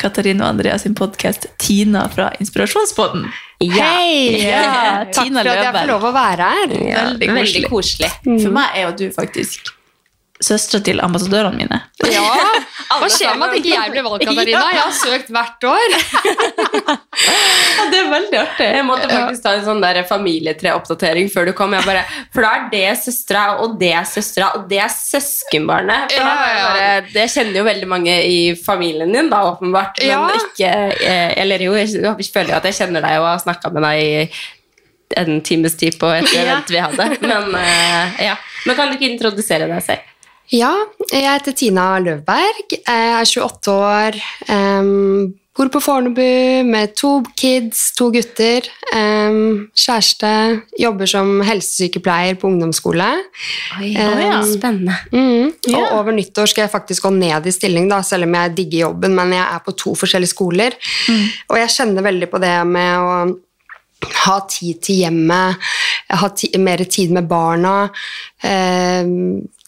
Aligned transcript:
Katarina 0.00 0.44
og 0.46 0.54
Andrea 0.56 0.78
sin 0.82 0.94
podkast 0.98 1.46
Tina 1.62 2.04
fra 2.12 2.32
Inspirasjonspodden. 2.42 3.28
Hei! 3.62 4.40
Ja, 4.44 5.04
Takk 5.14 5.30
for 5.30 5.48
at 5.48 5.62
jeg 5.62 5.72
får 5.76 5.88
lov 5.88 6.04
å 6.08 6.12
være 6.14 6.50
her. 6.56 6.74
Veldig 6.74 7.30
koselig. 7.30 7.38
Veldig 7.38 7.70
koselig. 7.70 8.10
For 8.26 8.54
meg 8.54 8.76
er 8.76 8.88
jo 8.88 8.94
du 9.00 9.06
faktisk 9.14 9.70
søstera 10.42 10.82
til 10.82 11.00
ambassadørene 11.04 11.56
mine. 11.62 11.78
Ja, 12.10 12.24
Hva 13.00 13.08
skjer 13.10 13.36
med 13.38 13.48
at 13.48 13.58
ikke 13.58 13.70
jeg 13.72 13.92
blir 13.94 14.04
valgt, 14.04 14.24
Katarina? 14.26 14.62
Jeg 14.74 14.82
har 14.82 14.94
søkt 14.98 15.30
hvert 15.34 15.66
år. 15.70 15.94
Ja, 17.74 17.84
det 17.90 17.98
er 17.98 18.08
veldig 18.10 18.38
artig. 18.38 18.66
Jeg 18.76 18.84
måtte 18.86 19.06
faktisk 19.08 19.42
ta 19.44 19.52
en 19.56 19.64
sånn 19.66 19.84
familietreoppdatering 20.08 21.28
før 21.32 21.48
du 21.48 21.52
kom. 21.56 21.72
Jeg 21.76 21.86
bare, 21.86 22.02
for 22.34 22.44
da 22.44 22.50
er 22.58 22.66
det 22.72 22.82
søstera, 23.00 23.44
og 23.64 23.76
det 23.80 23.90
er 23.96 24.06
søstera, 24.08 24.50
og 24.58 24.66
det 24.70 24.80
er 24.82 24.90
søskenbarnet. 24.92 26.12
For 26.12 26.22
da 26.22 26.34
Ja, 26.34 26.50
ja. 26.58 26.66
bare, 26.66 26.88
det 27.14 27.26
kjenner 27.32 27.60
jo 27.60 27.64
veldig 27.66 27.88
mange 27.90 28.16
i 28.28 28.38
familien 28.58 29.14
din, 29.14 29.30
da, 29.32 29.42
åpenbart. 29.52 29.98
Men 30.02 30.10
Ja. 30.10 30.22
ikke 30.38 30.72
eh, 31.00 31.32
Eller 31.42 31.62
jo, 31.66 31.74
jeg, 31.78 31.94
jeg 32.02 32.30
føler 32.34 32.54
jo 32.54 32.58
at 32.60 32.68
jeg 32.70 32.78
kjenner 32.82 33.04
deg 33.06 33.18
og 33.22 33.30
har 33.30 33.42
snakka 33.42 33.72
med 33.74 33.86
deg 33.88 34.02
i 34.02 35.20
en 35.20 35.40
times 35.46 35.76
tid 35.78 35.98
på 36.00 36.10
et 36.14 36.30
event 36.42 36.70
vi 36.70 36.82
hadde. 36.82 37.08
Men, 37.22 37.54
eh, 37.60 38.26
ja. 38.30 38.36
Men 38.66 38.76
kan 38.76 38.90
du 38.90 38.98
ikke 38.98 39.12
introdusere 39.12 39.70
deg 39.70 39.82
selv? 39.86 40.10
Ja, 40.54 40.70
jeg 41.10 41.24
heter 41.26 41.54
Tina 41.56 41.84
Løvberg. 41.98 42.76
Jeg 42.76 42.84
er 42.86 43.24
28 43.26 43.72
år. 43.74 44.18
Um, 44.46 45.32
bor 45.54 45.70
på 45.72 45.80
Fornebu 45.82 46.66
med 46.68 46.92
to 46.98 47.16
kids, 47.34 47.88
to 47.98 48.06
gutter. 48.14 48.68
Um, 48.94 49.64
kjæreste. 49.74 50.30
Jobber 50.78 51.10
som 51.10 51.40
helsesykepleier 51.46 52.38
på 52.38 52.52
ungdomsskole. 52.52 53.08
Oi, 53.80 53.88
ja. 53.96 54.42
Spennende. 54.46 54.94
Mm. 55.10 55.50
Ja. 55.72 55.80
Og 55.80 55.96
over 55.98 56.14
nyttår 56.14 56.52
skal 56.52 56.68
jeg 56.68 56.74
faktisk 56.76 57.08
gå 57.08 57.12
ned 57.16 57.48
i 57.50 57.54
stilling, 57.54 57.88
da, 57.90 57.98
selv 58.06 58.28
om 58.28 58.38
jeg 58.38 58.54
digger 58.60 58.84
jobben, 58.84 59.16
men 59.18 59.34
jeg 59.34 59.46
er 59.48 59.64
på 59.64 59.74
to 59.80 59.96
forskjellige 59.98 60.36
skoler. 60.36 60.78
Og 61.50 61.58
jeg 61.58 61.74
kjenner 61.80 62.06
veldig 62.06 62.30
på 62.30 62.42
det 62.44 62.54
med 62.70 62.94
å 63.00 63.18
ha 64.26 64.38
tid 64.50 64.78
til 64.84 65.02
hjemmet, 65.02 65.66
ha 66.14 66.30
ti 66.36 66.50
mer 66.60 66.84
tid 66.84 67.14
med 67.16 67.26
barna, 67.26 67.88
eh, 68.44 69.02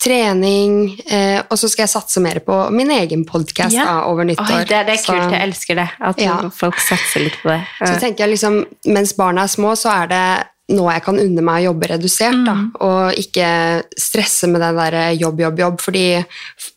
trening, 0.06 0.76
eh, 1.10 1.40
og 1.50 1.58
så 1.58 1.68
skal 1.72 1.84
jeg 1.86 1.92
satse 1.96 2.22
mer 2.22 2.40
på 2.46 2.58
min 2.74 2.90
egen 2.94 3.24
podkast 3.28 3.74
Ja. 3.74 4.02
over 4.06 4.24
nyttår. 4.24 4.60
Oi, 4.60 4.64
det, 4.64 4.82
det 4.86 4.94
er 4.98 5.02
Så- 5.02 5.12
kult. 5.12 5.32
Jeg 5.34 5.42
elsker 5.50 5.74
det. 5.82 5.88
At 6.00 6.20
Ja. 6.22 6.36
folk 6.50 6.78
satser 6.78 7.24
litt 7.26 7.38
på 7.42 7.50
det. 7.50 7.62
så 7.82 7.98
tenker 8.00 8.24
jeg 8.26 8.30
liksom, 8.38 8.64
Mens 8.86 9.12
barna 9.18 9.42
er 9.42 9.48
små, 9.50 9.72
så 9.76 9.90
er 10.02 10.06
det 10.06 10.46
nå 10.68 10.90
jeg 10.92 11.02
kan 11.04 11.14
unne 11.22 11.42
meg 11.46 11.62
å 11.62 11.72
jobbe 11.72 11.86
redusert. 11.92 12.44
Da, 12.44 12.54
og 12.80 13.12
ikke 13.14 13.82
stresse 13.96 14.48
med 14.50 14.60
det 14.60 14.72
der 14.74 15.14
jobb, 15.14 15.38
jobb, 15.38 15.58
jobb. 15.58 15.76
Fordi 15.80 16.24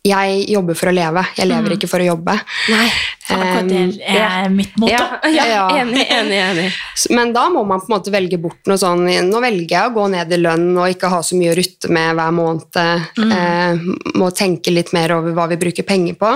jeg 0.04 0.46
jobber 0.48 0.76
for 0.76 0.86
å 0.90 0.94
leve. 0.94 1.24
Jeg 1.36 1.48
lever 1.48 1.70
ikke 1.76 1.88
for 1.90 1.98
å 1.98 2.06
jobbe. 2.06 2.40
Nei. 2.70 2.90
Akkurat 3.36 3.68
det 3.70 4.18
er 4.20 4.48
mitt 4.52 4.76
motto. 4.80 4.92
Ja, 4.92 5.20
ja, 5.30 5.46
Ja. 5.50 5.64
enig, 5.80 6.06
enig, 6.10 6.38
enig. 6.38 6.66
Men 7.14 7.32
da 7.34 7.46
må 7.52 7.64
man 7.66 7.80
på 7.82 7.90
en 7.90 7.96
måte 7.96 8.12
velge 8.14 8.38
bort 8.40 8.68
noe 8.70 8.78
sånn 8.80 9.06
Nå 9.30 9.40
velger 9.42 9.74
jeg 9.76 9.90
å 9.90 9.94
gå 9.94 10.06
ned 10.12 10.32
i 10.32 10.38
lønn 10.40 10.68
og 10.76 10.92
ikke 10.92 11.10
ha 11.12 11.20
så 11.24 11.38
mye 11.38 11.52
å 11.52 11.56
rutte 11.58 11.90
med 11.92 12.14
hver 12.18 12.34
måned. 12.36 12.80
Eh, 12.80 13.84
må 14.20 14.30
tenke 14.36 14.72
litt 14.74 14.92
mer 14.96 15.14
over 15.16 15.34
hva 15.36 15.48
vi 15.50 15.58
bruker 15.60 15.86
penger 15.86 16.18
på. 16.20 16.32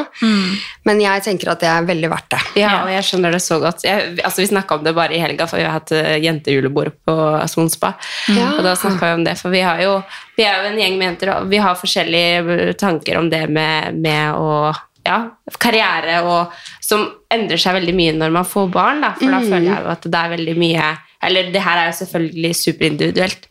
Men 0.88 1.02
jeg 1.02 1.24
tenker 1.26 1.52
at 1.52 1.62
det 1.64 1.70
er 1.70 1.88
veldig 1.88 2.10
verdt 2.12 2.30
det. 2.34 2.42
Ja, 2.64 2.74
og 2.84 2.92
jeg 2.92 3.06
skjønner 3.08 3.34
det 3.34 3.42
så 3.44 3.58
godt. 3.62 3.84
Jeg, 3.86 4.16
altså, 4.20 4.42
vi 4.42 4.50
snakka 4.52 4.78
om 4.78 4.84
det 4.86 4.94
bare 4.96 5.16
i 5.16 5.22
helga, 5.22 5.48
for 5.50 5.60
vi 5.60 5.66
har 5.66 5.78
hatt 5.78 5.92
eh, 5.96 6.16
jentejulebord 6.24 6.94
på 7.06 7.16
Sonspa. 7.50 7.94
Ja. 8.34 8.54
Og 8.58 8.64
da 8.66 8.76
snakka 8.78 9.10
vi 9.12 9.20
om 9.20 9.26
det, 9.26 9.38
for 9.40 9.54
vi 9.54 9.64
har 9.64 9.82
jo 9.84 9.98
vi 10.36 10.42
er 10.42 10.58
jo 10.58 10.72
en 10.72 10.80
gjeng 10.80 10.96
med 10.98 11.06
jenter, 11.12 11.30
og 11.36 11.50
vi 11.52 11.60
har 11.62 11.78
forskjellige 11.78 12.74
tanker 12.80 13.20
om 13.20 13.28
det 13.30 13.44
med, 13.54 14.00
med 14.02 14.34
å 14.34 14.72
ja, 15.06 15.18
karriere 15.60 16.20
og 16.24 16.52
som 16.80 17.02
endrer 17.32 17.60
seg 17.60 17.76
veldig 17.76 17.94
mye 17.98 18.14
når 18.16 18.32
man 18.32 18.44
får 18.48 18.70
barn, 18.72 19.02
da, 19.04 19.12
for 19.18 19.28
da 19.34 19.40
føler 19.44 19.68
jeg 19.70 19.82
jo 19.84 19.90
at 19.92 20.06
det 20.08 20.20
er 20.22 20.32
veldig 20.36 20.56
mye 20.62 20.86
Eller 21.24 21.52
det 21.52 21.60
her 21.64 21.78
er 21.80 21.86
jo 21.90 21.98
selvfølgelig 22.04 22.54
superindividuelt, 22.56 23.46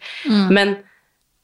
men 0.54 0.76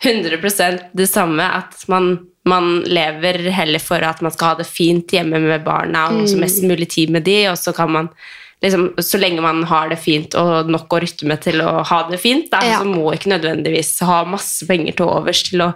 100% 0.03 0.83
det 0.95 1.07
samme 1.09 1.43
at 1.43 1.81
man, 1.91 2.11
man 2.47 2.83
lever 2.87 3.49
heller 3.51 3.81
for 3.83 4.03
at 4.05 4.21
man 4.23 4.31
skal 4.31 4.53
ha 4.53 4.59
det 4.61 4.67
fint 4.69 5.11
hjemme 5.11 5.41
med 5.43 5.65
barna 5.65 6.07
og 6.13 6.27
så 6.29 6.37
mest 6.39 6.63
mulig 6.63 6.87
tid 6.93 7.11
med 7.11 7.25
de, 7.27 7.41
og 7.51 7.57
så 7.59 7.73
kan 7.75 7.91
man 7.91 8.09
liksom, 8.63 8.93
så 9.03 9.19
lenge 9.19 9.41
man 9.43 9.63
har 9.67 9.89
det 9.91 9.99
fint 9.99 10.35
og 10.39 10.69
nok 10.71 10.93
å 10.95 11.01
rytte 11.03 11.27
med 11.27 11.41
til 11.43 11.59
å 11.65 11.81
ha 11.89 11.99
det 12.09 12.19
fint, 12.21 12.47
da, 12.51 12.61
Ja. 12.63 12.79
så 12.79 12.85
må 12.87 13.11
ikke 13.15 13.33
nødvendigvis 13.35 13.97
ha 14.07 14.21
masse 14.25 14.65
penger 14.69 14.95
til 14.99 15.09
overs 15.11 15.43
til 15.49 15.65
å 15.67 15.73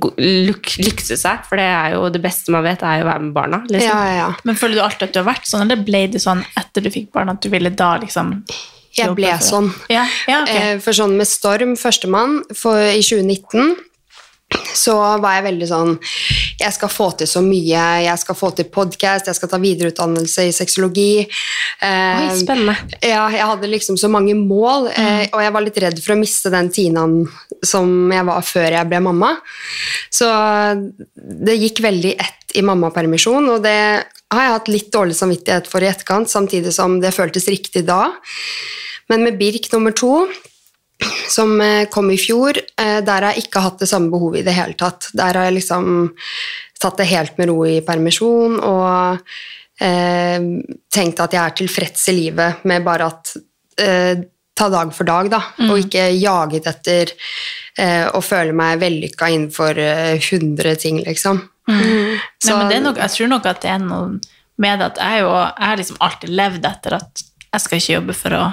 gå- 0.00 0.14
luk- 0.48 0.76
lykse 0.84 1.16
seg, 1.20 1.44
for 1.48 1.56
det 1.60 1.64
er 1.68 1.94
jo 1.94 2.08
det 2.10 2.22
beste 2.22 2.50
man 2.54 2.64
vet, 2.66 2.82
er 2.82 3.00
jo 3.00 3.04
å 3.06 3.10
være 3.12 3.22
med 3.26 3.32
barna. 3.34 3.62
Liksom. 3.68 3.90
Ja, 3.90 4.14
ja. 4.16 4.28
Men 4.44 4.56
føler 4.56 4.74
du 4.74 4.82
alltid 4.82 5.08
at 5.08 5.12
du 5.12 5.20
har 5.22 5.28
vært 5.34 5.46
sånn, 5.50 5.62
eller 5.66 5.76
ble 5.84 6.06
det 6.12 6.20
sånn 6.22 6.44
etter 6.56 6.82
du 6.82 6.90
fikk 6.90 7.10
barn 7.12 7.28
at 7.30 7.40
du 7.40 7.48
ville 7.50 7.70
da 7.70 7.96
liksom 7.98 8.44
Jeg 8.96 9.10
ble 9.16 9.32
sånn. 9.42 9.72
Ja, 9.90 10.04
ja 10.28 10.42
ok. 10.44 10.50
Eh, 10.54 10.78
For 10.78 10.92
sånn 10.92 11.16
med 11.18 11.26
Storm, 11.26 11.74
førstemann, 11.76 12.42
for 12.54 12.78
i 12.78 13.00
2019 13.02 13.74
så 14.74 14.94
var 15.20 15.40
jeg 15.40 15.44
veldig 15.48 15.66
sånn 15.68 15.98
Jeg 16.60 16.74
skal 16.76 16.90
få 16.92 17.08
til 17.18 17.28
så 17.28 17.42
mye. 17.44 17.82
Jeg 18.04 18.20
skal 18.22 18.36
få 18.38 18.50
til 18.54 18.68
podkast, 18.72 19.28
jeg 19.30 19.38
skal 19.38 19.50
ta 19.50 19.58
videreutdannelse 19.62 20.46
i 20.48 20.54
sexologi. 20.54 21.24
Eh, 21.24 22.22
Oi, 22.28 22.36
spennende. 22.40 22.76
Ja, 23.00 23.26
jeg 23.34 23.48
hadde 23.50 23.70
liksom 23.72 23.98
så 24.00 24.10
mange 24.12 24.36
mål, 24.38 24.88
eh, 24.92 25.26
og 25.32 25.42
jeg 25.42 25.54
var 25.56 25.66
litt 25.66 25.82
redd 25.82 26.00
for 26.04 26.14
å 26.14 26.20
miste 26.20 26.52
den 26.54 26.70
Tinaen 26.74 27.18
som 27.64 28.12
jeg 28.12 28.28
var 28.28 28.46
før 28.46 28.78
jeg 28.78 28.90
ble 28.90 29.02
mamma. 29.08 29.34
Så 30.12 30.30
det 31.16 31.58
gikk 31.58 31.82
veldig 31.84 32.14
ett 32.14 32.54
i 32.54 32.62
mammapermisjon, 32.62 33.50
og 33.50 33.62
det 33.64 33.78
har 34.34 34.42
jeg 34.46 34.54
hatt 34.54 34.72
litt 34.72 34.90
dårlig 34.94 35.16
samvittighet 35.18 35.68
for 35.70 35.82
i 35.82 35.90
etterkant, 35.90 36.30
samtidig 36.30 36.72
som 36.74 37.00
det 37.02 37.14
føltes 37.14 37.48
riktig 37.50 37.84
da. 37.88 38.12
Men 39.10 39.26
med 39.26 39.38
Birk 39.40 39.66
nummer 39.72 39.94
to, 39.96 40.26
som 41.30 41.54
eh, 41.60 41.86
kom 41.92 42.10
i 42.10 42.18
fjor, 42.20 42.58
eh, 42.80 43.00
der 43.04 43.22
har 43.28 43.32
jeg 43.34 43.46
ikke 43.46 43.62
hatt 43.64 43.78
det 43.84 43.88
samme 43.90 44.10
behovet 44.12 44.42
i 44.42 44.46
det 44.48 44.54
hele 44.56 44.76
tatt. 44.78 45.08
Der 45.16 45.34
har 45.38 45.48
jeg 45.48 45.58
liksom 45.60 46.12
tatt 46.80 47.00
det 47.00 47.08
helt 47.12 47.38
med 47.38 47.48
ro 47.50 47.60
i 47.68 47.80
permisjon 47.86 48.58
og 48.60 49.18
eh, 49.80 50.38
tenkt 50.92 51.20
at 51.24 51.32
jeg 51.36 51.42
er 51.44 51.56
tilfreds 51.62 52.08
i 52.12 52.16
livet 52.18 52.64
med 52.68 52.84
bare 52.86 53.10
at 53.12 53.34
eh, 53.80 54.22
Ta 54.54 54.68
dag 54.70 54.92
for 54.94 55.02
dag, 55.02 55.26
da, 55.32 55.40
og 55.66 55.80
ikke 55.80 56.04
jaget 56.14 56.68
etter 56.70 57.10
eh, 57.74 58.04
å 58.14 58.20
føle 58.22 58.52
meg 58.54 58.76
vellykka 58.78 59.26
innenfor 59.34 59.80
eh, 59.82 60.12
100 60.14 60.76
ting, 60.78 61.00
liksom. 61.02 61.40
Mm. 61.66 62.20
Så- 62.38 62.54
men 62.60 62.68
det 62.70 62.76
er 62.76 62.84
nok, 62.84 63.00
jeg 63.02 63.10
tror 63.16 63.32
nok 63.32 63.48
at 63.50 63.64
det 63.64 63.72
er 63.72 63.80
noe 63.82 64.20
med 64.62 64.84
at 64.86 65.00
jeg, 65.02 65.24
jo, 65.24 65.32
jeg 65.34 65.66
har 65.66 65.80
liksom 65.82 65.98
alltid 66.06 66.30
levd 66.38 66.68
etter 66.70 66.94
at 67.00 67.24
jeg 67.24 67.64
skal 67.64 67.80
ikke 67.82 67.96
jobbe 67.96 68.14
for 68.20 68.36
å 68.38 68.44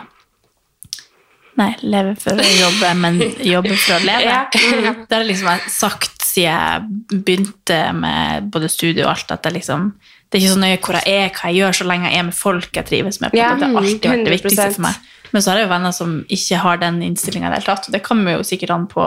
Nei, 1.60 1.74
leve 1.84 2.16
for 2.20 2.40
å 2.40 2.46
jobbe, 2.48 2.94
men 2.96 3.20
jobbe 3.44 3.76
for 3.76 3.98
å 3.98 4.02
leve. 4.06 4.38
Ja. 4.82 4.94
Det 5.08 5.18
har 5.18 5.28
liksom 5.28 5.68
sagt 5.72 6.24
siden 6.24 6.48
jeg 6.48 7.22
begynte 7.26 7.80
med 7.98 8.48
både 8.54 8.70
studie 8.72 9.04
og 9.04 9.12
alt, 9.16 9.34
at 9.36 9.46
jeg 9.50 9.60
liksom 9.60 9.92
det 10.32 10.40
er 10.40 10.46
ikke 10.46 10.54
så 10.54 10.60
nøye 10.62 10.76
hvor 10.80 10.96
jeg 10.96 11.12
er, 11.12 11.32
hva 11.36 11.50
jeg 11.52 11.60
gjør, 11.60 11.76
så 11.76 11.86
lenge 11.90 12.08
jeg 12.08 12.22
er 12.22 12.24
med 12.24 12.36
folk 12.38 12.78
jeg 12.80 12.88
trives 12.88 13.18
med. 13.20 13.34
på 13.34 13.40
Ja. 13.42 13.50
Det 13.60 13.68
har 13.68 13.82
alltid 13.82 14.06
vært 14.14 14.30
det 14.30 14.36
viktigste 14.38 14.68
for 14.78 14.86
meg. 14.86 15.10
Men 15.32 15.44
så 15.44 15.52
har 15.52 15.60
jeg 15.60 15.68
jo 15.68 15.72
venner 15.72 15.96
som 15.96 16.16
ikke 16.32 16.62
har 16.64 16.82
den 16.82 17.02
innstillinga 17.06 17.48
i 17.48 17.52
det 17.52 17.60
hele 17.60 17.70
tatt. 17.70 17.88
Og 17.88 17.96
det 17.96 18.04
kommer 18.06 18.38
jo 18.38 18.48
sikkert 18.48 18.74
an 18.76 18.88
på 18.92 19.06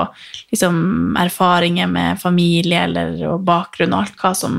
liksom, 0.52 0.78
erfaringer 1.20 1.90
med 1.90 2.20
familie 2.22 2.84
eller, 2.88 3.16
og 3.32 3.44
bakgrunn 3.46 3.94
og 3.94 4.04
alt 4.04 4.22
hva 4.22 4.32
som 4.38 4.54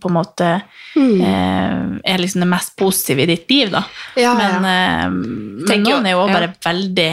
på 0.00 0.10
en 0.10 0.16
måte 0.16 0.52
eh, 0.54 1.82
er 2.12 2.22
liksom 2.22 2.44
det 2.44 2.52
mest 2.52 2.76
positive 2.80 3.24
i 3.24 3.30
ditt 3.34 3.50
liv, 3.52 3.74
da. 3.74 3.84
Ja, 4.16 4.32
ja. 4.32 4.32
men, 4.38 4.70
eh, 4.72 5.68
men 5.68 5.86
noen 5.86 6.08
er 6.08 6.16
jo 6.16 6.24
også 6.24 6.34
ja. 6.34 6.40
bare 6.40 6.54
veldig 6.70 7.12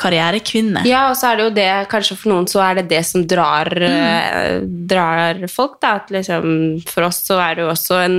karrierekvinne. 0.00 0.82
Ja, 0.88 1.06
og 1.10 1.18
så 1.18 1.30
er 1.30 1.38
det 1.38 1.46
jo 1.46 1.54
det, 1.54 1.70
kanskje 1.90 2.16
for 2.18 2.32
noen 2.32 2.48
så 2.50 2.62
er 2.64 2.80
det 2.80 2.88
det 2.90 3.02
som 3.06 3.26
drar, 3.30 3.70
eh, 3.78 4.62
drar 4.90 5.44
folk, 5.50 5.78
da. 5.82 5.96
At 6.00 6.10
liksom, 6.14 6.46
for 6.90 7.08
oss 7.08 7.22
så 7.28 7.38
er 7.42 7.58
det 7.58 7.66
jo 7.66 7.72
også 7.72 8.00
en, 8.02 8.18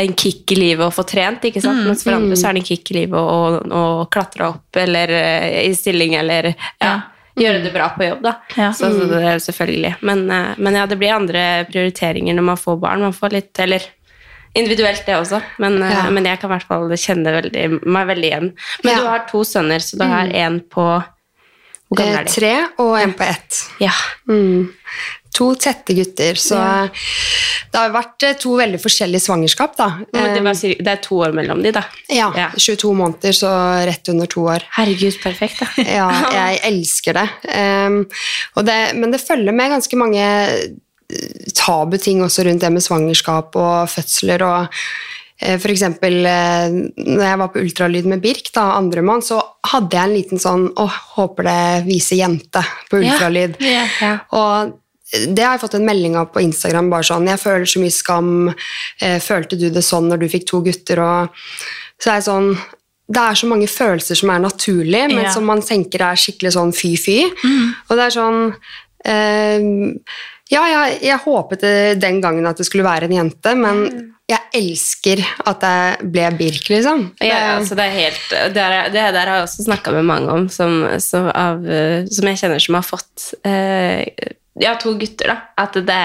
en 0.00 0.14
kick 0.16 0.52
i 0.52 0.56
livet 0.56 0.86
å 0.86 0.90
få 0.94 1.04
trent, 1.06 1.42
ikke 1.44 1.60
sant? 1.62 1.84
Mens 1.86 2.02
for 2.04 2.16
andre 2.16 2.36
så 2.38 2.48
er 2.48 2.56
det 2.56 2.62
en 2.62 2.68
kick 2.70 2.90
i 2.90 2.94
livet 3.02 3.18
å, 3.18 3.60
å 3.60 3.82
klatre 4.12 4.48
opp, 4.48 4.76
eller 4.80 5.12
eh, 5.12 5.66
i 5.68 5.74
stilling, 5.76 6.14
eller 6.16 6.54
ja, 6.80 6.94
gjøre 7.36 7.60
det 7.64 7.72
bra 7.74 7.90
på 7.96 8.06
jobb, 8.08 8.22
da. 8.24 8.32
Ja. 8.56 8.70
Så, 8.76 8.88
så 8.96 9.08
det 9.10 9.20
er 9.34 9.42
selvfølgelig. 9.44 9.94
Men, 10.00 10.24
eh, 10.32 10.54
men 10.56 10.78
ja, 10.80 10.86
det 10.88 10.96
blir 11.00 11.12
andre 11.14 11.42
prioriteringer 11.68 12.34
når 12.38 12.48
man 12.54 12.60
får 12.60 12.80
barn. 12.82 13.04
Man 13.04 13.12
får 13.16 13.36
litt, 13.36 13.52
eller 13.60 13.84
individuelt 14.56 15.04
det 15.06 15.14
også, 15.16 15.42
men, 15.64 15.78
eh, 15.82 15.92
Ja. 15.92 16.08
men 16.10 16.24
jeg 16.28 16.40
kan 16.40 16.50
i 16.50 16.54
hvert 16.56 16.68
fall 16.68 16.88
kjenne 16.96 17.36
veldig, 17.38 17.66
meg 17.84 18.06
veldig 18.14 18.28
igjen. 18.32 18.52
Men 18.84 18.94
Ja. 18.94 19.00
du 19.00 19.06
har 19.12 19.26
to 19.28 19.44
sønner, 19.44 19.80
så 19.84 19.96
du 20.00 20.04
har 20.08 20.32
en 20.46 20.60
på 20.60 20.86
Hvor 21.92 22.00
gammel 22.00 22.14
Eh, 22.14 22.20
er 22.20 22.28
de? 22.28 22.32
tre 22.32 22.52
og 22.82 22.94
en 23.00 23.12
på 23.18 23.26
ett. 23.28 23.58
Ja. 23.84 23.92
Mm. 24.28 24.70
To 25.32 25.46
tette 25.56 25.94
gutter, 25.96 26.36
så 26.36 26.58
det 27.72 27.78
har 27.80 27.92
vært 27.94 28.24
eh, 28.28 28.34
to 28.36 28.50
veldig 28.58 28.76
forskjellige 28.82 29.24
svangerskap, 29.24 29.76
da. 29.78 29.86
Men 30.12 30.34
det, 30.36 30.42
var, 30.44 30.58
det 30.60 30.92
er 30.92 31.00
to 31.04 31.22
år 31.24 31.32
mellom 31.32 31.62
de, 31.64 31.72
da. 31.72 31.82
Ja, 32.12 32.26
Ja. 32.36 32.50
22 32.60 32.92
måneder, 32.98 33.32
så 33.32 33.52
rett 33.88 34.08
under 34.12 34.28
to 34.28 34.44
år. 34.52 34.66
Herregud, 34.76 35.16
perfekt, 35.22 35.62
da. 35.64 35.70
Ja, 35.98 36.10
jeg 36.36 36.60
elsker 36.72 37.16
det. 37.16 37.28
Um, 37.48 38.02
det. 38.68 38.80
Men 39.00 39.10
det 39.16 39.22
følger 39.24 39.56
med 39.56 39.72
ganske 39.72 39.96
mange 39.96 40.26
tabu 41.56 41.96
ting 42.00 42.20
også 42.24 42.44
rundt 42.46 42.60
det 42.64 42.70
med 42.72 42.84
svangerskap 42.84 43.56
og 43.60 43.88
fødsler. 43.92 44.44
og 44.44 44.84
eh, 45.42 45.58
for 45.58 45.72
eksempel 45.72 46.20
eh, 46.26 46.70
når 47.02 47.24
jeg 47.26 47.38
var 47.42 47.50
på 47.54 47.62
ultralyd 47.64 48.06
med 48.10 48.22
Birk, 48.24 48.48
da, 48.54 48.68
andremann, 48.78 49.22
så 49.26 49.40
hadde 49.72 49.96
jeg 49.98 50.08
en 50.08 50.14
liten 50.16 50.42
sånn 50.42 50.68
Å, 50.78 50.86
håper 51.16 51.48
det 51.48 51.84
viser 51.88 52.16
jente 52.22 52.62
på 52.90 53.02
ultralyd. 53.02 53.58
Ja, 53.60 53.84
ja. 54.00 54.12
Og 54.38 54.78
det 55.12 55.44
har 55.44 55.58
jeg 55.58 55.60
fått 55.66 55.74
en 55.76 55.84
melding 55.84 56.14
av 56.16 56.30
på 56.32 56.40
Instagram. 56.40 56.86
bare 56.88 57.04
sånn, 57.04 57.26
Jeg 57.28 57.38
føler 57.42 57.66
så 57.68 57.80
mye 57.82 57.92
skam. 57.92 58.28
Eh, 59.00 59.18
følte 59.20 59.58
du 59.60 59.66
det 59.70 59.82
sånn 59.84 60.08
når 60.08 60.22
du 60.22 60.28
fikk 60.32 60.46
to 60.48 60.62
gutter? 60.64 61.02
Og 61.04 61.28
så 62.00 62.10
er 62.14 62.14
jeg 62.20 62.28
sånn 62.30 62.48
Det 63.12 63.20
er 63.20 63.34
så 63.36 63.46
mange 63.50 63.66
følelser 63.68 64.16
som 64.16 64.30
er 64.30 64.38
naturlige, 64.40 65.08
men 65.12 65.24
Ja. 65.26 65.32
som 65.34 65.44
man 65.44 65.60
tenker 65.60 66.00
er 66.00 66.16
skikkelig 66.16 66.54
sånn 66.54 66.72
fy-fy. 66.72 67.18
Og 67.90 67.96
det 67.98 68.06
er 68.06 68.14
sånn 68.16 68.54
eh, 69.04 69.60
Ja, 70.52 70.62
jeg, 70.68 70.98
jeg 71.06 71.22
håpet 71.24 71.62
den 72.00 72.18
gangen 72.20 72.48
at 72.48 72.58
det 72.60 72.66
skulle 72.68 72.84
være 72.84 73.08
en 73.08 73.14
jente, 73.16 73.54
men 73.56 73.86
jeg 74.30 74.40
elsker 74.56 75.22
at 75.48 75.62
det 75.62 76.10
ble 76.12 76.28
Birk, 76.38 76.68
liksom. 76.70 77.06
Ja, 77.24 77.56
altså 77.56 77.76
det 77.78 77.86
er 77.88 77.96
helt, 77.96 78.22
det, 78.54 78.62
er, 78.62 78.92
det 78.92 79.06
der 79.16 79.28
har 79.28 79.40
jeg 79.40 79.48
også 79.48 79.66
snakka 79.66 79.94
med 79.96 80.06
mange 80.08 80.36
om, 80.36 80.46
som, 80.52 80.84
som, 81.02 81.28
av, 81.32 81.64
eh, 81.66 82.04
som 82.12 82.30
jeg 82.30 82.40
kjenner 82.40 82.62
som 82.62 82.78
har 82.78 82.86
fått 82.86 83.32
eh, 83.48 84.04
ja, 84.62 84.72
to 84.80 84.94
gutter, 84.98 85.32
da. 85.32 85.36
At 85.60 85.76
det 85.76 86.00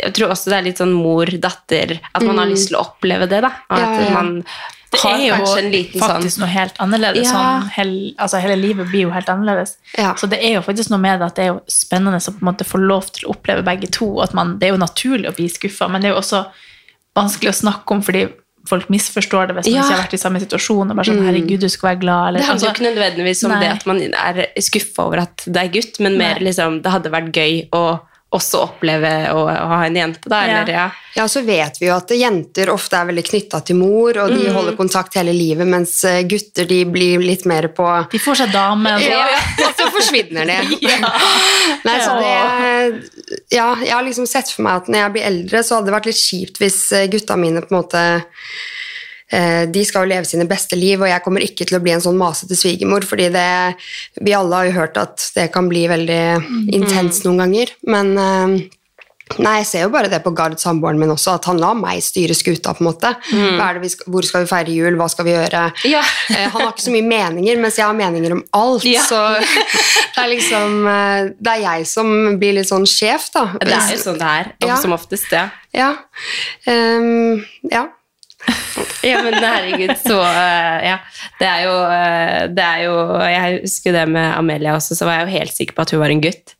jeg 0.00 0.12
tror 0.16 0.34
også 0.34 0.52
det 0.52 0.58
er 0.58 0.66
litt 0.66 0.80
sånn 0.80 0.92
mor-datter 0.96 1.98
At 2.00 2.24
man 2.26 2.40
har 2.40 2.50
lyst 2.50 2.70
til 2.70 2.78
å 2.78 2.84
oppleve 2.88 3.28
det, 3.30 3.42
da. 3.44 3.52
Og 3.70 3.76
at 3.78 4.02
ja. 4.02 4.12
man 4.16 4.30
Det 4.90 5.02
har 5.04 5.20
er 5.20 5.26
jo 5.28 5.68
liten 5.70 6.02
faktisk 6.02 6.34
sånn 6.36 6.44
noe 6.44 6.50
helt 6.50 6.80
annerledes. 6.82 7.28
Ja. 7.28 7.34
Sånn, 7.36 7.68
hel, 7.76 7.92
altså 8.18 8.40
hele 8.42 8.58
livet 8.58 8.90
blir 8.90 9.06
jo 9.06 9.14
helt 9.14 9.30
annerledes. 9.30 9.76
Ja. 9.94 10.14
Så 10.18 10.26
det 10.30 10.40
er 10.42 10.56
jo 10.56 10.64
faktisk 10.66 10.90
noe 10.90 11.02
med 11.02 11.20
det 11.20 11.30
at 11.30 11.38
det 11.38 11.46
er 11.46 11.52
jo 11.52 11.60
spennende 11.70 12.18
å 12.18 12.34
på 12.34 12.42
en 12.42 12.50
måte 12.50 12.66
få 12.66 12.82
lov 12.82 13.12
til 13.14 13.28
å 13.28 13.36
oppleve 13.36 13.66
begge 13.66 13.92
to. 13.94 14.10
At 14.24 14.34
man, 14.36 14.56
det 14.58 14.70
er 14.70 14.74
jo 14.74 14.82
naturlig 14.82 15.30
å 15.30 15.36
bli 15.36 15.46
skuffa, 15.52 15.90
men 15.90 16.02
det 16.02 16.10
er 16.10 16.16
jo 16.16 16.22
også 16.24 16.44
vanskelig 17.18 17.52
å 17.52 17.60
snakke 17.64 17.94
om 17.94 18.02
fordi 18.06 18.26
folk 18.70 18.88
misforstår 18.92 19.50
det 19.50 19.56
hvis 19.58 19.66
man 19.70 19.74
Ja. 19.74 19.82
ikke 19.84 19.96
har 19.96 20.04
vært 20.04 20.14
i 20.18 20.22
samme 20.24 20.40
situasjon. 20.44 20.90
og 20.90 20.96
bare 20.96 21.10
sånn, 21.10 21.24
herregud, 21.26 21.60
du 21.60 21.68
skal 21.68 21.90
være 21.94 22.00
glad. 22.06 22.28
Eller, 22.28 22.38
Det 22.40 22.48
handler 22.48 22.66
jo 22.66 22.70
altså, 22.70 22.76
ikke 22.76 22.88
nødvendigvis 22.90 23.44
om 23.44 23.50
Nei. 23.56 23.60
det 23.64 23.70
at 23.74 23.86
man 23.86 24.02
er 24.14 24.46
skuffa 24.70 25.06
over 25.08 25.18
at 25.26 25.44
det 25.46 25.56
er 25.64 25.74
gutt, 25.80 26.00
men 26.00 26.16
mer 26.18 26.38
Nei. 26.40 26.46
liksom 26.50 26.80
det 26.82 26.90
hadde 26.94 27.10
vært 27.12 27.32
gøy 27.34 27.68
å 27.74 27.84
også 28.30 28.60
oppleve 28.62 29.08
å, 29.34 29.40
å 29.50 29.66
ha 29.74 29.78
en 29.88 29.96
jente, 29.98 30.28
da. 30.30 30.44
Ja. 30.46 30.58
Eller, 30.62 30.68
ja. 30.72 30.84
Ja, 31.16 31.24
så 31.26 31.40
vet 31.42 31.80
vi 31.80 31.88
jo 31.88 31.96
at 31.96 32.12
jenter 32.14 32.68
ofte 32.70 32.94
er 33.00 33.08
veldig 33.08 33.24
knytta 33.26 33.58
til 33.66 33.74
mor, 33.80 34.14
og 34.22 34.30
Mm. 34.30 34.38
de 34.38 34.52
holder 34.54 34.76
kontakt 34.78 35.14
hele 35.18 35.32
livet, 35.34 35.66
mens 35.66 35.96
eh, 36.06 36.22
gutter 36.22 36.64
de 36.70 36.84
blir 36.86 37.18
litt 37.18 37.42
mer 37.50 37.66
på 37.74 37.88
de 38.12 38.18
får 38.22 38.36
seg 38.44 38.52
dame. 38.54 38.86
og 38.94 39.02
ja, 39.02 39.26
Ja, 39.58 39.69
så 39.80 39.88
forsvinner 39.94 40.50
de. 40.50 40.58
Nei, 41.88 41.96
så 42.04 42.16
det, 42.20 43.38
ja, 43.52 43.70
jeg 43.82 43.94
har 43.94 44.04
liksom 44.06 44.28
sett 44.30 44.52
for 44.52 44.66
meg 44.66 44.82
at 44.82 44.90
når 44.90 45.04
jeg 45.04 45.14
blir 45.16 45.30
eldre, 45.30 45.64
så 45.64 45.78
hadde 45.78 45.90
det 45.90 45.96
vært 45.96 46.10
litt 46.10 46.20
kjipt 46.20 46.60
hvis 46.62 46.82
eh, 46.96 47.08
gutta 47.12 47.38
mine 47.40 47.62
på 47.64 47.72
en 47.72 47.78
måte 47.80 48.02
eh, 49.32 49.64
de 49.70 49.84
skal 49.86 50.06
jo 50.06 50.12
leve 50.12 50.28
sine 50.28 50.48
beste 50.50 50.78
liv, 50.78 51.00
og 51.00 51.10
jeg 51.10 51.24
kommer 51.24 51.46
ikke 51.46 51.68
til 51.68 51.78
å 51.78 51.82
bli 51.84 51.94
en 51.96 52.04
sånn 52.04 52.20
masete 52.20 52.58
svigermor, 52.58 53.06
fordi 53.08 53.30
det, 53.34 53.48
vi 54.20 54.36
alle 54.36 54.60
har 54.60 54.70
jo 54.70 54.76
hørt 54.80 55.00
at 55.00 55.30
det 55.36 55.48
kan 55.54 55.70
bli 55.70 55.86
veldig 55.90 56.22
intenst 56.76 57.26
noen 57.26 57.44
ganger. 57.44 57.74
Men 57.88 58.14
eh, 58.20 58.60
Nei, 59.38 59.60
jeg 59.60 59.66
ser 59.68 59.82
jo 59.84 59.90
bare 59.94 60.08
det 60.10 60.18
på 60.24 60.32
Gard, 60.34 60.56
samboeren 60.58 60.98
min 60.98 61.12
også, 61.12 61.36
at 61.38 61.44
han 61.46 61.60
lar 61.62 61.76
meg 61.78 62.00
styre 62.02 62.34
skuta. 62.34 62.72
på 62.74 62.82
en 62.82 62.88
måte. 62.90 63.12
Det 63.30 63.82
vi 63.84 63.88
skal, 63.92 64.10
hvor 64.10 64.26
skal 64.26 64.42
vi 64.42 64.50
feire 64.50 64.74
jul, 64.74 64.96
hva 64.98 65.06
skal 65.12 65.28
vi 65.28 65.36
gjøre? 65.36 65.64
Ja. 65.86 66.02
Eh, 66.30 66.46
han 66.52 66.62
har 66.62 66.70
ikke 66.70 66.84
så 66.84 66.92
mye 66.94 67.06
meninger, 67.06 67.56
mens 67.58 67.76
jeg 67.78 67.84
har 67.86 67.94
meninger 67.98 68.32
om 68.36 68.42
alt. 68.54 68.84
Ja. 68.86 69.02
Så 69.02 69.18
det 70.14 70.20
er 70.22 70.28
liksom 70.30 70.76
eh, 70.86 71.30
Det 71.42 71.54
er 71.56 71.62
jeg 71.64 71.86
som 71.90 72.12
blir 72.38 72.54
litt 72.58 72.68
sånn 72.70 72.86
sjef, 72.86 73.30
da. 73.34 73.46
Det 73.58 73.72
er 73.74 73.88
jo 73.96 74.02
sånn 74.02 74.20
det 74.20 74.28
er, 74.40 74.52
Ja. 74.66 74.76
som 74.78 74.94
oftest, 74.94 75.26
ja. 75.34 75.48
Ja. 75.74 75.90
Um, 76.66 77.42
ja. 77.70 77.86
Ja, 79.04 79.22
men 79.24 79.34
herregud, 79.40 79.94
så 80.04 80.18
eh, 80.22 80.86
Ja. 80.90 80.96
Det 81.40 81.48
er 81.48 81.62
jo 81.66 81.74
Det 82.54 82.64
er 82.64 82.82
jo 82.84 82.94
Jeg 83.24 83.60
husker 83.64 83.92
det 83.96 84.06
med 84.12 84.32
Amelia 84.36 84.74
også, 84.78 84.94
så 84.98 85.08
var 85.08 85.20
jeg 85.20 85.26
jo 85.28 85.38
helt 85.38 85.56
sikker 85.56 85.76
på 85.76 85.82
at 85.86 85.94
hun 85.94 86.02
var 86.02 86.14
en 86.14 86.22
gutt. 86.24 86.54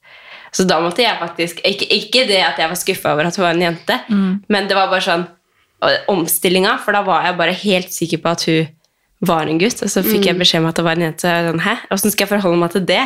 Så 0.53 0.65
da 0.67 0.81
måtte 0.83 1.03
jeg 1.03 1.19
faktisk 1.21 1.61
Ikke, 1.65 1.87
ikke 1.87 2.27
det 2.27 2.41
at 2.43 2.59
jeg 2.59 2.69
var 2.69 2.75
skuffa 2.75 3.13
over 3.13 3.29
at 3.29 3.37
hun 3.37 3.45
var 3.45 3.55
en 3.55 3.63
jente, 3.63 4.01
men 4.49 4.69
det 4.69 4.75
var 4.77 4.91
bare 4.91 5.05
sånn 5.05 5.27
omstillinga, 6.09 6.79
for 6.85 6.93
da 6.93 7.01
var 7.07 7.25
jeg 7.25 7.37
bare 7.39 7.53
helt 7.57 7.93
sikker 7.95 8.19
på 8.21 8.29
at 8.35 8.45
hun 8.49 8.69
var 9.21 9.51
en 9.51 9.59
gutt, 9.61 9.83
og 9.85 9.91
så 9.93 10.01
fikk 10.05 10.31
jeg 10.31 10.39
beskjed 10.41 10.63
om 10.63 10.69
at 10.71 10.79
det 10.79 10.85
var 10.87 10.97
en 10.97 11.05
jente. 11.05 11.21
Så 11.29 11.51
sånn, 11.51 11.61
Hæ? 11.61 11.75
Hvordan 11.91 12.13
skal 12.15 12.25
jeg 12.25 12.31
forholde 12.31 12.61
meg 12.63 12.71
til 12.73 12.85
det? 12.89 13.03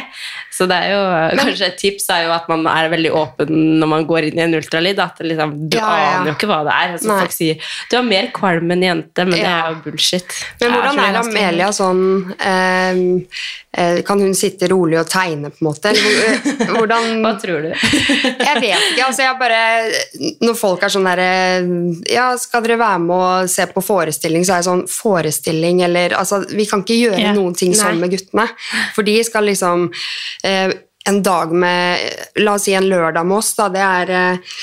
Så 0.54 0.68
det 0.70 0.76
er 0.78 0.92
jo, 0.92 1.00
kanskje 1.40 1.66
et 1.66 1.78
tips 1.80 2.06
er 2.14 2.28
jo 2.28 2.34
at 2.36 2.46
man 2.52 2.68
er 2.70 2.90
veldig 2.92 3.10
åpen 3.18 3.50
når 3.80 3.90
man 3.90 4.06
går 4.06 4.28
inn 4.28 4.38
i 4.38 4.44
en 4.44 4.54
ultralyd. 4.54 5.00
At 5.02 5.18
liksom, 5.26 5.56
du 5.72 5.76
Ja, 5.80 5.88
ja. 5.98 6.12
aner 6.20 6.30
jo 6.30 6.36
ikke 6.36 6.50
hva 6.52 6.60
det 6.68 6.76
er. 6.76 6.94
Altså, 6.94 7.18
folk 7.18 7.34
sier 7.34 7.72
du 7.90 7.96
har 7.98 8.06
mer 8.06 8.30
kvalm 8.36 8.70
enn 8.76 8.86
jente, 8.86 9.26
men 9.26 9.34
det 9.40 9.48
er 9.50 9.72
jo 9.72 9.80
bullshit. 9.88 10.38
Men 10.60 10.76
hvordan 10.76 11.00
jeg 11.00 11.10
er 11.10 11.18
er 11.18 11.20
Amelia 11.24 11.70
sånn 11.74 12.02
ehm, 12.38 13.02
eh, 13.74 13.98
Kan 14.06 14.22
hun 14.22 14.34
sitte 14.38 14.68
rolig 14.70 15.00
og 15.00 15.08
tegne, 15.10 15.50
på 15.50 15.62
en 15.64 15.68
måte? 15.68 15.90
Eh, 15.90 16.70
Hvordan 16.70 17.10
Hva 17.24 17.34
tror 17.42 17.66
du? 17.66 17.72
Jeg 18.48 18.62
vet 18.62 18.86
ikke. 18.92 19.06
altså 19.08 19.24
jeg 19.26 19.38
bare, 19.40 19.60
Når 20.44 20.58
folk 20.58 20.82
er 20.86 20.92
sånn 20.94 21.08
derre 21.08 21.28
Ja, 22.10 22.30
skal 22.38 22.62
dere 22.66 22.78
være 22.80 23.02
med 23.02 23.16
og 23.18 23.50
se 23.50 23.66
på 23.70 23.82
forestilling? 23.84 24.46
Så 24.46 24.54
er 24.54 24.62
det 24.62 24.68
sånn 24.70 24.84
Forestilling 24.90 25.82
eller 25.86 26.03
Altså, 26.12 26.42
vi 26.50 26.66
kan 26.68 26.84
ikke 26.84 26.98
gjøre 27.00 27.20
yeah. 27.20 27.36
noen 27.36 27.56
ting 27.56 27.72
sånn 27.76 28.00
med 28.02 28.12
guttene. 28.12 28.48
For 28.96 29.06
de 29.06 29.16
skal 29.26 29.48
liksom 29.48 29.88
eh, 30.44 30.74
En 31.08 31.22
dag 31.22 31.52
med 31.52 31.98
La 32.34 32.54
oss 32.54 32.64
si 32.64 32.72
en 32.72 32.88
lørdag 32.88 33.26
med 33.26 33.36
oss, 33.36 33.50
da. 33.58 33.68
Det 33.68 33.80
er 33.84 34.10
eh, 34.10 34.54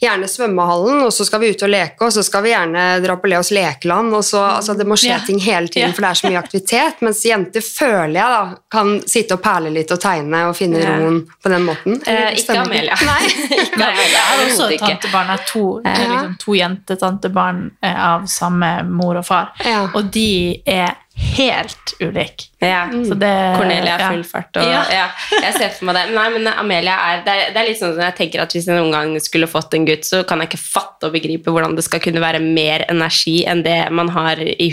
gjerne 0.00 0.28
svømmehallen, 0.28 1.02
og 1.06 1.12
så 1.12 1.24
skal 1.24 1.40
vi 1.40 1.50
ut 1.54 1.62
og 1.64 1.70
leke, 1.72 2.04
og 2.04 2.12
så 2.12 2.24
skal 2.24 2.44
vi 2.44 2.52
gjerne 2.52 2.84
dra 3.04 3.16
på 3.20 3.30
Leos 3.32 3.50
lekeland. 3.54 4.14
og 4.14 4.24
så, 4.24 4.42
altså 4.58 4.74
Det 4.76 4.86
må 4.88 4.98
skje 5.00 5.14
yeah. 5.14 5.24
ting 5.26 5.40
hele 5.40 5.68
tiden, 5.72 5.94
for 5.96 6.04
det 6.04 6.10
er 6.10 6.20
så 6.20 6.28
mye 6.28 6.40
aktivitet. 6.40 7.00
Mens 7.06 7.24
jenter 7.24 7.64
føler 7.64 8.20
jeg 8.20 8.36
da 8.36 8.42
kan 8.76 8.94
sitte 9.08 9.36
og 9.36 9.44
perle 9.44 9.72
litt 9.72 9.92
og 9.96 10.00
tegne 10.04 10.44
og 10.50 10.56
finne 10.58 10.80
yeah. 10.84 11.00
roen 11.00 11.20
på 11.40 11.52
den 11.52 11.68
måten. 11.68 12.00
Eh, 12.04 12.28
ikke 12.40 12.60
Amelia. 12.60 13.00
Nei. 13.00 13.20
Nei, 13.80 13.92
jeg 13.96 14.16
har 14.20 14.44
også 14.46 14.68
overhodet 14.68 14.80
et 14.80 14.86
tantebarn. 14.86 15.30
Jeg 15.30 15.36
har 15.36 15.46
to, 15.48 15.66
Ja. 15.84 15.98
liksom, 16.00 16.34
to 16.44 16.56
jentetantebarn 16.60 17.62
eh, 17.80 18.02
av 18.10 18.28
samme 18.28 18.74
mor 18.88 19.20
og 19.20 19.26
far. 19.26 19.54
Ja. 19.64 19.86
Og 19.94 20.12
de 20.12 20.60
er 20.68 20.98
helt 21.20 21.94
ulik. 22.00 22.46
Ja. 22.60 22.88
Så 22.92 23.14
det, 23.16 23.30
Cornelia 23.56 23.94
er 23.96 24.02
full 24.12 24.24
fart. 24.24 24.56
Og, 24.60 24.64
Ja. 24.68 24.82
ja. 24.92 25.06
jeg 25.42 25.54
ser 25.56 25.70
for 25.76 25.88
meg 25.88 25.96
det. 25.96 26.02
Nei, 26.16 26.26
men 26.34 26.48
Amelia 26.52 26.96
er, 27.10 27.22
det, 27.24 27.34
er, 27.34 27.52
det 27.54 27.60
er 27.62 27.68
litt 27.70 27.78
sånn 27.80 27.94
som 27.96 28.02
jeg 28.04 28.16
tenker 28.18 28.42
at 28.42 28.52
Hvis 28.52 28.66
jeg 28.68 28.76
noen 28.76 28.92
gang 28.92 29.14
skulle 29.24 29.48
fått 29.48 29.74
en 29.78 29.86
gutt, 29.88 30.04
så 30.08 30.22
kan 30.28 30.42
jeg 30.42 30.50
ikke 30.50 30.60
fatte 30.60 31.08
og 31.08 31.14
begripe 31.16 31.52
hvordan 31.54 31.76
det 31.78 31.84
skal 31.86 32.02
kunne 32.04 32.20
være 32.22 32.40
mer 32.44 32.84
energi 32.92 33.38
enn 33.48 33.62
det 33.64 33.78
man 33.96 34.12
har 34.12 34.40
i. 34.44 34.68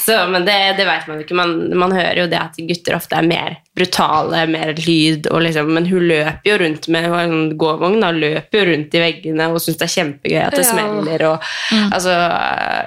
Så, 0.00 0.16
men 0.30 0.46
det, 0.46 0.56
det 0.78 0.86
vet 0.86 1.08
man 1.10 1.18
jo 1.18 1.26
ikke. 1.26 1.38
Man, 1.38 1.56
man 1.78 1.92
hører 1.96 2.22
jo 2.24 2.28
det 2.30 2.38
at 2.40 2.58
gutter 2.70 2.96
ofte 2.98 3.18
er 3.18 3.26
mer 3.26 3.58
brutale, 3.76 4.44
mer 4.50 4.74
lyd. 4.78 5.26
Og 5.34 5.42
liksom, 5.46 5.70
men 5.74 5.86
hun 5.90 6.06
løper 6.10 6.46
jo 6.52 6.58
rundt 6.62 6.88
med 6.94 7.10
en 7.24 7.38
gåvogn 7.60 8.04
og 8.06 8.18
løper 8.22 8.60
jo 8.62 8.68
rundt 8.72 8.94
i 8.98 9.02
veggene 9.02 9.50
og 9.50 9.58
syns 9.62 9.78
det 9.80 9.88
er 9.88 9.94
kjempegøy 9.98 10.42
at 10.46 10.56
det 10.58 10.66
Ja. 10.66 10.70
smeller. 10.74 11.26
Og, 11.32 11.50
altså, 11.90 12.14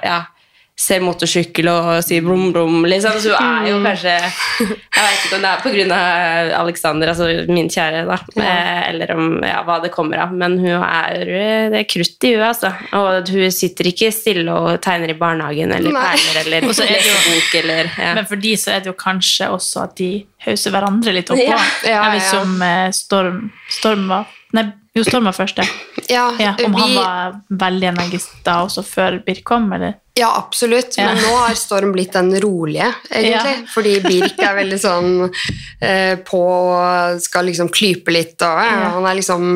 ja. 0.04 0.22
Ser 0.74 0.98
motorsykkel 1.06 1.68
og 1.70 1.88
sier 2.02 2.24
brum, 2.24 2.48
brum, 2.52 2.80
liksom. 2.90 3.14
Så 3.22 3.36
hun 3.38 3.60
er 3.62 3.68
jo 3.70 3.76
kanskje 3.84 4.14
Jeg 4.18 5.04
vet 5.04 5.20
ikke 5.28 5.36
om 5.38 5.44
det 5.44 5.50
er 5.94 6.48
av 6.56 6.64
Alexander, 6.64 7.12
altså 7.12 7.28
min 7.46 7.68
kjære, 7.70 8.00
da. 8.08 8.16
Eh, 8.42 8.80
Eller 8.90 9.12
om 9.14 9.28
ja, 9.46 9.60
hva 9.66 9.76
det 9.84 9.92
kommer 9.94 10.24
av. 10.24 10.32
Men 10.34 10.58
hun 10.58 10.82
er 10.82 11.20
Det 11.70 11.78
er 11.78 11.86
krutt 11.86 12.26
i 12.26 12.34
huet, 12.34 12.48
altså. 12.48 12.72
Og 12.98 13.30
hun 13.30 13.54
sitter 13.54 13.90
ikke 13.92 14.10
stille 14.14 14.50
og 14.50 14.80
tegner 14.82 15.14
i 15.14 15.18
barnehagen 15.18 15.72
eller 15.78 15.94
perler 15.94 16.42
eller 16.42 16.66
Og 16.68 16.74
så 16.74 16.82
er 16.88 16.96
det 16.96 17.06
jo- 17.06 17.14
leser 17.14 17.30
bok 17.30 17.54
eller 17.62 17.92
ja. 18.02 18.14
Men 18.18 18.26
for 18.26 18.36
de 18.36 18.56
så 18.58 18.74
er 18.74 18.82
det 18.82 18.90
jo 18.90 18.98
kanskje 18.98 19.50
også 19.54 19.86
at 19.86 19.96
de 20.02 20.10
hauser 20.46 20.70
hverandre 20.74 21.12
litt 21.16 21.30
oppå. 21.30 21.42
Ja, 21.48 21.58
ja, 21.86 22.00
Jeg 22.04 22.14
vet 22.14 22.22
ikke 22.28 22.36
ja. 22.36 22.42
om 22.46 22.62
eh, 22.68 22.88
Storm, 22.96 23.42
Storm 23.80 24.08
var 24.08 24.26
Nei, 24.54 24.68
jo, 24.94 25.02
Storm 25.02 25.24
var 25.26 25.34
første. 25.34 25.64
Ja, 26.06 26.28
Ja, 26.38 26.52
om 26.66 26.74
han 26.78 26.92
var 26.94 27.40
veldig 27.50 27.88
energisk 27.90 28.36
da 28.46 28.60
også 28.68 28.84
før 28.86 29.16
Birk 29.26 29.42
kom, 29.48 29.66
eller? 29.74 29.96
Ja, 30.14 30.28
absolutt. 30.38 30.94
Men 31.00 31.16
nå 31.18 31.30
har 31.40 31.56
Storm 31.58 31.90
blitt 31.90 32.12
den 32.14 32.28
rolige, 32.38 32.86
egentlig. 33.10 33.54
Ja. 33.56 33.64
Fordi 33.72 33.94
Birk 34.04 34.38
er 34.46 34.52
veldig 34.60 34.76
sånn 34.78 35.08
eh, 35.82 36.14
på 36.22 36.38
og 36.38 37.18
skal 37.24 37.48
liksom 37.50 37.66
klype 37.74 38.14
litt 38.14 38.38
og 38.46 38.60
ja, 38.62 38.68
Ja. 38.84 38.92
Han 38.94 39.08
er 39.10 39.16
liksom 39.18 39.48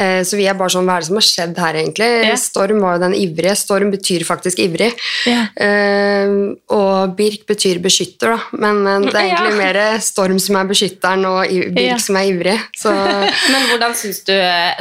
eh, 0.00 0.22
Så 0.24 0.38
vi 0.40 0.46
er 0.48 0.56
bare 0.56 0.72
sånn 0.72 0.88
Hva 0.88 0.96
er 0.96 1.04
det 1.04 1.10
som 1.10 1.18
har 1.20 1.26
skjedd 1.28 1.60
her, 1.60 1.76
egentlig? 1.82 2.08
Ja. 2.30 2.38
Storm 2.40 2.80
var 2.80 2.96
jo 2.96 3.02
den 3.04 3.18
ivrige. 3.20 3.52
Storm 3.60 3.92
betyr 3.92 4.24
faktisk 4.24 4.64
ivrig. 4.64 4.94
Ja. 5.28 5.44
Eh, 5.60 6.32
og 6.72 7.12
Birk 7.20 7.44
betyr 7.52 7.82
beskytter, 7.84 8.32
da. 8.38 8.40
Men 8.64 8.80
eh, 8.86 9.10
det 9.10 9.12
er 9.12 9.28
egentlig 9.28 9.52
Ja. 9.52 9.60
mer 9.60 9.82
Storm 10.12 10.38
som 10.42 10.58
er 10.60 10.68
beskytteren, 10.68 11.24
og 11.28 11.46
Birk 11.72 11.86
Ja. 11.94 11.96
som 12.02 12.18
er 12.20 12.28
ivrig. 12.32 12.58
Så 12.78 12.92
Men 13.52 13.70
hvordan 13.70 13.96
syns 13.98 14.20
du, 14.28 14.34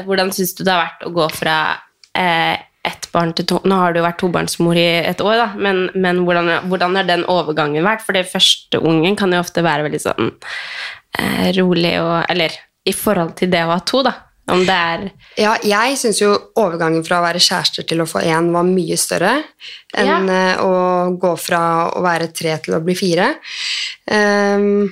hvordan 0.07 0.33
syns 0.35 0.53
du 0.57 0.65
det 0.65 0.73
har 0.73 0.83
vært 0.89 1.07
å 1.07 1.13
gå 1.15 1.29
fra 1.33 1.55
eh, 2.17 2.57
ett 2.87 3.05
barn 3.13 3.31
til 3.37 3.45
to 3.45 3.59
Nå 3.69 3.75
har 3.77 3.93
du 3.93 3.99
jo 4.01 4.05
vært 4.07 4.17
tobarnsmor 4.23 4.77
i 4.79 4.85
et 5.05 5.19
år, 5.21 5.35
da, 5.37 5.47
men, 5.61 5.83
men 5.93 6.23
hvordan, 6.25 6.49
hvordan 6.71 6.95
har 6.97 7.05
den 7.09 7.23
overgangen 7.29 7.85
vært? 7.85 8.01
For 8.05 8.17
det 8.17 8.25
første 8.31 8.79
ungen 8.81 9.15
kan 9.19 9.31
jo 9.35 9.41
ofte 9.43 9.61
være 9.65 9.85
veldig 9.87 10.01
sånn 10.01 10.31
eh, 11.19 11.51
rolig 11.59 11.95
og 12.01 12.25
Eller 12.31 12.55
i 12.89 12.93
forhold 12.97 13.35
til 13.37 13.51
det 13.53 13.61
å 13.67 13.75
ha 13.75 13.79
to, 13.85 14.01
da. 14.07 14.15
Om 14.51 14.65
det 14.67 14.75
er 14.75 15.05
Ja, 15.39 15.55
jeg 15.63 15.97
syns 15.99 16.21
jo 16.21 16.33
overgangen 16.59 17.05
fra 17.07 17.21
å 17.21 17.25
være 17.25 17.41
kjærester 17.41 17.87
til 17.87 18.03
å 18.03 18.09
få 18.09 18.23
én 18.27 18.51
var 18.53 18.67
mye 18.67 18.97
større 18.99 19.37
enn 19.97 20.27
ja. 20.27 20.57
å 20.63 20.73
gå 21.19 21.31
fra 21.39 21.61
å 21.95 22.03
være 22.03 22.31
tre 22.35 22.57
til 22.63 22.75
å 22.77 22.81
bli 22.83 22.95
fire. 22.97 23.33
Um, 24.11 24.89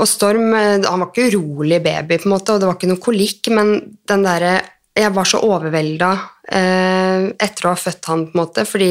og 0.00 0.08
Storm 0.08 0.54
eh, 0.56 0.80
han 0.82 1.02
var 1.02 1.10
ikke 1.10 1.28
urolig 1.32 1.80
baby, 1.84 2.18
på 2.18 2.28
en 2.28 2.34
måte, 2.34 2.54
og 2.54 2.62
det 2.62 2.68
var 2.68 2.78
ikke 2.78 2.90
noe 2.90 3.02
kolikk, 3.02 3.50
men 3.54 3.74
den 4.08 4.24
derre 4.24 4.54
jeg 4.92 5.12
var 5.16 5.24
så 5.28 5.40
overvelda 5.46 6.10
eh, 6.52 7.30
etter 7.40 7.64
å 7.64 7.72
ha 7.72 7.78
født 7.80 8.08
han, 8.10 8.26
på 8.28 8.36
en 8.36 8.40
måte, 8.42 8.64
fordi 8.68 8.90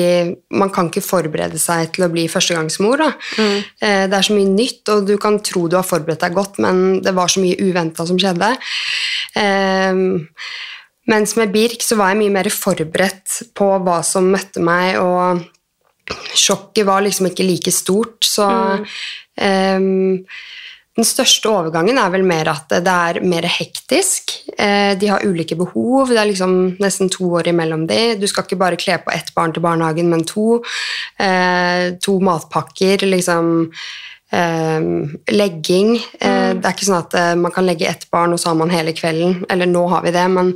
man 0.57 0.71
kan 0.73 0.89
ikke 0.89 1.03
forberede 1.05 1.61
seg 1.61 1.91
til 1.93 2.07
å 2.07 2.11
bli 2.13 2.25
førstegangsmor. 2.31 3.03
Da. 3.03 3.09
Eh, 3.37 4.05
det 4.09 4.17
er 4.17 4.25
så 4.25 4.37
mye 4.37 4.49
nytt, 4.49 4.81
og 4.93 5.05
du 5.09 5.13
kan 5.21 5.37
tro 5.45 5.67
du 5.69 5.77
har 5.77 5.85
forberedt 5.85 6.25
deg 6.25 6.37
godt, 6.37 6.57
men 6.63 7.01
det 7.05 7.13
var 7.17 7.29
så 7.29 7.43
mye 7.43 7.59
uventa 7.61 8.07
som 8.09 8.17
skjedde. 8.21 8.49
Eh, 9.37 10.01
mens 11.11 11.35
med 11.37 11.53
Birk 11.53 11.85
så 11.85 11.97
var 11.99 12.13
jeg 12.13 12.23
mye 12.23 12.35
mer 12.39 12.49
forberedt 12.53 13.41
på 13.57 13.69
hva 13.85 14.01
som 14.05 14.31
møtte 14.33 14.63
meg, 14.65 14.97
og 15.01 15.45
sjokket 16.37 16.87
var 16.87 17.05
liksom 17.05 17.29
ikke 17.29 17.45
like 17.45 17.73
stort, 17.73 18.17
så 18.25 18.47
ehm, 19.37 20.23
den 20.97 21.07
største 21.07 21.47
overgangen 21.47 21.95
er 22.01 22.11
vel 22.11 22.25
mer 22.27 22.49
at 22.51 22.71
det 22.83 22.91
er 22.91 23.21
mer 23.23 23.45
hektisk. 23.47 24.33
Eh, 24.59 24.91
de 24.99 25.07
har 25.07 25.23
ulike 25.23 25.55
behov. 25.55 26.11
Det 26.11 26.19
er 26.19 26.27
liksom 26.27 26.55
nesten 26.83 27.11
to 27.11 27.29
år 27.39 27.47
imellom 27.53 27.85
de. 27.87 28.17
Du 28.19 28.27
skal 28.27 28.43
ikke 28.43 28.59
bare 28.59 28.79
kle 28.79 28.97
på 28.99 29.13
ett 29.15 29.31
barn 29.35 29.55
til 29.55 29.63
barnehagen, 29.63 30.09
men 30.11 30.25
to. 30.27 30.59
Eh, 31.15 31.93
to 32.03 32.17
matpakker, 32.19 33.05
liksom 33.07 33.71
eh, 34.35 34.89
legging. 35.31 35.93
Mm. 36.19 36.59
Det 36.59 36.67
er 36.67 36.75
ikke 36.75 36.89
sånn 36.89 37.05
at 37.05 37.15
man 37.39 37.55
kan 37.55 37.69
legge 37.69 37.87
ett 37.87 38.03
barn, 38.11 38.35
og 38.35 38.43
så 38.43 38.51
har 38.51 38.59
man 38.59 38.75
hele 38.75 38.91
kvelden. 38.97 39.45
Eller 39.47 39.71
nå 39.71 39.85
har 39.93 40.03
vi 40.03 40.11
det, 40.11 40.27
men 40.35 40.51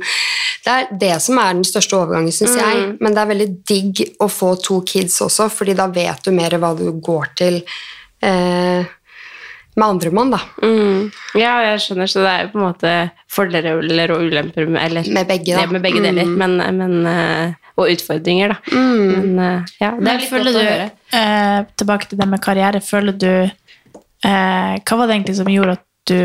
det 0.66 0.74
er 0.74 0.92
det 1.00 1.14
som 1.24 1.40
er 1.40 1.56
den 1.56 1.64
største 1.64 1.96
overgangen, 1.96 2.34
syns 2.34 2.58
jeg. 2.60 2.84
Men 3.00 3.16
det 3.16 3.24
er 3.24 3.32
veldig 3.32 3.48
digg 3.72 4.04
å 4.20 4.28
få 4.28 4.52
to 4.60 4.82
kids 4.84 5.16
også, 5.24 5.48
fordi 5.62 5.78
da 5.80 5.88
vet 5.88 6.28
du 6.28 6.34
mer 6.36 6.60
hva 6.60 6.74
du 6.76 6.90
går 7.00 7.32
til 7.40 7.62
eh, 8.20 8.84
med 9.76 9.84
andre 9.86 10.10
mann, 10.16 10.30
da. 10.32 10.38
mm, 10.62 11.10
Ja, 11.36 11.52
jeg 11.66 11.80
skjønner, 11.84 12.08
så 12.08 12.22
det 12.24 12.30
er 12.32 12.44
jo 12.46 12.50
på 12.54 12.58
en 12.60 12.64
måte 12.66 12.92
fordeler 13.28 14.12
og 14.14 14.22
ulemper 14.24 14.66
med, 14.70 14.80
eller, 14.86 15.08
Med 15.12 15.28
begge, 15.28 15.52
da. 15.52 15.66
det 15.66 15.72
med 15.76 15.82
begge 15.84 16.00
deler. 16.04 16.30
Men, 16.42 16.56
men, 16.78 16.94
eh, 17.10 17.54
og 17.76 17.90
utfordringer, 17.92 18.54
da. 18.54 18.56
Men 18.72 19.38
eh, 19.38 19.74
ja, 19.82 19.90
det 20.00 20.08
er 20.14 20.22
litt 20.22 20.30
føler 20.30 20.52
godt 20.52 20.56
å 20.56 20.62
du, 20.64 20.70
høre. 20.70 20.88
eh, 21.20 21.58
tilbake 21.82 22.08
til 22.08 22.22
det 22.22 22.28
med 22.32 22.40
karriere, 22.46 22.80
føler 22.80 23.18
du 23.20 23.28
eh, 23.44 24.72
Hva 24.80 24.96
var 24.96 25.06
det 25.10 25.18
egentlig 25.18 25.36
som 25.42 25.52
gjorde 25.52 25.76
at 25.76 25.84
du 26.08 26.18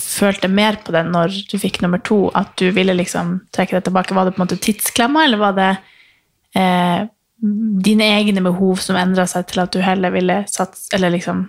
følte 0.00 0.48
mer 0.48 0.78
på 0.84 0.94
det 0.94 1.02
når 1.10 1.34
du 1.50 1.58
fikk 1.60 1.82
nummer 1.82 2.00
to? 2.06 2.28
At 2.38 2.54
du 2.60 2.70
ville 2.72 2.94
liksom 2.96 3.40
trekke 3.52 3.76
det 3.80 3.84
tilbake? 3.90 4.14
Var 4.16 4.24
det 4.30 4.36
på 4.36 4.40
en 4.42 4.46
måte 4.46 4.60
tidsklemma, 4.64 5.26
eller 5.26 5.42
var 5.42 5.58
det 5.58 5.70
eh, 6.54 7.02
dine 7.84 8.06
egne 8.16 8.42
behov 8.46 8.80
som 8.82 8.96
endra 8.98 9.26
seg 9.30 9.46
til 9.50 9.60
at 9.66 9.74
du 9.74 9.82
heller 9.84 10.10
ville 10.10 10.40
satse 10.50 10.88
Eller 10.96 11.12
liksom 11.14 11.44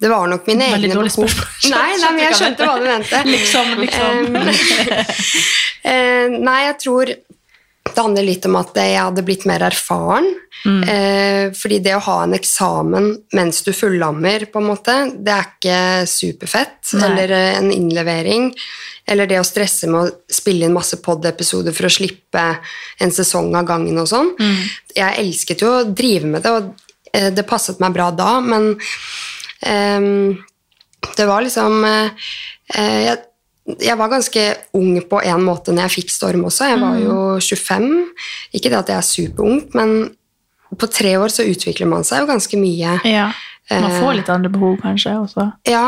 Det 0.00 0.10
var 0.10 0.26
nok 0.28 0.46
mine 0.50 0.70
Veldig 0.74 0.90
egne 0.90 1.04
behov. 1.04 1.28
spørsmål. 1.28 1.74
Nei, 1.76 1.92
nei, 2.00 2.10
men 2.16 2.24
jeg 2.24 2.38
skjønte 2.40 2.66
hva 2.68 2.74
du 2.80 2.88
mente. 2.88 3.22
Liksom, 3.34 3.76
liksom. 3.84 4.36
Eh, 5.84 6.30
nei, 6.32 6.60
jeg 6.64 6.76
tror 6.80 7.10
det 7.84 8.00
handler 8.00 8.24
litt 8.24 8.46
om 8.48 8.54
at 8.56 8.70
jeg 8.80 8.94
hadde 8.96 9.22
blitt 9.26 9.42
mer 9.44 9.66
erfaren. 9.66 10.30
Mm. 10.64 11.50
fordi 11.52 11.76
det 11.84 11.92
å 11.92 12.00
ha 12.06 12.14
en 12.24 12.32
eksamen 12.38 13.10
mens 13.36 13.58
du 13.66 13.72
fullammer, 13.76 14.46
på 14.48 14.62
en 14.62 14.68
måte, 14.70 14.94
det 15.12 15.34
er 15.34 15.50
ikke 15.50 15.80
superfett. 16.08 16.78
Nei. 16.96 17.04
Eller 17.10 17.34
eh, 17.36 17.58
en 17.58 17.68
innlevering. 17.74 18.48
Eller 19.04 19.28
det 19.28 19.42
å 19.42 19.44
stresse 19.44 19.90
med 19.92 20.00
å 20.00 20.32
spille 20.32 20.64
inn 20.64 20.72
masse 20.72 20.96
pod-episoder 21.04 21.76
for 21.76 21.90
å 21.90 21.92
slippe 21.92 22.46
en 23.04 23.12
sesong 23.12 23.52
av 23.60 23.68
gangen 23.68 24.00
og 24.00 24.08
sånn. 24.08 24.32
Jeg 24.96 25.20
elsket 25.20 25.66
jo 25.66 25.74
å 25.74 25.84
drive 25.84 26.32
med 26.32 26.46
det, 26.46 26.54
og 26.56 27.12
eh, 27.12 27.28
det 27.36 27.44
passet 27.44 27.84
meg 27.84 27.92
bra 27.92 28.08
da, 28.16 28.38
men 28.40 28.72
det 31.16 31.26
var 31.28 31.44
liksom 31.44 31.84
eh, 31.84 32.10
eh, 32.74 32.98
jeg, 33.08 33.18
jeg 33.80 33.96
var 33.96 34.10
ganske 34.12 34.42
ung 34.76 34.98
på 35.08 35.20
en 35.24 35.44
måte 35.46 35.72
når 35.72 35.86
jeg 35.88 35.94
fikk 36.02 36.10
Storm 36.12 36.44
også. 36.48 36.68
Jeg 36.74 36.80
var 36.82 36.98
jo 37.00 37.16
25. 37.40 37.88
Ikke 38.56 38.68
det 38.72 38.80
at 38.82 38.92
jeg 38.92 38.98
er 39.00 39.08
superungt, 39.08 39.74
men 39.78 39.94
på 40.74 40.88
tre 40.90 41.14
år 41.20 41.30
så 41.32 41.44
utvikler 41.46 41.86
man 41.88 42.04
seg 42.04 42.24
jo 42.24 42.30
ganske 42.32 42.58
mye. 42.60 42.98
Ja. 43.08 43.30
Man 43.70 43.86
Eh. 43.88 44.00
får 44.02 44.14
litt 44.18 44.28
andre 44.28 44.50
behov, 44.52 44.74
kanskje, 44.82 45.14
også. 45.16 45.46
Ja, 45.70 45.86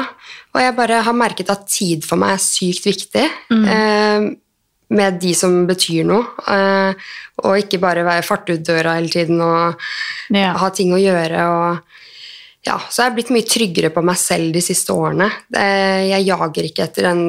og 0.55 0.61
jeg 0.63 0.73
bare 0.79 1.03
har 1.05 1.13
merket 1.13 1.51
at 1.53 1.67
tid 1.69 2.07
for 2.09 2.17
meg 2.17 2.39
er 2.39 2.41
sykt 2.41 2.87
viktig. 2.89 3.27
Mm. 3.53 4.37
med 4.89 5.17
de 5.21 5.33
som 5.35 5.67
betyr 5.67 6.05
noe. 6.07 6.23
Eh, 6.47 6.95
og 7.43 7.57
ikke 7.59 7.81
bare 7.83 8.05
være 8.07 8.23
fart 8.23 8.49
ut 8.53 8.63
døra 8.65 8.95
hele 8.95 9.11
tiden 9.11 9.41
og 9.43 9.75
Ja. 10.31 10.53
ha 10.57 10.69
ting 10.71 10.93
å 10.95 11.01
gjøre. 11.03 11.41
Og, 11.51 11.81
ja, 12.67 12.77
så 12.91 13.03
jeg 13.03 13.11
har 13.11 13.15
blitt 13.15 13.31
mye 13.31 13.47
tryggere 13.47 13.93
på 13.95 14.03
meg 14.03 14.19
selv 14.19 14.51
de 14.57 14.63
siste 14.65 14.95
årene. 14.95 15.29
Jeg 15.55 16.25
jager 16.27 16.67
ikke 16.67 16.87
etter 16.89 17.07
den 17.07 17.21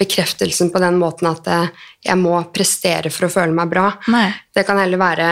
bekreftelsen 0.00 0.70
på 0.72 0.80
den 0.80 0.96
måten 1.00 1.28
at 1.28 1.50
eh, 1.52 1.82
jeg 2.08 2.16
må 2.16 2.38
prestere 2.54 3.12
for 3.12 3.28
å 3.28 3.32
føle 3.34 3.52
meg 3.56 3.68
bra. 3.72 3.90
Nei. 4.12 4.30
Det 4.56 4.64
kan 4.64 4.80
heller 4.80 5.00
være 5.00 5.28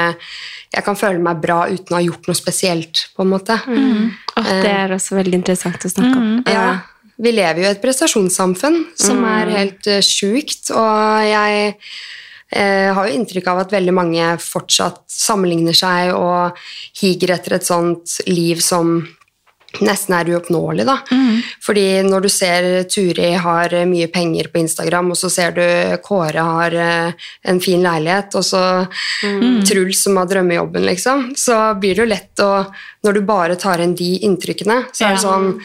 Jeg 0.68 0.84
kan 0.84 0.98
føle 1.00 1.22
meg 1.24 1.40
bra 1.40 1.62
uten 1.70 1.94
å 1.94 1.96
ha 1.96 2.04
gjort 2.04 2.28
noe 2.28 2.36
spesielt, 2.36 3.06
på 3.16 3.24
en 3.24 3.32
måte. 3.32 3.56
Åh, 3.56 4.52
det 4.60 4.74
er 4.74 4.92
også 4.98 5.16
veldig 5.16 5.40
interessant 5.40 5.88
å 5.88 5.94
snakke 5.94 6.20
om. 6.20 6.30
Ja, 6.44 6.68
vi 7.16 7.32
lever 7.32 7.62
jo 7.62 7.70
i 7.70 7.72
et 7.72 7.80
prestasjonssamfunn 7.82 8.82
som 9.00 9.24
er 9.32 9.54
helt 9.56 9.88
uh, 9.88 10.02
sjukt, 10.04 10.68
og 10.76 11.24
jeg 11.24 11.72
jeg 12.48 12.92
har 12.96 13.04
jo 13.04 13.12
inntrykk 13.12 13.48
av 13.52 13.58
at 13.60 13.72
veldig 13.74 13.92
mange 13.92 14.26
fortsatt 14.40 15.02
sammenligner 15.12 15.76
seg 15.76 16.14
og 16.16 16.56
higer 16.96 17.34
etter 17.34 17.58
et 17.58 17.66
sånt 17.66 18.14
liv 18.24 18.62
som 18.64 19.02
nesten 19.84 20.14
er 20.16 20.30
uoppnåelig, 20.32 20.84
da. 20.88 20.94
Fordi 21.62 22.02
når 22.06 22.24
du 22.24 22.28
ser 22.32 22.68
Turi 22.88 23.32
har 23.36 23.74
eh, 23.76 23.84
mye 23.86 24.08
penger 24.10 24.48
på 24.52 24.62
Instagram, 24.62 25.10
og 25.12 25.18
så 25.20 25.28
ser 25.30 25.52
du 25.58 25.62
Kåre 26.02 26.40
har 26.46 26.72
eh, 26.74 27.26
en 27.52 27.60
fin 27.60 27.82
leilighet, 27.84 28.34
og 28.40 28.44
så 28.48 28.62
Truls 29.68 30.02
som 30.06 30.16
har 30.16 30.26
drømmejobben, 30.30 30.86
liksom, 30.88 31.28
så 31.36 31.74
blir 31.80 31.94
det 31.98 32.04
jo 32.06 32.12
lett 32.14 32.40
å 32.44 32.52
Når 33.04 33.14
du 33.14 33.20
bare 33.22 33.54
tar 33.60 33.78
inn 33.84 33.94
de 33.94 34.16
inntrykkene, 34.26 34.86
så 34.92 35.04
er 35.06 35.14
det 35.14 35.20
Ja. 35.22 35.28
sånn 35.28 35.60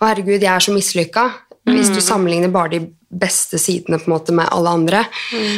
Å, 0.00 0.06
herregud, 0.06 0.40
jeg 0.40 0.48
er 0.54 0.60
så 0.64 0.72
mislykka. 0.72 1.26
Hvis 1.68 1.90
du 1.92 2.00
sammenligner 2.00 2.48
bare 2.48 2.70
de 2.78 2.80
beste 3.12 3.58
sidene 3.60 3.98
på 4.00 4.08
en 4.08 4.14
måte 4.14 4.32
med 4.32 4.48
alle 4.52 4.70
andre. 4.70 5.02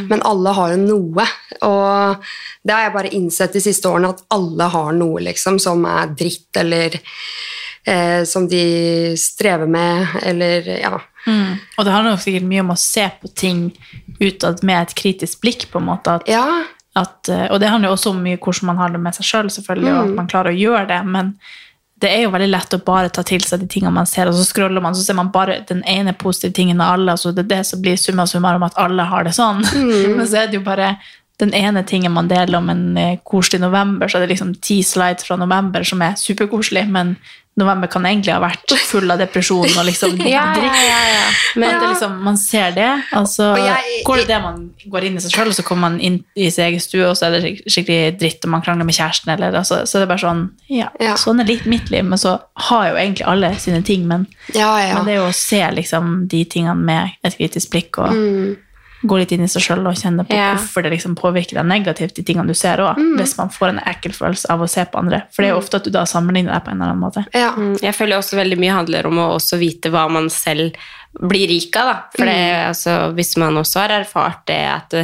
Men 0.09 0.23
alle 0.27 0.51
har 0.57 0.73
jo 0.73 0.81
noe. 0.83 1.27
Og 1.63 2.17
det 2.67 2.75
har 2.75 2.83
jeg 2.89 2.95
bare 2.97 3.13
innsett 3.15 3.53
de 3.55 3.61
siste 3.63 3.87
årene, 3.87 4.11
at 4.11 4.23
alle 4.35 4.67
har 4.75 4.93
noe 4.93 5.21
liksom, 5.23 5.61
som 5.63 5.85
er 5.87 6.11
dritt, 6.19 6.49
eller 6.57 6.99
eh, 7.87 8.25
som 8.25 8.49
de 8.49 9.17
strever 9.17 9.67
med, 9.67 10.07
eller 10.23 10.69
ja. 10.81 10.99
Mm. 11.27 11.57
Og 11.79 11.85
det 11.85 11.93
handler 11.93 12.15
jo 12.17 12.23
sikkert 12.25 12.49
mye 12.49 12.61
om 12.65 12.75
å 12.75 12.79
se 12.81 13.07
på 13.23 13.29
ting 13.37 13.65
utad 14.21 14.63
med 14.65 14.83
et 14.83 14.95
kritisk 14.97 15.41
blikk, 15.45 15.69
på 15.73 15.79
en 15.81 15.89
måte. 15.91 16.19
At 16.21 16.29
Ja, 16.29 16.45
at, 16.97 17.29
eh, 17.29 17.47
og 17.53 17.61
det 17.61 17.69
handler 17.71 17.91
jo 17.91 17.97
også 17.97 18.11
om 18.11 18.23
mye 18.23 18.39
hvordan 18.39 18.67
man 18.73 18.77
har 18.79 18.91
det 18.91 19.01
med 19.01 19.15
seg 19.15 19.25
sjøl, 19.25 19.51
selv, 19.51 19.65
selvfølgelig, 19.65 19.91
og 19.93 20.07
Mm. 20.07 20.11
at 20.11 20.17
man 20.17 20.27
klarer 20.29 20.51
å 20.53 20.59
gjøre 20.61 20.87
det. 20.89 21.05
Men 21.07 21.35
det 22.01 22.11
er 22.11 22.23
jo 22.23 22.31
veldig 22.31 22.49
lett 22.51 22.75
å 22.75 22.85
bare 22.85 23.11
ta 23.11 23.23
til 23.23 23.41
seg 23.41 23.61
de 23.61 23.67
tingene 23.67 23.93
man 23.93 24.07
ser, 24.07 24.27
og 24.27 24.35
så 24.35 24.45
scroller 24.45 24.81
man, 24.81 24.95
så 24.95 25.05
ser 25.05 25.15
man 25.15 25.31
bare 25.31 25.61
den 25.69 25.83
ene 25.85 26.15
positive 26.17 26.53
tingen 26.57 26.81
av 26.81 26.95
alle, 26.95 27.13
og 27.13 27.19
så 27.19 27.35
det 27.35 27.45
er 27.45 27.57
det 27.59 27.67
som 27.67 27.83
blir 27.83 27.97
summa 27.97 28.25
summarum 28.27 28.63
at 28.65 28.73
alle 28.77 29.03
har 29.05 29.25
det 29.25 29.35
sånn. 29.37 29.61
Mm. 29.63 30.17
Men 30.17 30.27
så 30.27 30.43
er 30.43 30.47
det 30.47 30.55
jo 30.55 30.65
bare 30.65 30.99
den 31.41 31.55
ene 31.57 31.83
tingen 31.89 32.13
man 32.15 32.29
deler 32.31 32.59
om 32.61 32.71
en 32.73 32.87
eh, 33.01 33.19
koselig 33.27 33.61
november, 33.65 34.09
så 34.09 34.19
er 34.21 34.27
det 34.27 34.35
liksom 34.37 34.55
ti 34.63 34.83
slides 34.87 35.27
fra 35.29 35.37
november 35.41 35.85
som 35.87 36.03
er 36.07 36.17
superkoselig, 36.21 36.87
men 36.93 37.17
november 37.61 37.91
kan 37.91 38.07
egentlig 38.07 38.31
ha 38.33 38.39
vært 38.41 38.73
full 38.89 39.11
av 39.11 39.19
depresjon 39.21 39.67
og 39.67 39.85
liksom 39.85 40.15
Ja, 40.31 40.45
ja, 40.57 41.01
ja. 41.11 41.25
Men 41.59 41.75
at 41.75 41.83
det 41.83 41.89
liksom, 41.91 42.15
man 42.25 42.39
ser 42.41 42.71
det, 42.77 42.87
og 43.19 43.27
så 43.29 43.51
jeg- 43.59 44.05
går 44.07 44.23
det 44.23 44.27
det 44.31 44.39
man 44.41 44.63
går 44.95 45.05
inn 45.09 45.19
i 45.19 45.21
seg 45.25 45.35
sjøl, 45.35 45.51
og 45.51 45.59
så 45.59 45.65
kommer 45.67 45.91
man 45.91 45.99
inn 46.01 46.21
i 46.39 46.47
sin 46.55 46.65
egen 46.69 46.81
stue, 46.81 47.03
og 47.11 47.19
så 47.19 47.27
er 47.29 47.37
det 47.37 47.53
skikkelig 47.67 48.15
dritt, 48.23 48.47
og 48.47 48.55
man 48.55 48.63
krangler 48.65 48.87
med 48.89 48.97
kjæresten, 48.97 49.35
eller 49.35 49.59
altså, 49.61 49.83
Så 49.85 49.99
det 49.99 50.07
er 50.07 50.13
bare 50.15 50.25
sånn 50.25 50.45
Ja, 50.71 50.89
sånn 51.21 51.43
er 51.43 51.51
litt 51.51 51.67
mitt 51.69 51.91
liv, 51.93 52.05
men 52.07 52.19
så 52.23 52.39
har 52.71 52.89
jo 52.93 52.97
egentlig 53.03 53.27
alle 53.29 53.53
sine 53.61 53.83
ting, 53.85 54.07
men, 54.09 54.27
Ja, 54.55 54.71
ja. 54.81 54.95
men 54.95 55.05
det 55.11 55.17
er 55.19 55.23
jo 55.25 55.29
å 55.29 55.37
se 55.37 55.61
liksom 55.75 56.29
de 56.31 56.45
tingene 56.45 56.77
med 56.79 57.11
et 57.27 57.37
kritisk 57.37 57.75
blikk, 57.75 57.99
og 57.99 58.15
gå 59.03 59.17
litt 59.19 59.33
inn 59.33 59.45
i 59.45 59.49
seg 59.49 59.63
sjøl 59.65 59.87
og 59.89 59.95
kjenne 59.97 60.27
på 60.29 60.35
Ja. 60.37 60.51
hvorfor 60.55 60.83
det 60.85 60.91
liksom 60.93 61.15
påvirker 61.17 61.57
deg 61.57 61.65
negativt, 61.67 62.15
de 62.15 62.23
tingene 62.23 62.47
du 62.47 62.55
ser 62.55 62.77
òg, 62.85 62.97
hvis 63.17 63.37
man 63.39 63.49
får 63.49 63.69
en 63.71 63.79
ekkel 63.87 64.13
følelse 64.13 64.51
av 64.51 64.61
å 64.61 64.69
se 64.69 64.85
på 64.85 64.99
andre. 65.01 65.23
For 65.33 65.43
det 65.43 65.49
er 65.51 65.55
jo 65.55 65.61
ofte 65.63 65.77
at 65.81 65.85
du 65.85 65.91
da 65.91 66.03
sammenligner 66.05 66.53
deg 66.53 66.65
på 66.65 66.71
en 66.71 66.83
eller 66.83 66.93
annen 66.93 67.01
måte. 67.05 67.25
ja. 67.35 67.53
Mm, 67.57 67.77
Jeg 67.81 67.95
føler 67.95 68.19
også 68.19 68.37
veldig 68.37 68.59
mye 68.61 68.73
handler 68.77 69.07
om 69.07 69.17
å 69.19 69.29
også 69.39 69.59
vite 69.59 69.91
hva 69.91 70.09
man 70.11 70.29
selv 70.29 70.73
blir 71.21 71.49
rik 71.49 71.75
av. 71.77 71.87
Da. 71.87 71.97
For 72.17 72.25
det, 72.25 72.67
altså, 72.69 73.15
hvis 73.17 73.37
man 73.37 73.57
også 73.57 73.81
har 73.81 73.89
erfart 74.01 74.45
det 74.47 74.61
at 74.69 74.95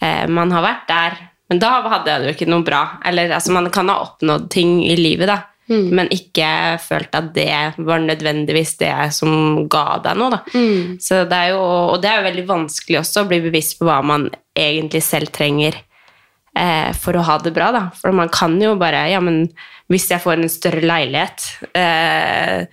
eh, 0.00 0.26
man 0.28 0.50
har 0.52 0.62
vært 0.62 0.86
der, 0.88 1.18
men 1.50 1.58
da 1.58 1.82
hadde 1.82 2.06
jeg 2.10 2.20
det 2.22 2.28
jo 2.30 2.34
ikke 2.44 2.50
noe 2.50 2.62
bra. 2.64 2.98
Eller 3.04 3.30
altså, 3.30 3.52
man 3.52 3.68
kan 3.70 3.88
ha 3.88 4.00
oppnådd 4.02 4.48
ting 4.50 4.84
i 4.84 4.96
livet, 4.96 5.26
da. 5.26 5.42
Men 5.96 6.10
ikke 6.14 6.48
følt 6.78 7.16
at 7.18 7.32
det 7.34 7.50
var 7.78 7.98
nødvendigvis 7.98 8.76
det 8.78 8.92
som 9.16 9.66
ga 9.72 9.98
deg 10.04 10.20
noe. 10.20 10.38
Så 11.02 11.24
det 11.26 11.40
jo, 11.50 11.58
og 11.92 11.98
det 12.02 12.10
er 12.10 12.20
jo 12.20 12.28
veldig 12.28 12.46
vanskelig 12.48 13.00
også 13.00 13.24
å 13.24 13.30
bli 13.30 13.40
bevisst 13.48 13.78
på 13.80 13.88
hva 13.88 13.98
man 14.06 14.28
egentlig 14.56 15.02
selv 15.02 15.32
trenger 15.34 15.74
eh, 16.56 16.92
for 16.94 17.18
å 17.18 17.24
ha 17.26 17.38
det 17.42 17.54
bra, 17.56 17.72
da. 17.74 17.82
For 17.98 18.14
man 18.14 18.30
kan 18.32 18.54
jo 18.62 18.76
bare 18.78 19.08
Ja, 19.10 19.20
men 19.20 19.48
hvis 19.90 20.08
jeg 20.10 20.22
får 20.22 20.38
en 20.38 20.50
større 20.50 20.82
leilighet 20.86 21.44
eh, 21.74 22.66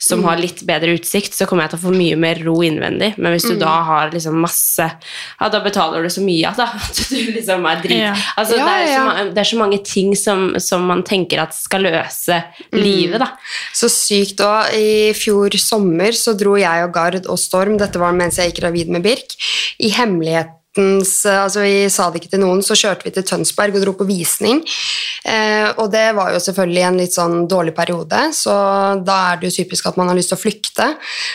som 0.00 0.22
har 0.24 0.38
litt 0.40 0.62
bedre 0.68 0.94
utsikt, 0.96 1.34
så 1.36 1.44
kommer 1.48 1.66
jeg 1.66 1.74
til 1.74 1.80
å 1.80 1.82
få 1.82 1.92
mye 1.92 2.16
mer 2.20 2.38
ro 2.40 2.54
innvendig. 2.64 3.12
Men 3.20 3.34
hvis 3.34 3.48
du 3.50 3.58
da 3.60 3.72
har 3.84 4.12
liksom 4.14 4.38
masse 4.40 4.86
Ja, 4.86 5.48
da 5.52 5.60
betaler 5.60 6.04
du 6.04 6.10
så 6.12 6.22
mye 6.24 6.52
da, 6.56 6.66
at 6.86 7.02
du 7.10 7.32
liksom 7.34 7.66
er 7.68 7.82
drit... 7.84 7.98
Ja. 7.98 8.14
Altså, 8.40 8.56
Ja, 8.56 8.66
det, 8.66 8.76
er 8.78 8.86
så, 8.88 9.02
ja. 9.04 9.26
det 9.28 9.42
er 9.42 9.50
så 9.50 9.60
mange 9.60 9.80
ting 9.84 10.14
som, 10.16 10.46
som 10.62 10.86
man 10.88 11.04
tenker 11.06 11.42
at 11.44 11.56
skal 11.56 11.84
løse 11.84 12.40
livet, 12.76 13.20
da. 13.20 13.32
Så 13.76 13.90
sykt. 13.92 14.40
òg. 14.40 14.72
i 14.76 15.12
fjor 15.16 15.56
sommer 15.60 16.16
så 16.16 16.32
dro 16.38 16.56
jeg 16.60 16.86
og 16.86 16.94
Gard 16.94 17.26
og 17.26 17.38
Storm, 17.40 17.76
dette 17.80 18.00
var 18.00 18.16
mens 18.16 18.40
jeg 18.40 18.52
gikk 18.52 18.62
gravid 18.64 18.94
med 18.94 19.04
Birk, 19.04 19.36
i 19.80 19.92
hemmeligheten 20.76 21.42
altså 21.42 21.60
Vi 21.64 21.88
sa 21.90 22.10
det 22.10 22.20
ikke 22.20 22.30
til 22.30 22.40
noen, 22.44 22.62
så 22.62 22.74
kjørte 22.78 23.04
vi 23.04 23.10
til 23.14 23.24
Tønsberg 23.26 23.74
og 23.74 23.82
dro 23.82 23.92
på 23.98 24.06
visning. 24.06 24.60
Eh, 25.24 25.68
og 25.76 25.90
det 25.92 26.14
var 26.14 26.32
jo 26.32 26.38
selvfølgelig 26.40 26.84
en 26.86 26.98
litt 27.00 27.12
sånn 27.14 27.48
dårlig 27.50 27.74
periode, 27.74 28.32
så 28.34 28.54
da 29.04 29.32
er 29.32 29.40
det 29.40 29.50
jo 29.50 29.56
typisk 29.64 29.86
at 29.90 29.96
man 29.98 30.08
har 30.08 30.16
lyst 30.16 30.30
til 30.30 30.38
å 30.38 30.40
flykte. 30.40 30.86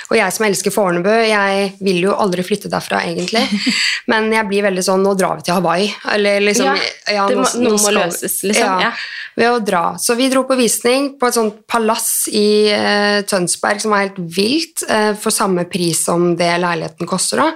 Og 0.09 0.17
jeg 0.17 0.31
som 0.33 0.45
elsker 0.47 0.71
Fornebu, 0.73 1.11
jeg 1.11 1.73
vil 1.83 2.01
jo 2.07 2.15
aldri 2.15 2.45
flytte 2.47 2.71
derfra, 2.71 3.03
egentlig. 3.05 3.43
Men 4.11 4.31
jeg 4.33 4.47
blir 4.49 4.65
veldig 4.69 4.83
sånn 4.85 5.03
Nå 5.05 5.11
drar 5.19 5.37
vi 5.37 5.45
til 5.45 5.53
Hawaii. 5.53 5.91
Eller 6.15 6.39
liksom 6.41 6.71
Ja, 7.11 7.27
det 7.29 7.37
må- 7.37 7.51
noe 7.61 7.77
må 7.77 7.91
løses, 7.93 8.39
liksom, 8.43 8.79
ja. 8.81 8.91
ved 9.35 9.51
å 9.51 9.59
dra. 9.61 9.83
Så 10.01 10.15
vi 10.17 10.29
dro 10.31 10.45
på 10.47 10.57
visning 10.57 11.11
på 11.19 11.27
et 11.27 11.35
sånt 11.37 11.59
palass 11.67 12.27
i 12.31 12.71
eh, 12.73 13.21
Tønsberg 13.27 13.81
som 13.83 13.91
var 13.93 14.07
helt 14.07 14.17
vilt, 14.17 14.81
eh, 14.89 15.13
for 15.13 15.29
samme 15.35 15.67
pris 15.69 16.05
som 16.07 16.31
det 16.39 16.55
leiligheten 16.63 17.05
koster. 17.05 17.43
da. 17.43 17.51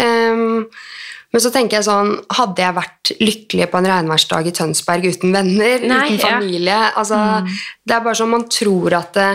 Ehm, 0.00 0.64
men 1.34 1.42
så 1.42 1.50
tenker 1.50 1.80
jeg 1.80 1.86
sånn, 1.88 2.12
hadde 2.36 2.62
jeg 2.62 2.74
vært 2.76 3.10
lykkelig 3.18 3.66
på 3.72 3.78
en 3.80 3.88
regnværsdag 3.90 4.46
i 4.46 4.52
Tønsberg 4.54 5.08
uten 5.10 5.32
venner, 5.34 5.82
Nei, 5.82 6.04
uten 6.12 6.20
ja. 6.20 6.28
familie 6.36 6.76
mm. 6.94 7.48
Det 7.82 7.96
er 7.96 8.04
bare 8.04 8.18
sånn 8.20 8.30
man 8.30 8.44
tror 8.46 8.94
at 9.00 9.18
det, 9.18 9.26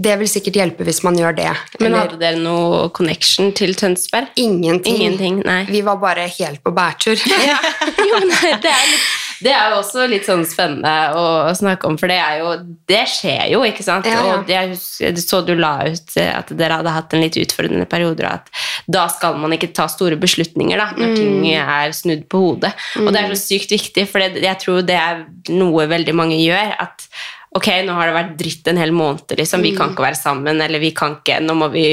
det 0.00 0.14
vil 0.22 0.30
sikkert 0.32 0.56
hjelpe 0.62 0.86
hvis 0.88 1.02
man 1.04 1.18
gjør 1.20 1.36
det. 1.36 1.50
Men 1.76 1.90
Eller 1.90 2.06
hadde 2.06 2.20
dere 2.22 2.40
noe 2.40 2.86
connection 2.96 3.52
til 3.52 3.76
Tønsberg? 3.76 4.32
ingenting. 4.40 4.96
Ingenting, 4.96 5.42
nei. 5.44 5.66
Vi 5.68 5.84
var 5.84 6.00
bare 6.00 6.24
helt 6.38 6.64
på 6.64 6.72
bærtur. 6.72 7.20
Ja. 7.20 7.60
Jo, 8.12 8.18
men 8.24 8.32
det, 8.62 8.72
er 8.72 8.88
litt, 8.88 9.04
det 9.42 9.52
er 9.52 9.72
jo 9.72 9.80
også 9.80 10.06
litt 10.10 10.26
sånn 10.28 10.44
spennende 10.48 10.92
å, 11.18 11.24
snakke 11.58 11.88
om, 11.88 11.98
for 12.00 12.10
det 12.10 12.18
er 12.22 12.38
jo 12.40 12.52
Det 12.88 13.02
skjer 13.10 13.50
jo, 13.52 13.62
ikke 13.66 13.84
sant? 13.86 14.06
Ja, 14.08 14.20
ja. 14.24 14.38
Og 14.38 14.72
husker- 14.72 15.18
så 15.22 15.42
du 15.46 15.54
la 15.58 15.72
ut 15.88 16.16
eh, 16.16 16.30
at 16.32 16.52
dere 16.56 16.78
hadde 16.80 16.94
hatt 16.94 17.14
en 17.14 17.24
litt 17.24 17.38
utfordrende 17.40 17.88
periode, 17.90 18.24
og 18.24 18.32
at 18.40 18.50
da 18.86 19.06
skal 19.12 19.36
man 19.42 19.52
ikke 19.56 19.72
ta 19.74 19.86
store 19.90 20.16
beslutninger 20.20 20.78
da, 20.80 20.90
når 20.96 21.14
ting 21.18 21.46
er 21.52 21.94
snudd 21.96 22.26
på 22.32 22.40
hodet. 22.46 22.72
Og 23.02 23.12
det 23.12 23.22
er 23.22 23.34
så 23.34 23.40
sykt 23.42 23.74
viktig, 23.74 24.06
for 24.10 24.22
det, 24.22 24.42
jeg 24.44 24.58
tror 24.62 24.82
det 24.86 24.98
er 24.98 25.24
noe 25.52 25.86
veldig 25.90 26.14
mange 26.16 26.38
gjør. 26.40 26.74
at 26.82 27.08
Ok, 27.52 27.66
nå 27.84 27.92
har 27.92 28.08
det 28.08 28.16
vært 28.16 28.36
dritt 28.40 28.68
en 28.72 28.78
hel 28.80 28.94
måned, 28.96 29.34
liksom. 29.36 29.60
Vi 29.60 29.74
kan 29.76 29.90
ikke 29.92 30.06
være 30.06 30.16
sammen, 30.16 30.56
eller 30.56 30.80
vi 30.80 30.94
kan 30.96 31.18
ikke 31.18 31.40
Nå 31.44 31.56
må 31.58 31.68
vi 31.74 31.84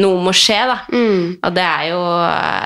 Noe 0.00 0.22
må 0.24 0.32
skje, 0.32 0.56
da. 0.70 0.76
Og 1.44 1.50
det 1.52 1.62
er, 1.68 1.82
jo, 1.90 1.98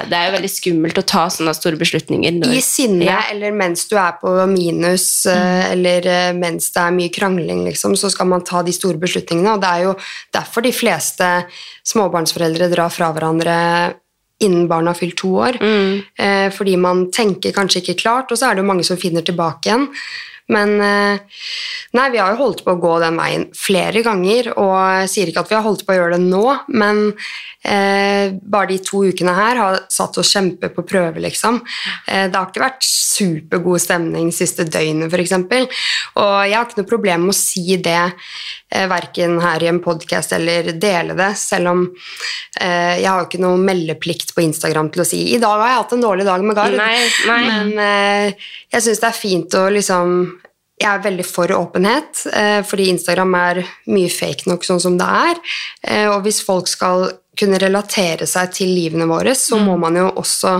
det 0.06 0.14
er 0.14 0.28
jo 0.28 0.34
veldig 0.36 0.50
skummelt 0.52 1.00
å 1.00 1.02
ta 1.10 1.24
sånne 1.26 1.54
store 1.58 1.76
beslutninger. 1.80 2.36
når- 2.38 2.54
I 2.54 2.60
sinne, 2.62 3.02
Ja. 3.04 3.22
eller 3.32 3.50
mens 3.50 3.88
du 3.88 3.96
er 3.96 4.12
på 4.22 4.30
minus, 4.46 5.26
mm. 5.26 5.72
eller 5.72 6.06
eh, 6.06 6.32
mens 6.32 6.70
det 6.70 6.82
er 6.84 6.92
mye 6.94 7.10
krangling, 7.10 7.64
liksom, 7.66 7.96
så 7.98 8.10
skal 8.12 8.26
man 8.26 8.44
ta 8.44 8.62
de 8.62 8.70
store 8.70 8.96
beslutningene. 8.96 9.54
Og 9.54 9.60
det 9.60 9.68
er 9.68 9.82
jo 9.82 9.96
derfor 10.32 10.62
de 10.62 10.70
fleste 10.70 11.44
småbarnsforeldre 11.84 12.70
drar 12.72 12.90
fra 12.94 13.12
hverandre 13.12 13.94
innen 14.40 14.68
barna 14.68 14.92
har 14.92 14.98
fylt 15.00 15.16
to 15.16 15.28
år. 15.40 15.58
Mm. 15.58 16.52
fordi 16.52 16.76
man 16.78 17.10
tenker 17.10 17.52
kanskje 17.52 17.82
ikke 17.82 17.98
klart, 18.02 18.30
og 18.30 18.38
så 18.38 18.50
er 18.50 18.54
det 18.54 18.62
jo 18.64 18.70
mange 18.72 18.84
som 18.84 18.96
finner 18.96 19.22
tilbake 19.22 19.64
igjen. 19.66 19.88
Men 20.52 20.76
eh, 20.78 21.18
nei, 21.98 22.06
vi 22.12 22.20
har 22.22 22.35
jo 22.35 22.42
holdt 22.44 22.62
på 22.66 22.76
å 22.76 22.80
gå 22.80 22.92
den 23.02 23.18
veien 23.18 23.46
flere 23.56 24.02
ganger, 24.06 24.52
og 24.54 24.74
jeg 25.02 25.11
sier 25.11 25.30
ikke 25.30 25.42
at 25.42 25.50
vi 25.50 25.59
har 25.59 25.64
holdt 25.66 25.82
på 25.87 25.94
å 25.94 25.98
gjøre 25.98 26.18
det 26.18 26.28
nå, 26.28 26.44
men 26.78 27.00
eh, 27.66 28.37
bare 28.38 28.70
de 28.70 28.78
to 28.87 29.02
ukene 29.09 29.35
her 29.35 29.59
har 29.59 29.80
satt 29.92 30.18
oss 30.22 30.30
kjempe 30.37 30.70
på 30.70 30.87
prøve, 30.87 31.22
liksom. 31.24 31.59
Eh, 32.06 32.28
det 32.30 32.38
har 32.38 32.50
ikke 32.52 32.62
vært 32.62 32.87
supergod 32.87 33.82
stemning 33.82 34.30
siste 34.35 34.68
døgnet, 34.68 35.11
f.eks. 35.11 35.35
Og 36.22 36.37
jeg 36.46 36.54
har 36.54 36.68
ikke 36.68 36.82
noe 36.82 36.92
problem 36.94 37.26
med 37.26 37.35
å 37.35 37.38
si 37.40 37.80
det, 37.82 38.04
verken 38.90 39.38
her 39.40 39.62
i 39.62 39.68
en 39.70 39.79
podkast 39.83 40.33
eller 40.37 40.72
dele 40.74 41.14
det, 41.14 41.31
selv 41.38 41.70
om 41.70 41.85
eh, 42.61 42.96
jeg 42.98 43.07
har 43.07 43.20
jo 43.20 43.29
ikke 43.29 43.42
noe 43.44 43.61
meldeplikt 43.62 44.35
på 44.35 44.42
Instagram 44.42 44.90
til 44.94 45.05
å 45.05 45.07
si 45.07 45.20
i 45.37 45.38
dag 45.42 45.61
har 45.61 45.70
jeg 45.70 45.83
hatt 45.83 45.94
en 45.96 46.02
dårlig 46.07 46.26
dag 46.26 46.42
med 46.42 46.59
Gard. 46.59 46.74
Nei, 46.81 46.98
nei. 47.31 47.38
Men 47.46 47.85
eh, 47.85 48.48
jeg 48.74 48.87
syns 48.88 49.05
det 49.05 49.09
er 49.12 49.20
fint 49.20 49.59
å 49.61 49.68
liksom 49.70 50.18
jeg 50.76 50.90
er 50.90 51.05
veldig 51.07 51.24
for 51.24 51.52
åpenhet, 51.57 52.26
eh, 52.37 52.59
fordi 52.66 52.90
Instagram 52.92 53.35
er 53.38 53.62
mye 53.88 54.11
fake 54.12 54.44
nok 54.50 54.66
sånn 54.66 54.83
som 54.83 54.98
det 55.00 55.07
er. 55.09 55.38
Eh, 55.81 56.09
og 56.11 56.26
hvis 56.26 56.42
folk 56.44 56.68
skal 56.68 57.07
kunne 57.37 57.61
relatere 57.61 58.29
seg 58.29 58.52
til 58.52 58.74
livene 58.76 59.09
våre, 59.09 59.33
så 59.37 59.57
må 59.61 59.79
man 59.81 59.96
jo 59.96 60.11
også 60.20 60.59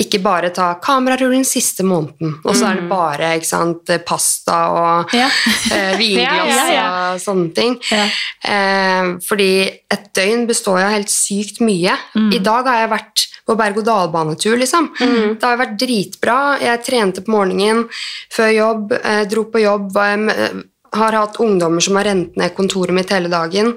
ikke 0.00 0.20
bare 0.24 0.50
ta 0.56 0.70
kamerarullen 0.82 1.44
siste 1.44 1.84
måneden, 1.86 2.38
og 2.44 2.54
så 2.56 2.70
er 2.70 2.80
det 2.80 2.88
bare 2.90 3.34
ikke 3.38 3.48
sant, 3.50 3.90
pasta 4.08 4.58
og 4.74 5.14
Ja. 5.16 5.28
eh, 5.72 5.96
vinglass 6.00 6.54
Ja, 6.60 6.68
ja, 6.72 6.86
og 7.14 7.20
sånne 7.20 7.54
ting. 7.54 7.76
Eh, 7.92 9.10
fordi 9.26 9.50
et 9.90 10.08
døgn 10.16 10.46
består 10.48 10.80
jo 10.80 10.86
av 10.88 10.94
helt 10.96 11.12
sykt 11.12 11.60
mye. 11.60 11.96
I 12.32 12.38
dag 12.42 12.64
har 12.70 12.80
jeg 12.84 12.90
vært 12.94 13.26
på 13.50 13.56
berg-og-dal-banetur, 13.58 14.56
liksom. 14.60 14.90
Det 15.00 15.42
har 15.42 15.56
vært 15.58 15.78
dritbra. 15.80 16.36
Jeg 16.62 16.84
trente 16.86 17.22
på 17.26 17.32
morgenen 17.34 17.86
før 18.30 18.50
jobb, 18.54 18.92
eh, 19.02 19.24
dro 19.26 19.44
på 19.50 19.62
jobb, 19.64 19.92
var, 19.92 20.18
eh, 20.30 20.60
har 20.92 21.12
hatt 21.12 21.36
ungdommer 21.42 21.82
som 21.82 21.96
har 21.96 22.04
rent 22.04 22.36
ned 22.36 22.54
kontoret 22.54 22.94
mitt 22.94 23.10
hele 23.10 23.28
dagen. 23.28 23.76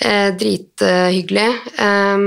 Eh, 0.00 0.30
drithyggelig. 0.32 1.48
Eh, 1.78 2.18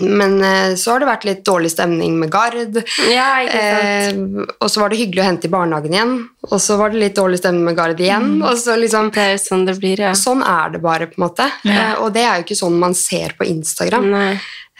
men 0.00 0.42
eh, 0.42 0.74
så 0.80 0.94
har 0.94 1.02
det 1.02 1.08
vært 1.08 1.26
litt 1.28 1.42
dårlig 1.46 1.70
stemning 1.74 2.16
med 2.18 2.30
Gard. 2.32 2.80
Ja. 3.10 3.28
Eh, 3.44 4.16
og 4.58 4.70
så 4.70 4.80
var 4.82 4.90
det 4.90 4.98
hyggelig 4.98 5.22
å 5.22 5.26
hente 5.28 5.48
i 5.48 5.52
barnehagen 5.52 5.94
igjen. 5.94 6.14
Og 6.50 6.56
så 6.62 6.78
var 6.80 6.90
det 6.90 7.02
litt 7.02 7.18
dårlig 7.18 7.38
stemning 7.42 7.68
med 7.68 7.78
Gard 7.78 8.00
igjen. 8.00 8.30
Og 8.42 8.58
så 8.58 8.78
liksom, 8.80 9.12
Det 9.14 9.28
er 9.34 9.38
sånn 9.42 9.66
det 9.68 9.76
blir, 9.78 10.00
ja. 10.08 10.14
Sånn 10.18 10.42
er 10.42 10.74
det 10.74 10.82
bare, 10.84 11.10
på 11.10 11.20
en 11.20 11.26
måte. 11.28 11.50
Ja. 11.68 11.92
Eh, 11.92 12.02
og 12.02 12.14
det 12.16 12.24
er 12.24 12.40
jo 12.40 12.46
ikke 12.48 12.58
sånn 12.64 12.80
man 12.80 12.96
ser 12.98 13.36
på 13.38 13.46
Instagram. 13.46 14.10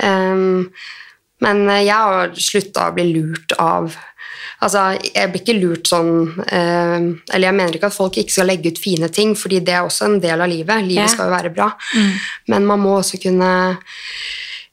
Um, 0.03 0.73
men 1.45 1.63
eh, 1.69 1.85
jeg 1.87 1.95
har 1.95 2.35
slutta 2.35 2.89
å 2.89 2.97
bli 2.97 3.13
lurt 3.13 3.55
av 3.63 3.95
Altså, 4.65 4.95
jeg 4.97 5.29
blir 5.29 5.43
ikke 5.43 5.55
lurt 5.59 5.89
sånn 5.91 6.39
eh, 6.47 6.95
Eller 7.35 7.47
jeg 7.49 7.57
mener 7.59 7.75
ikke 7.77 7.91
at 7.91 7.97
folk 7.97 8.17
ikke 8.17 8.33
skal 8.33 8.49
legge 8.49 8.71
ut 8.73 8.79
fine 8.81 9.11
ting, 9.13 9.35
fordi 9.37 9.59
det 9.67 9.75
er 9.77 9.85
også 9.85 10.07
en 10.07 10.17
del 10.23 10.41
av 10.41 10.49
livet. 10.49 10.87
Livet 10.87 11.05
Ja. 11.05 11.11
skal 11.11 11.29
jo 11.29 11.35
være 11.35 11.51
bra. 11.53 11.67
Men 12.49 12.65
man 12.65 12.81
må 12.81 12.95
også 13.01 13.21
kunne 13.21 13.51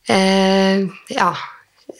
eh, 0.09 0.85
Ja 1.13 1.31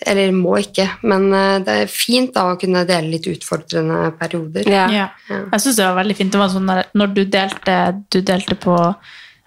Eller 0.08 0.32
må 0.34 0.56
ikke, 0.62 0.88
men 1.06 1.28
eh, 1.34 1.58
det 1.66 1.76
er 1.84 1.92
fint 1.92 2.34
da 2.34 2.48
å 2.52 2.60
kunne 2.60 2.86
dele 2.90 3.12
litt 3.14 3.28
utfordrende 3.30 4.14
perioder. 4.18 4.66
Ja. 4.72 4.88
Ja. 4.90 5.10
Jeg 5.28 5.62
syns 5.62 5.78
det 5.78 5.86
var 5.86 6.00
veldig 6.00 6.16
fint. 6.18 6.32
Det 6.34 6.42
var 6.42 6.50
sånn 6.50 6.72
der, 6.72 6.88
når 6.98 7.12
du 7.18 7.22
delte, 7.30 7.76
du 8.10 8.22
delte 8.26 8.58
på 8.58 8.78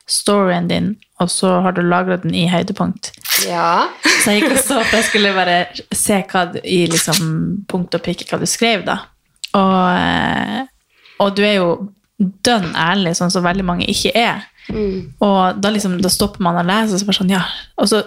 storyen 0.06 0.68
din, 0.70 0.92
og 1.22 1.30
så 1.32 1.56
har 1.64 1.74
du 1.74 1.82
lagra 1.82 2.20
den 2.22 2.36
i 2.36 2.44
høydepunkt. 2.52 3.10
Ja. 3.48 3.88
Så 4.22 4.32
jeg 4.32 4.42
gikk 4.44 4.54
og 4.54 4.60
så, 4.62 4.78
for 4.86 4.96
jeg 4.96 5.04
skulle 5.08 5.32
bare 5.36 5.56
se 5.92 6.20
hva 6.30 6.44
i 6.62 6.84
liksom 6.88 7.18
punkt 7.68 7.96
og 7.96 8.04
prikke 8.04 8.24
hva 8.30 8.38
du 8.40 8.46
skrev, 8.48 8.84
da. 8.86 9.00
Og, 9.58 9.74
eh, 9.98 10.62
og 11.20 11.34
du 11.36 11.42
er 11.44 11.58
jo 11.58 11.68
dønn 12.46 12.70
ærlig, 12.78 13.16
sånn 13.18 13.32
som 13.34 13.44
veldig 13.44 13.66
mange 13.66 13.88
ikke 13.90 14.14
er. 14.16 14.46
Og 14.72 15.60
da, 15.60 15.72
liksom, 15.74 15.98
da 16.00 16.08
stopper 16.12 16.44
man 16.46 16.56
å 16.60 16.64
lese, 16.64 16.94
og 16.94 17.02
så 17.02 17.08
bare 17.08 17.18
sånn, 17.18 17.34
ja. 17.34 17.42
Og 17.80 17.90
så 17.90 18.00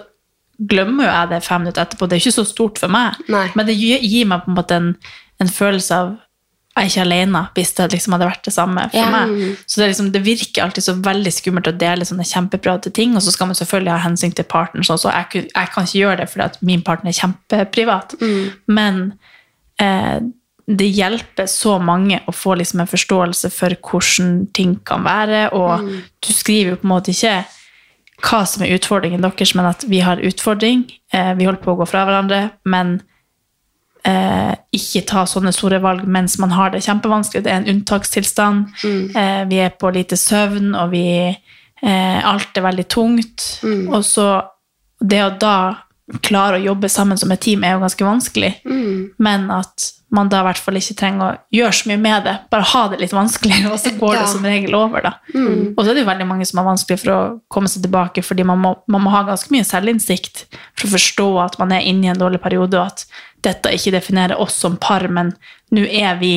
glemmer 0.58 1.06
jo 1.06 1.10
jeg 1.10 1.28
det 1.30 1.44
fem 1.46 1.62
minutter 1.62 1.84
etterpå. 1.84 2.08
Det 2.08 2.16
er 2.16 2.24
ikke 2.24 2.38
så 2.40 2.46
stort 2.48 2.80
for 2.82 2.90
meg, 2.90 3.18
Nei. 3.30 3.46
men 3.54 3.68
det 3.68 3.76
gir, 3.78 4.24
meg 4.26 4.42
på 4.44 4.50
en 4.50 4.56
måte 4.58 4.78
en, 4.78 4.88
en 5.38 5.52
følelse 5.52 5.94
av 5.94 6.16
jeg 6.78 6.86
er 6.86 6.90
ikke 6.92 7.02
alene, 7.08 7.40
hvis 7.56 7.72
det 7.74 7.86
liksom 7.90 8.12
hadde 8.14 8.26
vært 8.28 8.44
det 8.46 8.52
samme 8.54 8.84
for 8.92 8.98
Ja. 9.00 9.08
meg. 9.10 9.56
Så 9.66 9.80
det, 9.80 9.88
liksom, 9.90 10.12
det 10.14 10.20
virker 10.22 10.62
alltid 10.62 10.84
så 10.84 10.94
veldig 11.02 11.32
skummelt 11.34 11.66
å 11.66 11.74
dele 11.74 12.06
sånne 12.06 12.22
kjempeprivate 12.22 12.92
ting, 12.94 13.16
og 13.16 13.22
så 13.22 13.32
skal 13.34 13.48
man 13.50 13.58
selvfølgelig 13.58 13.90
ha 13.90 13.98
hensyn 14.04 14.30
til 14.30 14.46
partneren, 14.46 14.86
så 14.86 15.10
jeg, 15.10 15.48
jeg 15.50 15.72
kan 15.74 15.88
ikke 15.88 15.98
gjøre 15.98 16.16
det 16.20 16.28
fordi 16.30 16.66
min 16.70 16.82
partner 16.86 17.10
er 17.10 17.18
kjempeprivat. 17.18 18.14
Men 18.70 19.00
eh, 19.82 20.20
det 20.68 20.88
hjelper 20.92 21.46
så 21.50 21.78
mange 21.82 22.20
å 22.28 22.32
få 22.36 22.54
liksom 22.60 22.80
en 22.84 22.90
forståelse 22.90 23.50
for 23.50 23.74
hvordan 23.74 24.46
ting 24.54 24.76
kan 24.86 25.02
være, 25.02 25.48
og 25.56 25.82
du 26.22 26.32
skriver 26.32 26.76
jo 26.76 26.80
på 26.82 26.86
en 26.86 26.94
måte 26.94 27.10
ikke 27.10 27.40
hva 28.24 28.42
som 28.48 28.64
er 28.64 28.74
utfordringen 28.74 29.22
deres, 29.22 29.54
men 29.54 29.68
at 29.68 29.84
vi 29.88 30.00
har 30.02 30.22
utfordring, 30.24 30.84
eh, 31.12 31.34
vi 31.38 31.46
holder 31.46 31.62
på 31.62 31.74
å 31.74 31.78
gå 31.80 31.86
fra 31.86 32.04
hverandre, 32.08 32.40
men 32.64 32.98
eh, 34.04 34.54
ikke 34.74 35.04
ta 35.06 35.24
sånne 35.28 35.52
store 35.54 35.80
valg 35.84 36.06
mens 36.06 36.38
man 36.42 36.54
har 36.56 36.72
det 36.74 36.82
kjempevanskelig. 36.86 37.44
Det 37.44 37.52
er 37.52 37.60
en 37.60 37.70
unntakstilstand. 37.74 38.72
Eh, 39.14 39.42
vi 39.50 39.60
er 39.62 39.74
på 39.78 39.92
lite 39.94 40.18
søvn, 40.18 40.74
og 40.74 40.90
vi, 40.94 41.04
eh, 41.28 42.18
alt 42.32 42.56
er 42.56 42.66
veldig 42.66 42.88
tungt. 42.88 43.46
Og 43.92 44.02
så 44.06 44.30
det 44.98 45.22
å 45.22 45.36
da 45.38 45.58
klare 46.24 46.58
å 46.58 46.64
jobbe 46.64 46.88
sammen 46.88 47.18
som 47.20 47.30
et 47.32 47.40
team 47.44 47.64
er 47.64 47.76
jo 47.76 47.84
ganske 47.84 48.04
vanskelig, 48.06 48.52
men 49.18 49.50
at 49.52 49.92
man 50.14 50.30
da 50.32 50.40
i 50.40 50.46
hvert 50.46 50.60
fall 50.62 50.78
ikke 50.80 50.96
trenger 50.96 51.24
å 51.24 51.38
gjøre 51.52 51.76
så 51.76 51.88
mye 51.90 52.00
med 52.00 52.24
det. 52.24 52.34
Bare 52.52 52.68
ha 52.70 52.82
det 52.88 53.00
litt 53.02 53.12
vanskelig, 53.12 53.58
og 53.68 53.76
så 53.80 53.92
går 53.98 54.14
det 54.16 54.26
som 54.34 54.46
regel 54.48 54.76
over. 54.78 55.04
da. 55.04 55.14
Og 55.74 55.82
så 55.82 55.90
er 55.90 55.98
det 55.98 56.04
jo 56.04 56.08
veldig 56.08 56.28
mange 56.30 56.46
som 56.48 56.62
har 56.62 56.68
vanskelig 56.70 57.02
for 57.02 57.12
å 57.12 57.20
komme 57.52 57.68
seg 57.68 57.84
tilbake, 57.84 58.24
fordi 58.24 58.46
man 58.48 58.62
må, 58.62 58.74
man 58.88 59.04
må 59.04 59.12
ha 59.12 59.24
ganske 59.28 59.52
mye 59.52 59.66
selvinnsikt 59.68 60.46
for 60.78 60.88
å 60.88 60.94
forstå 60.94 61.28
at 61.44 61.58
man 61.60 61.74
er 61.76 61.84
inne 61.88 62.08
i 62.08 62.12
en 62.12 62.20
dårlig 62.20 62.40
periode, 62.44 62.80
og 62.80 62.94
at 62.94 63.04
dette 63.44 63.74
ikke 63.76 63.94
definerer 63.98 64.40
oss 64.40 64.56
som 64.58 64.78
par, 64.80 65.04
men 65.12 65.34
nå 65.76 65.84
er 65.84 66.16
vi 66.22 66.32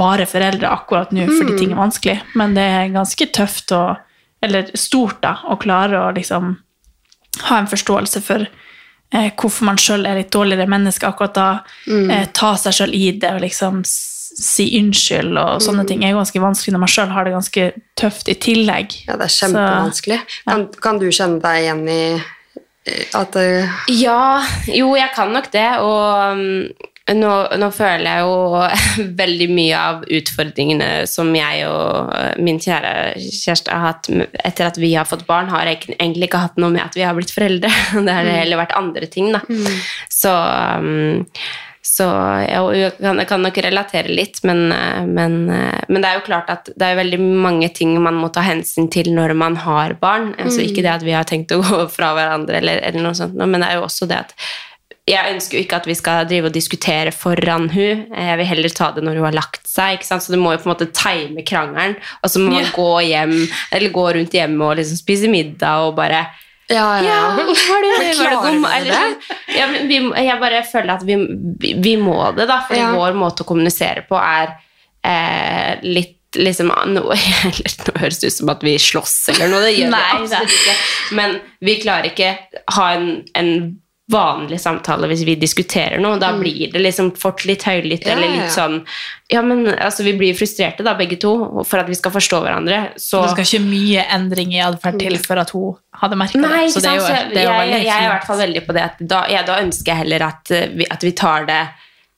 bare 0.00 0.24
foreldre 0.28 0.70
akkurat 0.70 1.12
nå 1.12 1.26
fordi 1.28 1.58
ting 1.58 1.74
er 1.74 1.82
vanskelig. 1.82 2.16
Men 2.40 2.56
det 2.56 2.64
er 2.64 2.94
ganske 2.94 3.28
tøft 3.36 3.74
og, 3.76 4.00
eller 4.40 4.72
stort 4.78 5.20
da, 5.24 5.36
å 5.44 5.58
klare 5.60 6.00
å 6.00 6.10
liksom 6.16 6.54
ha 7.50 7.60
en 7.60 7.68
forståelse 7.70 8.22
for 8.24 8.48
eh, 9.14 9.30
hvorfor 9.34 9.68
man 9.68 9.80
sjøl 9.80 10.06
er 10.06 10.20
litt 10.20 10.32
dårligere 10.34 10.70
menneske 10.70 11.08
akkurat 11.08 11.36
da. 11.36 11.50
Eh, 11.86 12.26
ta 12.36 12.54
seg 12.60 12.76
sjøl 12.80 12.96
i 12.96 13.10
det 13.20 13.34
og 13.36 13.44
liksom 13.44 13.82
si 14.40 14.68
unnskyld 14.78 15.36
og 15.36 15.60
sånne 15.60 15.82
ting 15.88 16.04
er 16.06 16.14
ganske 16.16 16.40
vanskelig 16.40 16.72
når 16.72 16.82
man 16.84 16.92
sjøl 16.92 17.10
har 17.12 17.26
det 17.26 17.32
ganske 17.34 17.64
tøft 17.98 18.30
i 18.30 18.36
tillegg. 18.40 18.94
ja, 19.08 19.16
det 19.18 19.26
er 19.26 19.34
kjempevanskelig. 19.36 20.20
Kan, 20.46 20.68
kan 20.80 21.00
du 21.02 21.08
kjenne 21.10 21.42
deg 21.42 21.64
igjen 21.64 21.82
i 21.90 22.02
at 23.16 23.36
eh, 23.36 23.80
Ja, 23.92 24.40
jo, 24.66 24.94
jeg 24.96 25.10
kan 25.14 25.34
nok 25.34 25.50
det. 25.52 25.68
Og 25.84 26.32
um, 26.32 26.70
nå, 27.16 27.30
nå 27.58 27.70
føler 27.74 28.06
jeg 28.06 28.26
jo 28.26 29.06
veldig 29.22 29.48
mye 29.54 29.78
av 29.78 30.04
utfordringene 30.18 30.90
som 31.10 31.30
jeg 31.36 31.64
og 31.68 32.12
uh, 32.12 32.34
min 32.42 32.60
kjære 32.62 32.92
kjæreste 33.20 33.72
har 33.74 33.94
hatt 33.94 34.10
etter 34.44 34.68
at 34.68 34.78
vi 34.80 34.92
har 34.94 35.08
fått 35.08 35.26
barn, 35.28 35.50
har 35.52 35.68
jeg 35.70 35.96
egentlig 35.96 36.30
ikke 36.30 36.44
hatt 36.44 36.60
noe 36.60 36.72
med 36.74 36.84
at 36.84 36.98
vi 36.98 37.06
har 37.06 37.16
blitt 37.16 37.34
foreldre. 37.34 37.72
Det 38.10 38.14
har 38.14 38.30
heller 38.42 38.60
vært 38.60 38.78
andre 38.78 39.10
ting, 39.10 39.32
da. 39.34 39.42
Så, 40.10 40.30
um, 40.30 41.26
så 41.84 42.06
jeg, 42.44 42.92
kan, 43.00 43.18
jeg 43.18 43.28
kan 43.30 43.44
nok 43.44 43.58
relatere 43.64 44.14
litt, 44.14 44.40
men, 44.46 44.66
uh, 44.72 45.02
men, 45.08 45.42
uh, 45.50 45.82
men 45.88 46.02
det 46.02 46.10
er 46.10 46.18
jo 46.20 46.26
klart 46.28 46.52
at 46.52 46.70
det 46.74 46.86
er 46.86 47.00
veldig 47.00 47.20
mange 47.20 47.70
ting 47.76 47.96
man 48.02 48.18
må 48.20 48.30
ta 48.34 48.44
hensyn 48.46 48.90
til 48.92 49.12
når 49.16 49.34
man 49.38 49.58
har 49.64 49.96
barn. 50.00 50.34
Altså, 50.38 50.62
ikke 50.64 50.84
det 50.86 50.94
at 50.98 51.06
vi 51.06 51.16
har 51.16 51.28
tenkt 51.28 51.54
å 51.56 51.62
gå 51.64 51.84
fra 51.92 52.14
hverandre, 52.18 52.60
eller, 52.62 52.82
eller 52.86 53.08
noe 53.08 53.16
sånt, 53.18 53.38
men 53.40 53.58
det 53.60 53.70
er 53.70 53.80
jo 53.80 53.86
også 53.88 54.10
det 54.10 54.24
at 54.26 54.36
jeg 55.10 55.34
ønsker 55.34 55.58
jo 55.58 55.62
ikke 55.64 55.78
at 55.80 55.86
vi 55.90 55.94
skal 55.98 56.26
drive 56.30 56.48
og 56.50 56.54
diskutere 56.54 57.10
foran 57.14 57.68
hun. 57.72 58.04
Jeg 58.14 58.36
vil 58.40 58.46
heller 58.46 58.74
ta 58.76 58.90
det 58.96 59.02
når 59.06 59.18
hun 59.18 59.26
har 59.28 59.36
lagt 59.36 59.66
seg. 59.68 59.96
ikke 59.98 60.06
sant? 60.08 60.22
Så 60.22 60.32
du 60.34 60.38
må 60.40 60.52
jo 60.54 60.60
på 60.62 60.68
en 60.70 60.74
måte 60.74 60.86
time 60.96 61.42
krangelen, 61.46 61.96
og 62.22 62.30
så 62.30 62.38
må 62.42 62.52
man 62.54 62.64
Ja. 62.64 62.70
gå 62.76 62.88
hjem, 63.08 63.34
eller 63.72 63.90
gå 63.94 64.04
rundt 64.16 64.32
hjemme 64.38 64.62
og 64.70 64.76
liksom 64.78 64.96
spise 65.00 65.28
middag 65.32 65.88
og 65.88 65.96
bare 65.98 66.26
Ja, 66.70 66.84
ja, 67.02 67.02
ja, 67.02 67.12
ja. 67.12 67.36
var 67.36 67.46
det, 67.46 67.54
var 67.66 67.82
det 67.82 68.10
eller, 68.78 68.94
sånn. 68.94 69.16
ja, 69.56 69.66
vi, 69.90 69.96
Jeg 70.26 70.38
bare 70.40 70.62
føler 70.70 70.92
at 70.94 71.02
vi, 71.02 71.16
vi, 71.58 71.72
vi 71.82 71.96
må 71.98 72.30
det, 72.36 72.46
da. 72.46 72.60
For 72.68 72.76
Ja. 72.78 72.92
vår 72.94 73.12
måte 73.18 73.42
å 73.42 73.48
kommunisere 73.48 74.04
på 74.08 74.14
er 74.22 74.54
eh, 75.04 75.78
litt 75.82 76.16
liksom 76.38 76.68
nå, 76.94 77.02
eller, 77.10 77.74
Nå 77.88 78.00
høres 78.04 78.20
det 78.22 78.28
ut 78.30 78.36
som 78.36 78.48
at 78.52 78.62
vi 78.62 78.76
slåss 78.78 79.16
eller 79.34 79.48
noe. 79.50 79.64
Det 79.66 79.72
gjør 79.80 79.90
Nei, 79.90 80.02
vi 80.14 80.22
absolutt 80.22 80.54
ikke. 80.60 80.74
Men 81.18 81.40
vi 81.66 81.74
klarer 81.82 82.10
ikke 82.12 82.28
ha 82.76 82.84
en, 82.94 83.08
en 83.34 83.50
vanlig 84.10 84.58
samtale 84.60 85.08
hvis 85.10 85.22
vi 85.28 85.36
diskuterer 85.40 86.00
noe. 86.02 86.18
Da 86.20 86.32
blir 86.38 86.70
det 86.72 86.82
liksom 86.82 87.12
fort 87.18 87.44
litt 87.48 87.64
høylytt 87.66 88.06
Ja, 88.06 88.16
eller 88.16 88.32
litt 88.32 88.48
ja. 88.48 88.52
sånn 88.54 88.78
Ja, 89.30 89.42
men 89.46 89.66
altså, 89.70 90.04
vi 90.06 90.14
blir 90.18 90.36
frustrerte 90.38 90.86
da, 90.86 90.96
begge 90.98 91.18
to, 91.22 91.34
for 91.68 91.82
at 91.82 91.90
vi 91.90 91.98
skal 91.98 92.14
forstå 92.14 92.42
hverandre. 92.44 92.80
Så 93.00 93.22
Det 93.24 93.34
skal 93.36 93.48
ikke 93.48 93.68
mye 93.68 94.06
endring 94.16 94.56
i 94.56 94.62
atferd 94.64 94.98
til 95.02 95.18
for 95.22 95.42
at 95.42 95.54
hun 95.54 95.78
hadde 96.00 96.18
merka 96.18 96.40
det. 96.40 96.64
Så 96.74 96.82
det 96.82 96.90
er 96.92 96.98
jo? 96.98 97.06
Det 97.34 97.44
er 97.44 97.46
jo 97.46 97.54
jeg, 97.54 97.70
jeg, 97.74 97.86
jeg 97.86 97.96
er 97.96 98.08
i 98.08 98.12
hvert 98.14 98.26
fall 98.30 98.42
veldig 98.44 98.64
på 98.66 98.76
det 98.76 98.88
at 98.88 99.04
da, 99.14 99.22
ja, 99.30 99.44
da 99.46 99.60
ønsker 99.62 99.92
jeg 99.92 100.04
heller 100.04 100.26
at 100.30 100.52
eh, 100.56 100.68
vi, 100.74 100.88
at 100.90 101.06
vi 101.06 101.14
tar 101.16 101.46
det 101.50 101.62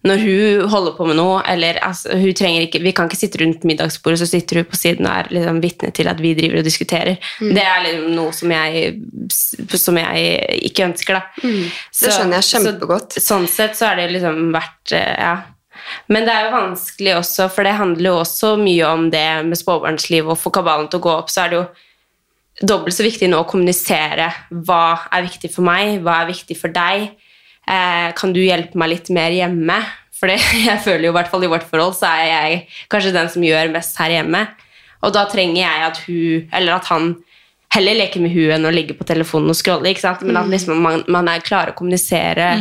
når 0.03 0.23
hun 0.23 0.69
holder 0.71 0.95
på 0.97 1.07
med 1.07 1.17
noe, 1.19 1.37
eller 1.47 1.79
altså, 1.87 2.17
ikke, 2.19 2.81
Vi 2.83 2.93
kan 2.97 3.07
ikke 3.07 3.21
sitte 3.21 3.39
rundt 3.43 3.63
middagsbordet, 3.69 4.19
så 4.19 4.27
sitter 4.27 4.59
hun 4.59 4.69
på 4.71 4.79
siden 4.79 5.07
og 5.07 5.13
er 5.15 5.31
liksom, 5.31 5.61
vitne 5.63 5.93
til 5.95 6.11
at 6.11 6.23
vi 6.23 6.35
driver 6.35 6.59
og 6.59 6.67
diskuterer. 6.67 7.21
Mm. 7.41 7.53
Det 7.55 7.63
er 7.63 7.85
liksom 7.87 8.09
noe 8.17 8.35
som 8.35 8.55
jeg, 8.57 8.97
som 9.79 10.01
jeg 10.03 10.59
ikke 10.71 10.89
ønsker, 10.91 11.21
da. 11.21 11.47
Mm. 11.47 11.71
Det 12.03 12.15
skjønner 12.17 12.41
jeg 12.41 12.51
kjempegodt. 12.51 13.19
Så, 13.19 13.25
sånn 13.31 13.49
sett 13.51 13.79
så 13.79 13.93
er 13.93 14.03
det 14.03 14.13
liksom 14.17 14.45
vært 14.55 14.97
eh, 14.99 15.17
Ja. 15.23 15.35
Men 16.07 16.27
det 16.27 16.35
er 16.35 16.47
jo 16.47 16.53
vanskelig 16.55 17.15
også, 17.19 17.49
for 17.51 17.67
det 17.67 17.73
handler 17.75 18.07
jo 18.07 18.19
også 18.21 18.53
mye 18.61 18.87
om 18.87 19.09
det 19.11 19.27
med 19.49 19.59
småbarnsliv, 19.59 20.29
og 20.31 20.39
få 20.39 20.53
kabalen 20.55 20.87
til 20.91 21.01
å 21.01 21.05
gå 21.07 21.15
opp, 21.15 21.33
så 21.33 21.43
er 21.43 21.51
det 21.51 21.59
jo 21.59 21.65
dobbelt 22.71 22.95
så 22.95 23.07
viktig 23.07 23.31
nå 23.31 23.41
å 23.43 23.49
kommunisere 23.49 24.29
hva 24.67 24.85
er 25.11 25.27
viktig 25.27 25.51
for 25.51 25.67
meg, 25.67 25.99
hva 26.05 26.21
er 26.23 26.31
viktig 26.31 26.59
for 26.59 26.75
deg. 26.75 27.11
Eh, 27.69 28.09
kan 28.19 28.35
du 28.35 28.41
hjelpe 28.43 28.79
meg 28.79 28.95
litt 28.95 29.11
mer 29.15 29.35
hjemme? 29.35 29.79
For 30.17 30.31
jeg 30.69 30.79
føler 30.85 31.09
jo 31.09 31.13
i 31.15 31.19
hvert 31.19 31.33
fall 31.33 31.47
i 31.47 31.51
vårt 31.51 31.67
forhold 31.69 31.97
så 31.99 32.11
er 32.11 32.31
jeg 32.31 32.63
kanskje 32.93 33.15
den 33.17 33.31
som 33.33 33.45
gjør 33.47 33.75
mest 33.75 33.99
her 34.03 34.15
hjemme. 34.19 34.47
Og 35.03 35.15
da 35.15 35.27
trenger 35.31 35.65
jeg 35.65 35.85
at 35.89 36.01
hun, 36.07 36.49
eller 36.55 36.79
at 36.79 36.89
han 36.93 37.13
heller 37.73 37.97
leker 37.97 38.23
med 38.23 38.35
hun 38.35 38.53
enn 38.55 38.69
å 38.69 38.73
ligge 38.75 38.95
på 38.95 39.07
telefonen 39.09 39.51
og 39.51 39.59
scrolle. 39.59 39.91
ikke 39.91 40.05
sant? 40.05 40.23
Men 40.27 40.39
at 40.43 40.51
liksom 40.53 40.79
man, 40.85 41.03
man 41.11 41.31
er 41.33 41.45
klar 41.45 41.73
å 41.73 41.77
kommunisere 41.79 42.53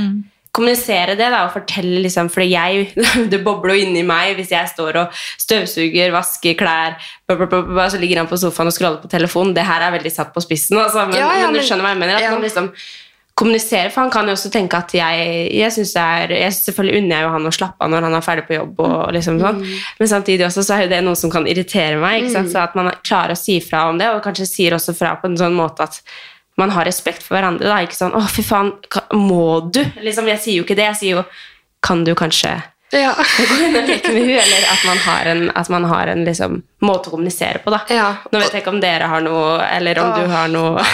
kommunisere 0.51 1.15
det 1.15 1.29
da, 1.31 1.45
og 1.45 1.53
fortelle 1.53 2.01
liksom, 2.03 2.27
for 2.31 2.43
jeg, 2.43 2.89
det 3.31 3.39
bobler 3.43 3.77
jo 3.77 3.85
inni 3.85 4.01
meg 4.07 4.35
hvis 4.35 4.51
jeg 4.51 4.71
står 4.73 4.99
og 4.99 5.21
støvsuger, 5.39 6.11
vasker 6.11 6.57
klær, 6.59 6.97
så 7.31 8.01
ligger 8.01 8.23
han 8.23 8.29
på 8.29 8.39
sofaen 8.39 8.71
og 8.71 8.75
scroller 8.75 8.99
på 9.03 9.11
telefonen. 9.11 9.55
Det 9.55 9.63
her 9.67 9.85
er 9.85 9.95
veldig 9.95 10.11
satt 10.11 10.33
på 10.35 10.43
spissen, 10.43 10.79
altså, 10.81 11.05
men, 11.07 11.21
Ja, 11.21 11.31
ja, 11.39 11.47
men 11.47 11.55
du 11.59 11.63
skjønner 11.63 11.87
hva 11.87 11.93
jeg 11.95 12.01
mener. 12.03 12.19
At 12.19 12.27
ja. 12.27 12.33
man 12.35 12.43
liksom 12.43 12.67
kommuniserer, 13.41 13.91
for 13.91 14.06
han 14.06 14.13
kan 14.13 14.30
jo 14.30 14.36
også 14.38 14.51
tenke 14.54 14.80
at 14.80 14.93
jeg, 14.95 15.30
jeg 15.58 15.75
synes 15.75 15.93
det 15.97 16.08
er, 16.15 16.34
jeg 16.43 16.58
selvfølgelig 16.58 17.01
unner 17.01 17.15
jeg 17.15 17.25
jo 17.25 17.32
han 17.36 17.49
å 17.49 17.54
slappe 17.58 17.86
av 17.86 17.93
når 17.93 18.08
han 18.08 18.17
er 18.17 18.25
ferdig 18.25 18.47
på 18.47 18.58
jobb, 18.58 18.84
og 18.86 19.15
liksom 19.17 19.39
sånn. 19.41 19.62
Mm. 19.62 19.80
men 19.99 20.12
samtidig 20.15 20.47
også 20.47 20.65
så 20.67 20.77
er 20.77 20.86
jo 20.86 20.91
det 20.93 21.01
noe 21.06 21.19
som 21.19 21.34
kan 21.34 21.47
irritere 21.49 22.01
meg, 22.01 22.21
ikke 22.21 22.36
sant? 22.36 22.54
så 22.54 22.62
at 22.65 22.77
man 22.77 22.91
klarer 23.01 23.36
å 23.36 23.41
si 23.41 23.58
fra 23.65 23.88
om 23.89 24.01
det, 24.01 24.12
og 24.13 24.21
kanskje 24.25 24.49
sier 24.49 24.77
også 24.77 24.95
fra 24.97 25.15
på 25.19 25.32
en 25.32 25.39
sånn 25.39 25.58
måte 25.58 25.89
at 25.89 26.01
man 26.60 26.73
har 26.75 26.86
respekt 26.86 27.23
for 27.23 27.38
hverandre. 27.38 27.65
Da. 27.65 27.80
Ikke 27.82 27.97
sånn 27.97 28.13
'Å, 28.13 28.21
fy 28.30 28.43
faen, 28.45 28.73
må 29.17 29.71
du?' 29.71 29.86
Liksom, 30.04 30.27
jeg 30.27 30.41
sier 30.43 30.60
jo 30.60 30.65
ikke 30.67 30.77
det. 30.77 30.89
Jeg 30.91 30.99
sier 30.99 31.15
jo 31.15 31.23
'Kan 31.82 32.04
du 32.04 32.13
kanskje 32.13 32.62
Ja. 32.91 33.15
Eller 34.12 34.63
at 34.71 34.82
man 34.86 34.97
har 34.97 35.25
en, 35.32 35.51
man 35.69 35.86
har 35.86 36.08
en 36.12 36.25
liksom, 36.27 36.58
måte 36.84 37.08
å 37.08 37.13
kommunisere 37.13 37.62
på, 37.63 37.71
da. 37.71 37.80
Ja. 37.91 38.08
Nå 38.32 38.41
vet 38.41 38.51
jeg 38.51 38.63
ikke 38.65 38.73
om 38.73 38.82
dere 38.84 39.08
har 39.12 39.23
noe, 39.23 39.62
eller 39.63 40.01
om 40.04 40.10
Åh. 40.12 40.17
du 40.19 40.34
har 40.34 40.51
noe 40.51 40.84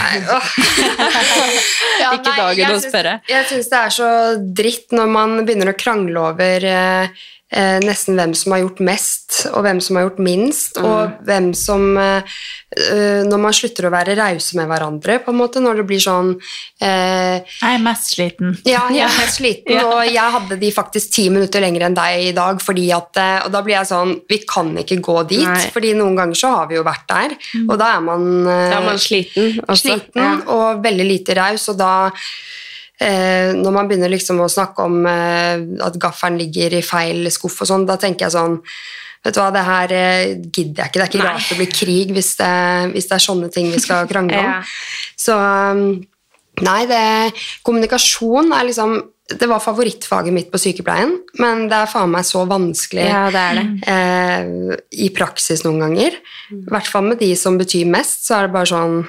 Ja, 1.97 2.11
Ikke 2.13 2.29
nei, 2.29 2.37
dagen 2.37 2.75
å 2.75 2.77
spørre. 2.83 3.15
Jeg 3.29 3.47
syns 3.49 3.71
det 3.71 3.79
er 3.79 3.95
så 3.95 4.09
dritt 4.37 4.93
når 4.93 5.09
man 5.09 5.39
begynner 5.47 5.73
å 5.73 5.77
krangle 5.79 6.27
over 6.29 6.67
eh, 6.69 7.25
eh, 7.51 7.79
nesten 7.83 8.15
hvem 8.19 8.33
som 8.35 8.51
har 8.55 8.59
gjort 8.65 8.79
mest, 8.83 9.47
og 9.53 9.63
hvem 9.63 9.79
som 9.83 9.95
har 9.99 10.07
gjort 10.07 10.19
minst, 10.23 10.77
og 10.81 11.11
hvem 11.27 11.53
som 11.55 11.97
eh, 11.97 12.21
eh, 12.77 13.23
Når 13.27 13.39
man 13.39 13.53
slutter 13.53 13.87
å 13.87 13.91
være 13.93 14.15
rause 14.17 14.55
med 14.57 14.67
hverandre, 14.67 15.19
på 15.23 15.31
en 15.31 15.37
måte, 15.39 15.61
når 15.63 15.81
det 15.81 15.85
blir 15.87 16.01
sånn 16.03 16.33
eh, 16.81 17.37
Jeg 17.61 17.77
er 17.77 17.83
mest 17.85 18.13
sliten. 18.15 18.57
ja, 18.65 18.87
jeg 18.91 19.05
er 19.05 19.15
mest 19.21 19.37
sliten, 19.39 19.73
Ja. 19.77 19.85
og 19.91 20.03
jeg 20.09 20.33
hadde 20.37 20.59
de 20.59 20.71
faktisk 20.75 21.11
ti 21.13 21.27
minutter 21.29 21.61
lenger 21.63 21.87
enn 21.87 21.97
deg 21.97 22.25
i 22.29 22.33
dag, 22.37 22.59
fordi 22.63 22.87
at, 22.95 23.15
eh, 23.21 23.39
og 23.45 23.51
da 23.55 23.61
blir 23.65 23.77
jeg 23.77 23.91
sånn, 23.91 24.15
vi 24.29 24.41
kan 24.47 24.73
ikke 24.83 24.99
gå 25.01 25.17
dit, 25.29 25.45
Nei. 25.47 25.69
fordi 25.73 25.93
noen 25.97 26.15
ganger 26.17 26.35
så 26.35 26.53
har 26.55 26.67
vi 26.71 26.75
jo 26.79 26.83
vært 26.87 27.07
der, 27.07 27.37
og 27.67 27.77
da 27.79 27.93
er 27.97 28.01
man, 28.01 28.27
eh, 28.47 28.69
Da 28.71 28.81
er 28.81 28.85
man 28.91 28.97
sliten 29.01 29.59
også. 29.67 29.81
sliten 29.85 30.23
Ja. 30.23 30.35
og 30.47 30.83
veldig 30.83 31.07
lite 31.07 31.35
raus, 31.37 31.69
og 31.69 31.77
da 31.77 32.11
når 33.57 33.73
man 33.75 33.87
begynner 33.89 34.09
liksom 34.09 34.39
å 34.41 34.49
snakke 34.49 34.85
om 34.87 35.03
eh, 35.05 35.61
at 35.85 35.99
gafferen 36.01 36.37
ligger 36.39 36.73
i 36.79 36.81
feil 36.85 37.27
skuff 37.33 37.61
og 37.61 37.69
sånn, 37.69 37.85
da 37.89 37.97
tenker 38.01 38.25
jeg 38.27 38.37
sånn 38.37 38.57
Vet 39.25 39.33
du 39.33 39.39
hva, 39.41 39.47
det 39.51 39.63
her 39.65 39.91
eh, 39.97 40.35
gidder 40.53 40.83
jeg 40.85 40.91
ikke. 40.91 40.99
Det 40.99 41.03
er 41.03 41.09
ikke 41.09 41.19
Nei. 41.19 41.29
rart 41.33 41.47
det 41.49 41.55
blir 41.57 41.71
krig 41.73 42.11
hvis 42.15 42.29
det, 42.39 42.51
hvis 42.93 43.07
det 43.09 43.15
er 43.17 43.23
sånne 43.25 43.49
ting 43.51 43.71
vi 43.73 43.79
skal 43.83 44.07
krangle 44.07 44.37
om. 44.39 44.45
Ja. 44.53 44.61
Så 45.19 45.33
um, 45.35 45.81
nei, 46.63 46.81
det, 46.87 47.01
kommunikasjon 47.65 48.53
er 48.55 48.67
liksom 48.69 48.93
Det 49.27 49.49
var 49.49 49.59
favorittfaget 49.59 50.31
mitt 50.31 50.47
på 50.53 50.61
sykepleien, 50.61 51.17
men 51.41 51.65
det 51.67 51.75
er 51.81 51.89
faen 51.91 52.13
meg 52.13 52.23
så 52.29 52.45
vanskelig 52.47 53.09
Ja, 53.09 53.25
det 53.33 53.43
det. 53.57 53.65
eh, 53.91 54.77
i 55.03 55.09
praksis 55.17 55.65
noen 55.65 55.81
ganger. 55.83 56.15
I 56.53 56.63
hvert 56.71 56.87
fall 56.87 57.09
med 57.09 57.19
de 57.19 57.33
som 57.35 57.57
betyr 57.59 57.89
mest, 57.89 58.23
så 58.29 58.37
er 58.37 58.47
det 58.47 58.55
bare 58.55 58.69
sånn 58.71 59.01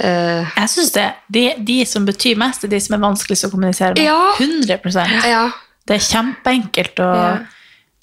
eh, 0.00 0.44
Jeg 0.56 0.68
synes 0.68 0.92
det. 0.92 1.06
De, 1.32 1.54
de 1.64 1.84
som 1.86 2.04
betyr 2.06 2.36
mest, 2.36 2.64
er 2.64 2.68
de 2.68 2.80
som 2.80 2.94
er 2.96 3.04
vanskeligst 3.08 3.46
å 3.48 3.50
kommunisere 3.50 3.94
med. 3.94 4.04
Ja. 4.04 4.32
100% 4.38 5.24
Ja. 5.28 5.50
Det 5.86 5.94
er 5.94 6.02
kjempeenkelt 6.02 6.98
og 6.98 7.16
Ja. 7.16 7.38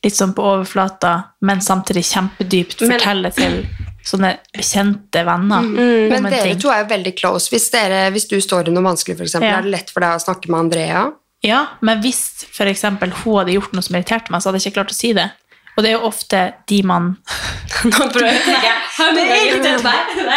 litt 0.04 0.14
sånn 0.16 0.34
på 0.34 0.44
overflata, 0.44 1.24
men 1.42 1.60
samtidig 1.60 2.04
kjempedypt 2.08 2.82
Men- 2.82 2.92
fortelle 3.00 3.34
til 3.34 3.66
sånne 4.04 4.38
bekjente 4.54 5.24
venner 5.26 5.58
om 5.60 5.74
Men 5.76 6.14
en 6.14 6.24
dere 6.32 6.44
ting. 6.44 6.60
to 6.60 6.70
er 6.70 6.84
jo 6.84 6.90
veldig 6.96 7.16
close. 7.18 7.50
Hvis, 7.50 7.70
dere, 7.72 8.10
hvis 8.12 8.28
du 8.28 8.38
står 8.42 8.68
i 8.68 8.72
noe 8.72 8.84
vanskelig, 8.84 9.18
eksempel, 9.20 9.50
Ja. 9.50 9.58
er 9.60 9.62
det 9.64 9.72
lett 9.72 9.90
for 9.92 10.00
deg 10.02 10.10
å 10.10 10.24
snakke 10.24 10.50
med 10.50 10.60
Andrea? 10.60 11.12
Ja, 11.44 11.68
men 11.82 12.02
hvis 12.02 12.46
for 12.52 12.66
eksempel 12.66 13.12
hun 13.12 13.36
hadde 13.46 13.54
gjort 13.54 13.74
noe 13.74 13.82
som 13.84 13.96
irriterte 13.96 14.30
meg, 14.32 14.42
så 14.42 14.46
hadde 14.52 14.62
jeg 14.62 14.72
ikke 14.72 14.84
klart 14.84 14.92
å 14.92 14.94
si 14.96 15.12
det. 15.14 15.32
Og 15.76 15.84
det 15.84 15.90
er 15.90 15.96
jo 15.98 16.08
ofte 16.10 16.40
de 16.70 16.82
man 16.86 17.16
Nå 17.90 18.06
prøver 18.14 18.30
jeg. 18.30 18.74
Det 19.18 19.24
er 19.24 19.40
ikke 19.48 19.64
det. 19.64 19.72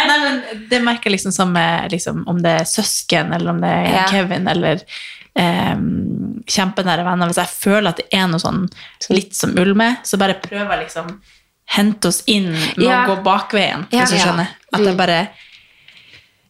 Nei, 0.09 0.17
men 0.23 0.39
det 0.71 0.79
merker 0.83 1.13
liksom 1.13 1.31
som 1.31 1.51
med, 1.53 1.91
liksom, 1.93 2.23
om 2.27 2.41
det 2.43 2.55
er 2.63 2.67
søsken, 2.67 3.29
eller 3.37 3.53
om 3.53 3.61
det 3.63 3.69
er 3.71 3.85
Ja. 3.93 4.05
Kevin, 4.11 4.47
eller 4.51 4.81
um, 5.37 6.43
kjempenære 6.49 7.05
venner. 7.07 7.29
Hvis 7.29 7.39
jeg 7.39 7.53
føler 7.53 7.89
at 7.93 8.01
det 8.01 8.07
er 8.17 8.27
noe 8.31 8.41
sånn 8.41 8.65
litt 9.13 9.35
som 9.37 9.53
ulmer, 9.61 9.99
så 10.03 10.19
bare 10.19 10.39
prøver 10.43 10.73
jeg 10.73 10.87
liksom 10.87 11.13
hente 11.77 12.07
oss 12.11 12.23
inn 12.31 12.49
med 12.51 12.83
Ja. 12.83 13.03
å 13.05 13.13
gå 13.13 13.21
bakveien, 13.23 13.85
hvis 13.91 14.11
du 14.11 14.17
skjønner. 14.23 14.47
At 14.73 14.83
jeg 14.87 14.97
bare 14.97 15.21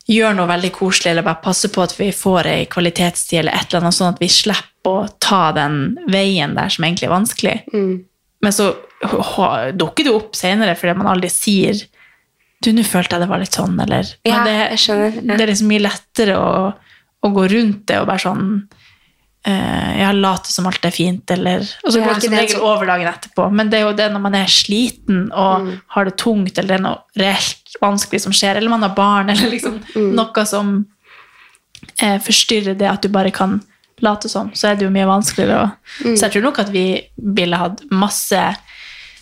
gjør 0.07 0.35
noe 0.37 0.47
veldig 0.47 0.71
koselig, 0.71 1.11
eller 1.11 1.25
bare 1.27 1.41
passer 1.43 1.69
på 1.73 1.83
at 1.83 1.95
vi 1.99 2.11
får 2.15 2.45
ei 2.47 2.65
kvalitetstid, 2.71 3.39
eller 3.41 3.51
et 3.57 3.67
eller 3.73 3.81
annet, 3.83 3.97
sånn 3.97 4.13
at 4.13 4.21
vi 4.23 4.29
slipper 4.31 5.01
å 5.03 5.07
ta 5.19 5.51
den 5.57 5.97
veien 6.07 6.53
der 6.55 6.69
som 6.71 6.85
egentlig 6.87 7.09
er 7.09 7.15
vanskelig. 7.17 7.57
Men 8.41 8.53
så 8.53 8.71
dukker 9.77 10.03
det 10.07 10.13
opp 10.13 10.35
senere, 10.37 10.75
fordi 10.77 10.97
man 10.97 11.07
aldri 11.13 11.29
sier 11.33 11.79
du, 12.63 12.71
nå 12.73 12.81
følte 12.87 13.13
jeg 13.15 13.21
det 13.21 13.29
var 13.29 13.39
litt 13.43 13.53
sånn, 13.53 13.75
eller 13.83 14.07
Ja, 14.25 14.39
Men 14.39 14.47
det, 14.49 14.53
jeg 14.71 14.79
skjønner, 14.81 15.17
ja. 15.21 15.35
det 15.37 15.41
er 15.45 15.49
liksom 15.51 15.67
mye 15.69 15.83
lettere 15.83 16.37
å, 16.41 16.73
å 17.21 17.29
gå 17.35 17.43
rundt 17.53 17.83
det 17.91 17.99
og 18.01 18.07
bare 18.09 18.23
sånn 18.23 18.47
eh, 19.45 19.91
Ja, 20.01 20.09
late 20.17 20.49
som 20.49 20.65
alt 20.65 20.85
er 20.89 20.95
fint, 20.95 21.29
eller 21.35 21.61
Og 21.85 21.93
så 21.93 22.01
går 22.01 22.15
det 22.17 22.23
som 22.25 22.33
det 22.33 22.39
regel 22.41 22.57
så- 22.57 22.65
over 22.71 22.85
dagen 22.89 23.07
etterpå. 23.11 23.45
Men 23.53 23.69
det 23.69 23.77
er 23.79 23.85
jo 23.85 23.93
det 23.93 24.07
når 24.11 24.21
man 24.25 24.35
er 24.41 24.45
sliten 24.49 25.31
og 25.31 25.61
Mm. 25.67 25.81
har 25.93 26.05
det 26.05 26.17
tungt, 26.17 26.57
eller 26.57 26.67
det 26.67 26.79
er 26.79 26.83
noe 26.87 27.03
reelt 27.15 27.77
vanskelig 27.81 28.21
som 28.21 28.31
skjer, 28.33 28.55
eller 28.57 28.69
man 28.73 28.81
har 28.81 28.95
barn, 28.97 29.29
eller 29.33 29.51
liksom 29.53 29.77
Mm. 29.95 30.13
noe 30.15 30.45
som 30.45 30.85
eh, 32.01 32.17
forstyrrer 32.17 32.75
det 32.77 32.89
at 32.89 33.01
du 33.05 33.09
bare 33.09 33.29
kan 33.31 33.61
late 34.01 34.29
som, 34.29 34.51
så 34.53 34.69
er 34.71 34.75
det 34.75 34.85
jo 34.85 34.93
mye 34.93 35.07
vanskeligere. 35.09 35.63
å- 35.65 36.05
Mm. 36.05 36.15
Så 36.17 36.21
jeg 36.27 36.31
tror 36.33 36.41
nok 36.43 36.59
at 36.59 36.69
vi 36.69 37.01
ville 37.17 37.55
hatt 37.57 37.81
masse 37.91 38.41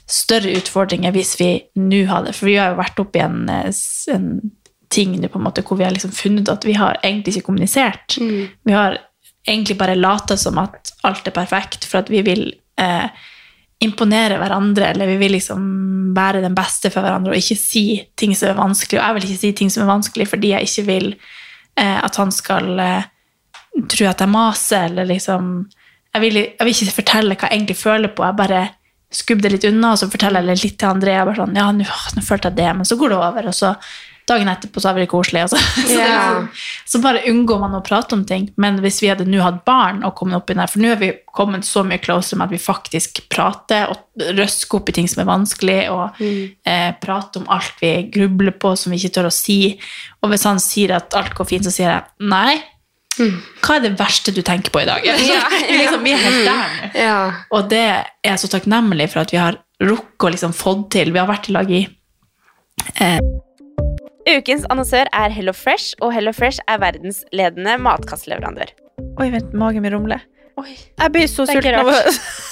større 0.08 0.52
utfordringer 0.60 1.12
hvis 1.16 1.36
vi 1.40 1.64
nå 1.78 2.06
hadde 2.08 2.34
For 2.36 2.46
vi 2.46 2.56
har 2.56 2.70
jo 2.76 2.82
vært 2.82 3.00
oppe 3.00 3.16
i 3.20 3.24
en, 3.26 3.50
eh, 3.50 3.72
en 4.14 4.52
ting 4.90 5.16
på 5.22 5.36
en 5.40 5.44
måte 5.44 5.64
hvor 5.64 5.78
vi 5.78 5.84
har 5.84 5.92
liksom 5.92 6.12
funnet 6.12 6.50
at 6.50 6.64
vi 6.66 6.74
har 6.74 6.98
egentlig 7.04 7.38
ikke 7.38 7.46
kommunisert. 7.48 8.18
Vi 8.66 8.72
har 8.72 8.98
egentlig 9.48 9.78
bare 9.78 9.96
lata 9.96 10.38
som 10.38 10.58
at 10.58 10.92
alt 11.04 11.28
er 11.28 11.32
perfekt, 11.32 11.86
for 11.86 11.98
at 12.00 12.10
vi 12.10 12.22
vil 12.22 12.54
eh, 12.78 13.08
imponere 13.82 14.38
hverandre, 14.40 14.90
eller 14.94 15.08
vi 15.08 15.18
vil 15.18 15.32
liksom 15.32 16.14
være 16.16 16.42
den 16.42 16.56
beste 16.56 16.90
for 16.92 17.02
hverandre 17.02 17.32
og 17.34 17.36
ikke 17.38 17.58
si 17.58 18.08
ting 18.18 18.34
som 18.36 18.50
er 18.50 18.62
vanskelig. 18.62 19.00
Og 19.00 19.06
jeg 19.06 19.14
vil 19.16 19.24
ikke 19.30 19.40
si 19.42 19.52
ting 19.54 19.70
som 19.72 19.84
er 19.84 19.94
vanskelig 19.94 20.28
fordi 20.28 20.50
jeg 20.54 20.62
ikke 20.70 20.86
vil 20.86 21.16
eh, 21.78 22.04
at 22.04 22.16
han 22.16 22.32
skal 22.32 22.80
eh, 22.80 23.04
tro 23.92 24.08
at 24.10 24.24
jeg 24.24 24.32
maser, 24.32 24.90
eller 24.90 25.10
liksom 25.10 25.52
jeg 26.16 26.24
vil, 26.24 26.42
jeg 26.46 26.64
vil 26.64 26.74
ikke 26.74 27.00
fortelle 27.02 27.36
hva 27.36 27.50
jeg 27.50 27.60
egentlig 27.60 27.76
føler 27.76 28.12
på. 28.16 28.24
Jeg 28.24 28.40
bare 28.40 28.66
skubber 29.16 29.48
det 29.48 29.58
litt 29.58 29.70
unna, 29.70 29.94
og 29.94 30.00
så 30.00 30.08
forteller 30.12 30.48
jeg 30.54 30.64
litt 30.64 30.78
til 30.80 30.92
Andrea. 30.94 31.26
Bare 31.28 31.42
sånn, 31.42 31.58
ja, 31.60 31.70
nå, 31.76 31.88
nå 32.16 32.24
følte 32.24 32.52
jeg 32.52 32.60
det, 32.62 32.70
men 32.78 32.88
så 32.88 32.98
går 33.00 33.12
det 33.12 33.18
over, 33.20 33.50
og 33.52 33.58
så 33.58 33.74
dagen 34.26 34.50
etterpå 34.50 34.82
så 34.82 34.90
er 34.90 34.96
vi 34.98 35.04
det 35.04 35.10
koselig. 35.12 35.44
Og 35.46 35.52
så, 35.52 35.60
så, 36.86 36.98
det 36.98 37.02
bare 37.04 37.24
unngår 37.30 37.60
man 37.62 37.78
å 37.78 37.84
prate 37.86 38.18
om 38.18 38.24
ting. 38.28 38.48
Men 38.62 38.80
hvis 38.84 39.02
vi 39.04 39.12
hadde 39.12 39.28
nå 39.30 39.42
hatt 39.44 39.62
barn 39.68 40.02
og 40.08 40.16
kommet 40.18 40.40
opp 40.40 40.50
i 40.50 40.58
her, 40.58 40.72
for 40.72 40.82
nå 40.82 40.94
er 40.96 41.02
vi 41.02 41.12
kommet 41.36 41.68
så 41.68 41.84
mye 41.86 42.02
closer 42.02 42.40
med 42.40 42.48
at 42.48 42.56
vi 42.56 42.62
faktisk 42.62 43.26
prater 43.32 43.92
og 43.92 44.26
røsker 44.40 44.80
opp 44.80 44.90
i 44.90 44.96
ting 44.98 45.10
som 45.12 45.22
er 45.22 45.30
vanskelig, 45.30 45.80
og 45.94 46.24
eh, 46.24 46.92
prater 47.02 47.44
om 47.44 47.52
alt 47.54 47.84
vi 47.84 47.94
grubler 48.14 48.56
på 48.58 48.74
som 48.80 48.96
vi 48.96 49.02
ikke 49.02 49.18
tør 49.20 49.30
å 49.30 49.36
si. 49.36 49.60
Og 50.24 50.32
hvis 50.34 50.48
han 50.50 50.64
sier 50.64 50.96
at 50.98 51.18
alt 51.20 51.36
går 51.38 51.52
fint, 51.52 51.68
så 51.68 51.76
sier 51.76 51.92
jeg 51.92 52.32
nei. 52.32 52.56
Hva 53.17 53.78
er 53.78 53.86
det 53.86 53.93
verste 53.99 54.34
du 54.36 54.41
tenker 54.45 54.73
på 54.73 54.82
i 54.84 54.88
dag? 54.89 55.06
vi, 55.19 55.78
liksom, 55.80 56.04
vi 56.04 56.15
er 56.15 56.23
helt 56.23 56.49
der. 56.49 56.89
Ja. 56.99 57.19
Og 57.56 57.69
det 57.71 57.84
er 57.86 58.10
jeg 58.25 58.41
så 58.43 58.51
takknemlig 58.51 59.10
for 59.13 59.23
at 59.23 59.34
vi 59.34 59.41
har 59.41 59.60
rukket 59.84 60.30
å 60.30 60.34
liksom 60.36 60.56
fått 60.56 60.89
til. 60.95 61.13
Vi 61.15 61.21
har 61.21 61.30
vært 61.30 61.49
i 61.51 61.56
lag 61.56 61.71
i 61.71 61.86
Ukens 64.25 64.65
annonsør 64.73 65.10
er 65.13 65.34
Hello 65.34 65.54
Fresh, 65.54 65.93
og 66.01 66.13
Hello 66.15 66.34
Fresh 66.34 66.63
er 66.67 66.80
verdensledende 66.82 67.78
matkastleverandør. 67.82 68.73
Oi, 69.21 69.30
vent, 69.34 69.54
magen 69.54 69.86
min 69.86 69.93
rumler. 69.93 70.25
Oi. 70.58 70.71
Jeg 70.73 71.13
blir 71.13 71.28
så 71.30 71.45
sulten. 71.45 72.51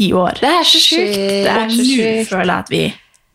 ti 0.00 0.10
år. 0.16 0.40
Det 0.40 0.50
er 0.56 0.66
så 0.66 0.82
sjukt. 0.82 1.14
Det 1.20 1.54
er 1.54 1.72
så 1.76 1.86
nå 1.86 2.26
føler 2.32 2.52
jeg 2.52 2.58
at 2.58 2.74
vi 2.74 2.84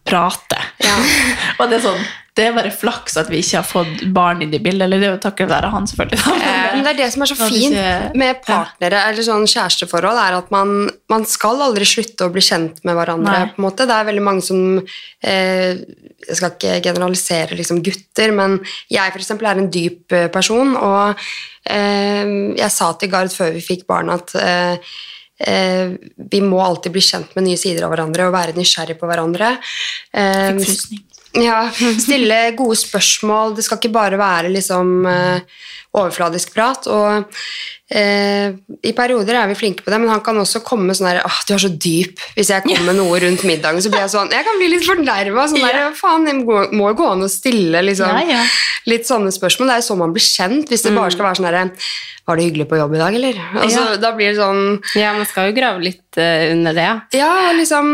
prater. 0.06 0.70
og 1.60 1.68
det 1.70 1.80
er 1.80 1.90
sånn 1.90 2.06
det 2.36 2.44
er 2.50 2.56
bare 2.56 2.72
flaks 2.76 3.14
at 3.16 3.30
vi 3.32 3.40
ikke 3.40 3.62
har 3.62 3.68
fått 3.68 4.02
barn 4.12 4.42
inn 4.44 4.52
i 4.52 4.60
bildet. 4.60 4.84
Eller 4.84 5.00
det 5.00 5.08
er 5.08 5.14
jo 5.14 5.20
takket 5.24 5.48
være 5.48 5.70
han, 5.72 5.86
selvfølgelig. 5.88 6.18
da. 6.20 6.34
Men 6.74 6.82
det 6.84 6.92
er 6.92 6.98
det 7.00 7.08
som 7.14 7.24
er 7.24 7.30
så 7.32 7.38
fint 7.40 8.18
med 8.20 8.42
partnere 8.44 9.04
eller 9.08 9.24
sånn 9.24 9.48
kjæresteforhold, 9.48 10.20
er 10.20 10.36
at 10.42 10.52
man, 10.52 10.74
man 11.12 11.24
skal 11.32 11.64
aldri 11.64 11.88
slutte 11.88 12.28
å 12.28 12.34
bli 12.36 12.44
kjent 12.44 12.84
med 12.84 13.00
hverandre. 13.00 13.32
Nei. 13.32 13.54
på 13.54 13.62
en 13.62 13.68
måte. 13.70 13.88
Det 13.88 13.96
er 13.96 14.10
veldig 14.12 14.26
mange 14.28 14.44
som 14.44 14.62
eh, 14.84 15.80
Jeg 16.26 16.40
skal 16.42 16.58
ikke 16.58 16.76
generalisere 16.90 17.56
liksom, 17.56 17.80
gutter, 17.88 18.36
men 18.36 18.60
jeg 18.92 19.16
for 19.16 19.24
eksempel 19.24 19.48
er 19.54 19.64
en 19.64 19.72
dyp 19.72 20.20
eh, 20.20 20.28
person, 20.34 20.76
og 20.76 21.26
eh, 21.72 22.36
jeg 22.60 22.72
sa 22.76 22.92
til 23.00 23.16
Gard 23.16 23.32
før 23.32 23.56
vi 23.56 23.64
fikk 23.64 23.88
barn 23.88 24.12
at 24.12 24.36
eh, 24.42 24.76
eh, 24.76 24.96
vi 25.36 26.40
må 26.40 26.62
alltid 26.64 26.94
bli 26.96 27.02
kjent 27.04 27.34
med 27.36 27.44
nye 27.50 27.60
sider 27.60 27.84
av 27.84 27.92
hverandre 27.92 28.30
og 28.30 28.36
være 28.36 28.56
nysgjerrig 28.56 28.96
på 29.00 29.10
hverandre. 29.10 29.50
Eh, 30.16 30.62
ja, 31.44 31.66
stille 32.00 32.38
gode 32.56 32.78
spørsmål. 32.80 33.56
Det 33.58 33.66
skal 33.66 33.82
ikke 33.82 33.96
bare 33.96 34.20
være 34.20 34.54
liksom 34.54 34.94
eh, 35.12 35.64
overfladisk 35.96 36.54
prat. 36.56 36.88
Og 36.92 37.26
eh, 37.96 38.54
i 38.86 38.94
perioder 38.98 39.38
er 39.40 39.50
vi 39.52 39.58
flinke 39.60 39.86
på 39.86 39.94
det, 39.94 40.00
men 40.02 40.12
han 40.12 40.24
kan 40.26 40.38
også 40.42 40.62
komme 40.66 40.96
sånn 40.98 41.10
der 41.12 41.22
Åh, 41.26 41.40
du 41.48 41.54
er 41.56 41.62
så 41.66 41.72
dyp. 41.72 42.22
Hvis 42.38 42.52
jeg 42.54 42.66
kommer 42.66 42.90
med 42.92 43.00
noe 43.02 43.20
rundt 43.24 43.46
middagen, 43.48 43.82
så 43.84 43.92
blir 43.94 44.04
jeg 44.06 44.14
sånn 44.16 44.34
Jeg 44.34 44.48
kan 44.48 44.60
bli 44.62 44.72
litt 44.74 44.88
fornærma. 44.88 45.48
Sånn 45.52 45.64
der, 45.66 45.82
faen, 45.98 46.28
jeg 46.30 46.42
må 46.44 46.66
må 46.76 46.92
jo 46.92 47.00
gå 47.04 47.12
an 47.14 47.26
å 47.28 47.32
stille 47.32 47.84
liksom, 47.86 48.12
Ja, 48.12 48.40
ja. 48.40 48.44
litt 48.90 49.08
sånne 49.08 49.32
spørsmål. 49.36 49.70
Det 49.72 49.78
er 49.78 49.84
jo 49.84 49.90
sånn 49.92 50.04
man 50.04 50.16
blir 50.16 50.26
kjent. 50.28 50.70
Hvis 50.74 50.86
det 50.88 50.96
bare 50.98 51.14
skal 51.14 51.30
være 51.30 51.40
sånn 51.42 51.50
herre 51.52 51.66
Var 52.26 52.40
det 52.40 52.46
hyggelig 52.48 52.66
på 52.72 52.80
jobb 52.80 52.96
i 52.98 53.00
dag, 53.04 53.16
eller? 53.20 53.40
Altså, 53.54 53.84
Ja. 53.86 53.98
Da 54.02 54.12
blir 54.18 54.32
det 54.34 54.40
sånn 54.42 54.64
Ja, 54.98 55.14
man 55.14 55.28
skal 55.30 55.52
jo 55.52 55.56
grave 55.60 55.84
litt 55.86 56.18
eh, 56.18 56.50
under 56.56 56.74
det, 56.74 56.86
ja. 56.90 56.96
ja, 57.22 57.52
liksom 57.54 57.94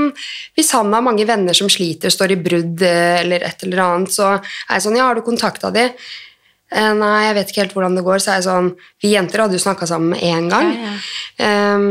Hvis 0.56 0.72
han 0.78 0.94
har 0.96 1.04
mange 1.04 1.26
venner 1.28 1.58
som 1.58 1.68
sliter, 1.72 2.14
står 2.14 2.32
i 2.38 2.40
brudd 2.40 2.82
eh, 2.88 3.20
eller 3.26 3.44
et 3.50 3.64
eller 3.68 3.84
annet, 3.90 4.14
så 4.16 4.34
er 4.40 4.78
jeg 4.78 4.86
sånn 4.88 4.96
Ja, 5.02 5.10
har 5.12 5.20
du 5.20 5.26
kontakta 5.28 5.72
de? 5.76 5.90
Eh, 6.72 6.92
nei, 6.98 7.28
jeg 7.28 7.38
vet 7.38 7.52
ikke 7.52 7.64
helt 7.66 7.78
hvordan 7.78 7.96
det 7.98 8.06
går. 8.08 8.24
Så 8.24 8.32
er 8.32 8.40
jeg 8.40 8.48
sånn 8.50 8.74
Vi 9.04 9.14
jenter 9.16 9.46
hadde 9.46 9.58
jo 9.58 9.64
snakka 9.64 9.88
sammen 9.90 10.16
med 10.16 10.26
én 10.26 10.50
gang. 10.52 10.74
Ehm, 11.42 11.88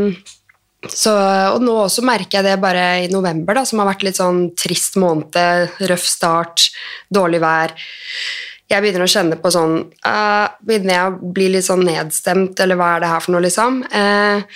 så, 0.89 1.13
og 1.53 1.61
nå 1.61 1.75
også 1.83 2.05
merker 2.07 2.39
jeg 2.39 2.49
det 2.49 2.61
bare 2.63 2.85
i 3.05 3.11
november, 3.13 3.59
da, 3.59 3.67
som 3.69 3.83
har 3.83 3.91
vært 3.91 4.07
litt 4.07 4.17
sånn 4.17 4.47
trist 4.57 4.97
måned, 5.01 5.75
røff 5.91 6.07
start, 6.09 6.71
dårlig 7.13 7.43
vær. 7.43 7.75
Jeg 8.71 8.81
begynner 8.81 9.05
å 9.05 9.11
kjenne 9.11 9.37
på 9.43 9.51
sånn 9.51 9.73
uh, 10.07 10.47
Begynner 10.63 10.95
jeg 10.95 11.09
å 11.11 11.31
bli 11.35 11.49
litt 11.51 11.67
sånn 11.67 11.83
nedstemt, 11.85 12.61
eller 12.63 12.79
hva 12.79 12.95
er 12.95 13.03
det 13.03 13.11
her 13.11 13.25
for 13.25 13.35
noe, 13.35 13.43
liksom? 13.45 13.81
Uh, 13.91 14.47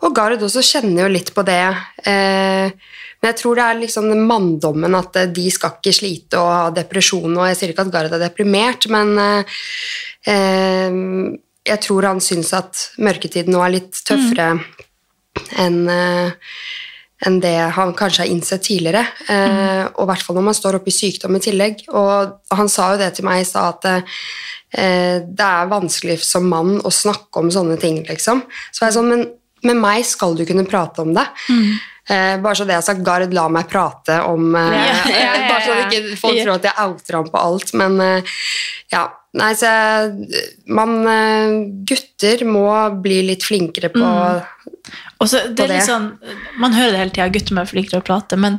og 0.00 0.14
Gard 0.16 0.44
også 0.46 0.62
kjenner 0.64 1.04
jo 1.04 1.12
litt 1.12 1.32
på 1.36 1.44
det. 1.44 1.66
Eh, 2.08 2.72
men 3.20 3.34
jeg 3.34 3.36
tror 3.42 3.58
det 3.58 3.64
er 3.66 3.80
liksom 3.82 4.08
den 4.08 4.24
manndommen 4.28 4.96
at 4.96 5.16
eh, 5.20 5.30
de 5.36 5.46
skal 5.52 5.76
ikke 5.76 5.92
slite 5.92 6.40
og 6.40 6.50
ha 6.50 6.66
depresjon. 6.74 7.36
Og 7.36 7.46
jeg 7.50 7.58
sier 7.58 7.72
ikke 7.74 7.84
at 7.84 7.92
Gard 7.92 8.14
er 8.16 8.22
deprimert, 8.22 8.88
men 8.92 9.12
eh, 9.20 9.56
eh, 10.32 11.00
jeg 11.68 11.82
tror 11.84 12.08
han 12.08 12.22
syns 12.24 12.54
at 12.56 12.86
mørketiden 13.04 13.52
nå 13.52 13.60
er 13.64 13.76
litt 13.76 14.04
tøffere 14.08 14.54
enn 15.60 15.82
eh, 15.92 16.54
enn 17.20 17.34
det 17.36 17.52
han 17.76 17.90
kanskje 17.92 18.22
har 18.22 18.30
innsett 18.32 18.62
tidligere. 18.64 19.02
Eh, 19.28 19.82
og 19.90 20.06
i 20.06 20.08
hvert 20.08 20.22
fall 20.24 20.38
når 20.38 20.46
man 20.46 20.56
står 20.56 20.78
oppe 20.78 20.88
i 20.88 20.94
sykdom 20.96 21.36
i 21.36 21.42
tillegg. 21.44 21.82
Og 21.92 22.54
han 22.56 22.70
sa 22.72 22.94
jo 22.94 23.02
det 23.02 23.10
til 23.18 23.26
meg 23.28 23.42
i 23.42 23.44
stad, 23.44 23.76
at 23.76 24.16
det 24.70 25.44
er 25.44 25.68
vanskelig 25.68 26.16
som 26.24 26.46
mann 26.48 26.78
å 26.86 26.92
snakke 26.94 27.42
om 27.42 27.50
sånne 27.52 27.76
ting, 27.82 27.98
liksom. 28.06 28.40
Så 28.70 28.80
var 28.80 28.88
jeg 28.88 28.96
sånn, 28.96 29.10
men 29.10 29.24
med 29.66 29.82
meg 29.82 30.06
skal 30.08 30.38
du 30.38 30.46
kunne 30.48 30.64
prate 30.64 31.04
om 31.04 31.12
det. 31.12 31.26
Eh, 32.10 32.40
bare 32.42 32.58
så 32.58 32.66
det 32.66 32.74
jeg 32.74 32.86
sagt, 32.88 33.02
Gard 33.06 33.30
la 33.36 33.44
meg 33.52 33.68
prate 33.70 34.16
om 34.26 34.50
eh, 34.58 34.72
Ja, 34.74 34.98
ja, 35.14 35.18
ja. 35.22 35.46
Bare 35.46 35.62
så 35.62 35.76
ikke 35.84 36.16
folk 36.18 36.40
tror 36.40 36.56
at 36.56 36.66
jeg 36.66 36.86
outer 36.86 37.18
ham 37.20 37.30
på 37.30 37.42
alt, 37.42 37.72
men 37.78 37.98
eh, 38.02 38.36
ja. 38.90 39.06
Nei, 39.38 39.52
så 39.54 39.70
man 40.74 40.96
eh, 41.06 41.52
Gutter 41.86 42.42
må 42.50 42.66
bli 42.98 43.20
litt 43.28 43.46
flinkere 43.46 43.92
på 43.94 44.02
mm. 44.02 44.40
Også, 45.22 45.44
det 45.52 45.60
på 45.60 45.68
er 45.68 45.76
det. 45.76 45.84
sånn, 45.86 46.08
Man 46.58 46.74
hører 46.74 46.96
det 46.96 47.02
hele 47.04 47.14
tida, 47.14 47.28
gutter 47.30 47.54
må 47.54 47.62
bli 47.62 47.76
flinkere 47.76 48.02
å 48.02 48.06
prate, 48.08 48.38
men 48.40 48.58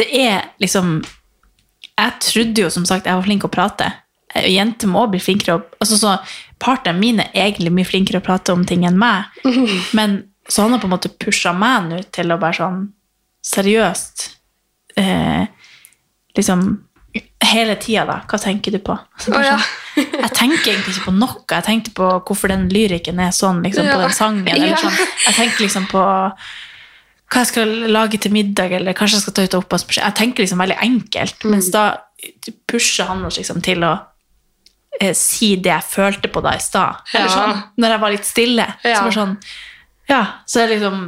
det 0.00 0.08
er 0.16 0.48
liksom 0.62 0.96
Jeg 1.04 2.16
trodde 2.24 2.64
jo 2.64 2.72
som 2.72 2.88
sagt 2.88 3.06
jeg 3.06 3.20
var 3.20 3.26
flink 3.26 3.46
å 3.46 3.52
prate. 3.52 3.92
Eh, 4.34 4.50
Jenter 4.56 4.90
må 4.90 5.06
bli 5.12 5.22
flinkere 5.22 5.60
altså 5.78 6.00
så 6.00 6.16
mine 6.60 6.98
min 6.98 7.20
er 7.20 7.46
egentlig 7.46 7.70
mye 7.72 7.88
flinkere 7.88 8.18
å 8.18 8.24
prate 8.24 8.52
om 8.52 8.66
ting 8.66 8.82
enn 8.84 8.98
meg. 8.98 9.30
Men 9.96 10.24
så 10.50 10.62
han 10.66 10.72
har 10.74 10.80
på 10.82 10.88
en 10.88 10.94
måte 10.96 11.12
pusha 11.22 11.52
meg 11.56 11.88
nå 11.88 12.02
til 12.12 12.32
å 12.34 12.38
bare 12.42 12.58
sånn 12.58 12.80
seriøst 13.46 14.28
eh, 15.00 15.46
Liksom 16.36 16.64
hele 17.42 17.74
tida, 17.82 18.04
da. 18.06 18.16
Hva 18.30 18.38
tenker 18.38 18.70
du 18.70 18.78
på? 18.86 18.94
Så 19.18 19.32
oh, 19.34 19.40
ja. 19.42 19.56
sånn, 19.58 20.04
jeg 20.22 20.30
tenker 20.36 20.68
egentlig 20.70 20.92
ikke 20.94 21.08
på 21.08 21.14
noe. 21.16 21.40
Jeg 21.50 21.64
tenkte 21.66 21.90
på 21.96 22.06
hvorfor 22.28 22.52
den 22.52 22.68
lyrikken 22.70 23.18
er 23.24 23.32
sånn 23.34 23.64
liksom, 23.64 23.88
på 23.90 23.96
den 23.98 24.12
sangen. 24.14 24.44
Eller 24.52 24.70
Ja. 24.70 24.76
sånn. 24.78 24.94
Jeg 25.26 25.34
tenker 25.34 25.64
liksom 25.64 25.88
på 25.90 26.04
hva 26.04 27.40
jeg 27.42 27.46
skal 27.50 27.72
lage 27.90 28.18
til 28.22 28.32
middag, 28.34 28.72
eller 28.78 28.94
kanskje 28.94 29.18
jeg 29.18 29.24
skal 29.24 29.34
ta 29.34 29.42
ut 29.48 29.56
og 29.58 29.64
oppvaske. 29.64 29.96
Jeg 29.98 30.16
tenker 30.20 30.44
liksom 30.44 30.62
veldig 30.62 30.78
enkelt, 30.86 31.44
mens 31.50 31.72
da 31.74 31.84
pusher 32.70 33.06
han 33.10 33.24
oss 33.26 33.38
liksom 33.42 33.58
til 33.62 33.82
å 33.86 33.92
eh, 35.00 35.14
si 35.18 35.56
det 35.56 35.70
jeg 35.72 35.88
følte 35.90 36.30
på 36.30 36.42
da 36.46 36.54
i 36.54 36.62
stad. 36.62 37.02
Eller 37.14 37.26
Ja. 37.26 37.34
sånn, 37.34 37.62
når 37.82 37.96
jeg 37.96 38.00
var 38.06 38.10
litt 38.14 38.26
stille. 38.30 38.66
Så 38.82 39.02
var 39.02 39.10
sånn, 39.18 39.36
ja, 40.10 40.20
så 40.46 40.62
er 40.62 40.68
det 40.68 40.80
liksom 40.80 41.02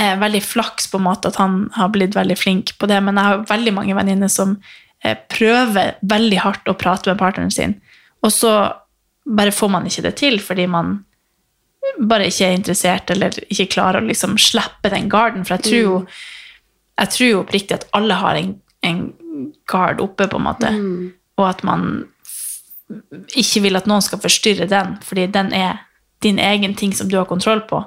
eh, 0.00 0.16
veldig 0.20 0.42
flaks 0.44 0.90
på 0.92 1.00
en 1.00 1.06
måte 1.08 1.32
at 1.32 1.40
han 1.40 1.66
har 1.76 1.92
blitt 1.94 2.16
veldig 2.16 2.36
flink 2.38 2.74
på 2.78 2.88
det, 2.90 3.00
men 3.04 3.16
jeg 3.16 3.30
har 3.30 3.46
veldig 3.48 3.74
mange 3.76 3.96
venninner 3.96 4.32
som 4.32 4.56
eh, 5.02 5.16
prøver 5.32 5.96
veldig 6.04 6.42
hardt 6.44 6.68
å 6.68 6.76
prate 6.78 7.10
med 7.10 7.20
partneren 7.22 7.54
sin, 7.54 7.78
og 8.24 8.34
så 8.34 8.54
bare 9.26 9.54
får 9.54 9.72
man 9.72 9.86
ikke 9.88 10.04
det 10.06 10.16
til, 10.20 10.38
fordi 10.42 10.68
man 10.70 10.98
bare 11.96 12.28
ikke 12.28 12.48
er 12.48 12.58
interessert, 12.58 13.10
eller 13.14 13.34
ikke 13.46 13.70
klarer 13.76 14.02
å 14.02 14.08
liksom 14.08 14.36
slippe 14.40 14.90
den 14.92 15.08
garden, 15.10 15.46
for 15.46 15.56
jeg 15.56 15.66
tror 15.66 15.80
jo, 15.80 15.96
jeg 17.00 17.12
tror 17.14 17.30
jo 17.30 17.40
oppriktig 17.42 17.78
at 17.78 17.88
alle 17.96 18.18
har 18.20 18.38
en, 18.38 18.52
en 18.86 19.00
gard 19.70 20.02
oppe, 20.04 20.28
på 20.28 20.38
en 20.40 20.46
måte, 20.46 20.72
og 21.36 21.48
at 21.48 21.64
man 21.66 22.04
ikke 23.34 23.64
vil 23.64 23.78
at 23.78 23.88
noen 23.90 24.04
skal 24.04 24.20
forstyrre 24.22 24.68
den, 24.70 24.96
fordi 25.02 25.26
den 25.34 25.52
er 25.56 25.82
din 26.22 26.38
egen 26.38 26.74
ting 26.74 26.92
som 26.96 27.08
du 27.08 27.16
har 27.18 27.26
kontroll 27.28 27.60
på. 27.68 27.82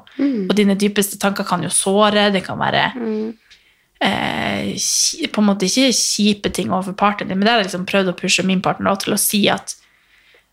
Og 0.49 0.55
dine 0.55 0.75
dypeste 0.77 1.17
tanker 1.19 1.43
kan 1.43 1.63
jo 1.63 1.69
såre, 1.73 2.29
det 2.31 2.43
kan 2.45 2.59
være 2.59 2.83
eh, 4.01 4.75
på 5.33 5.41
en 5.41 5.47
måte 5.49 5.65
ikke 5.67 5.89
kjipe 5.95 6.51
ting 6.53 6.71
overfor 6.71 6.93
partneren 6.99 7.29
din, 7.33 7.39
men 7.39 7.45
det 7.47 7.51
har 7.51 7.59
jeg 7.63 7.69
liksom 7.71 7.85
prøvd 7.89 8.11
å 8.13 8.17
pushe 8.19 8.45
min 8.47 8.61
partner 8.61 8.95
til 9.01 9.13
å 9.13 9.19
si 9.19 9.41
at 9.49 9.73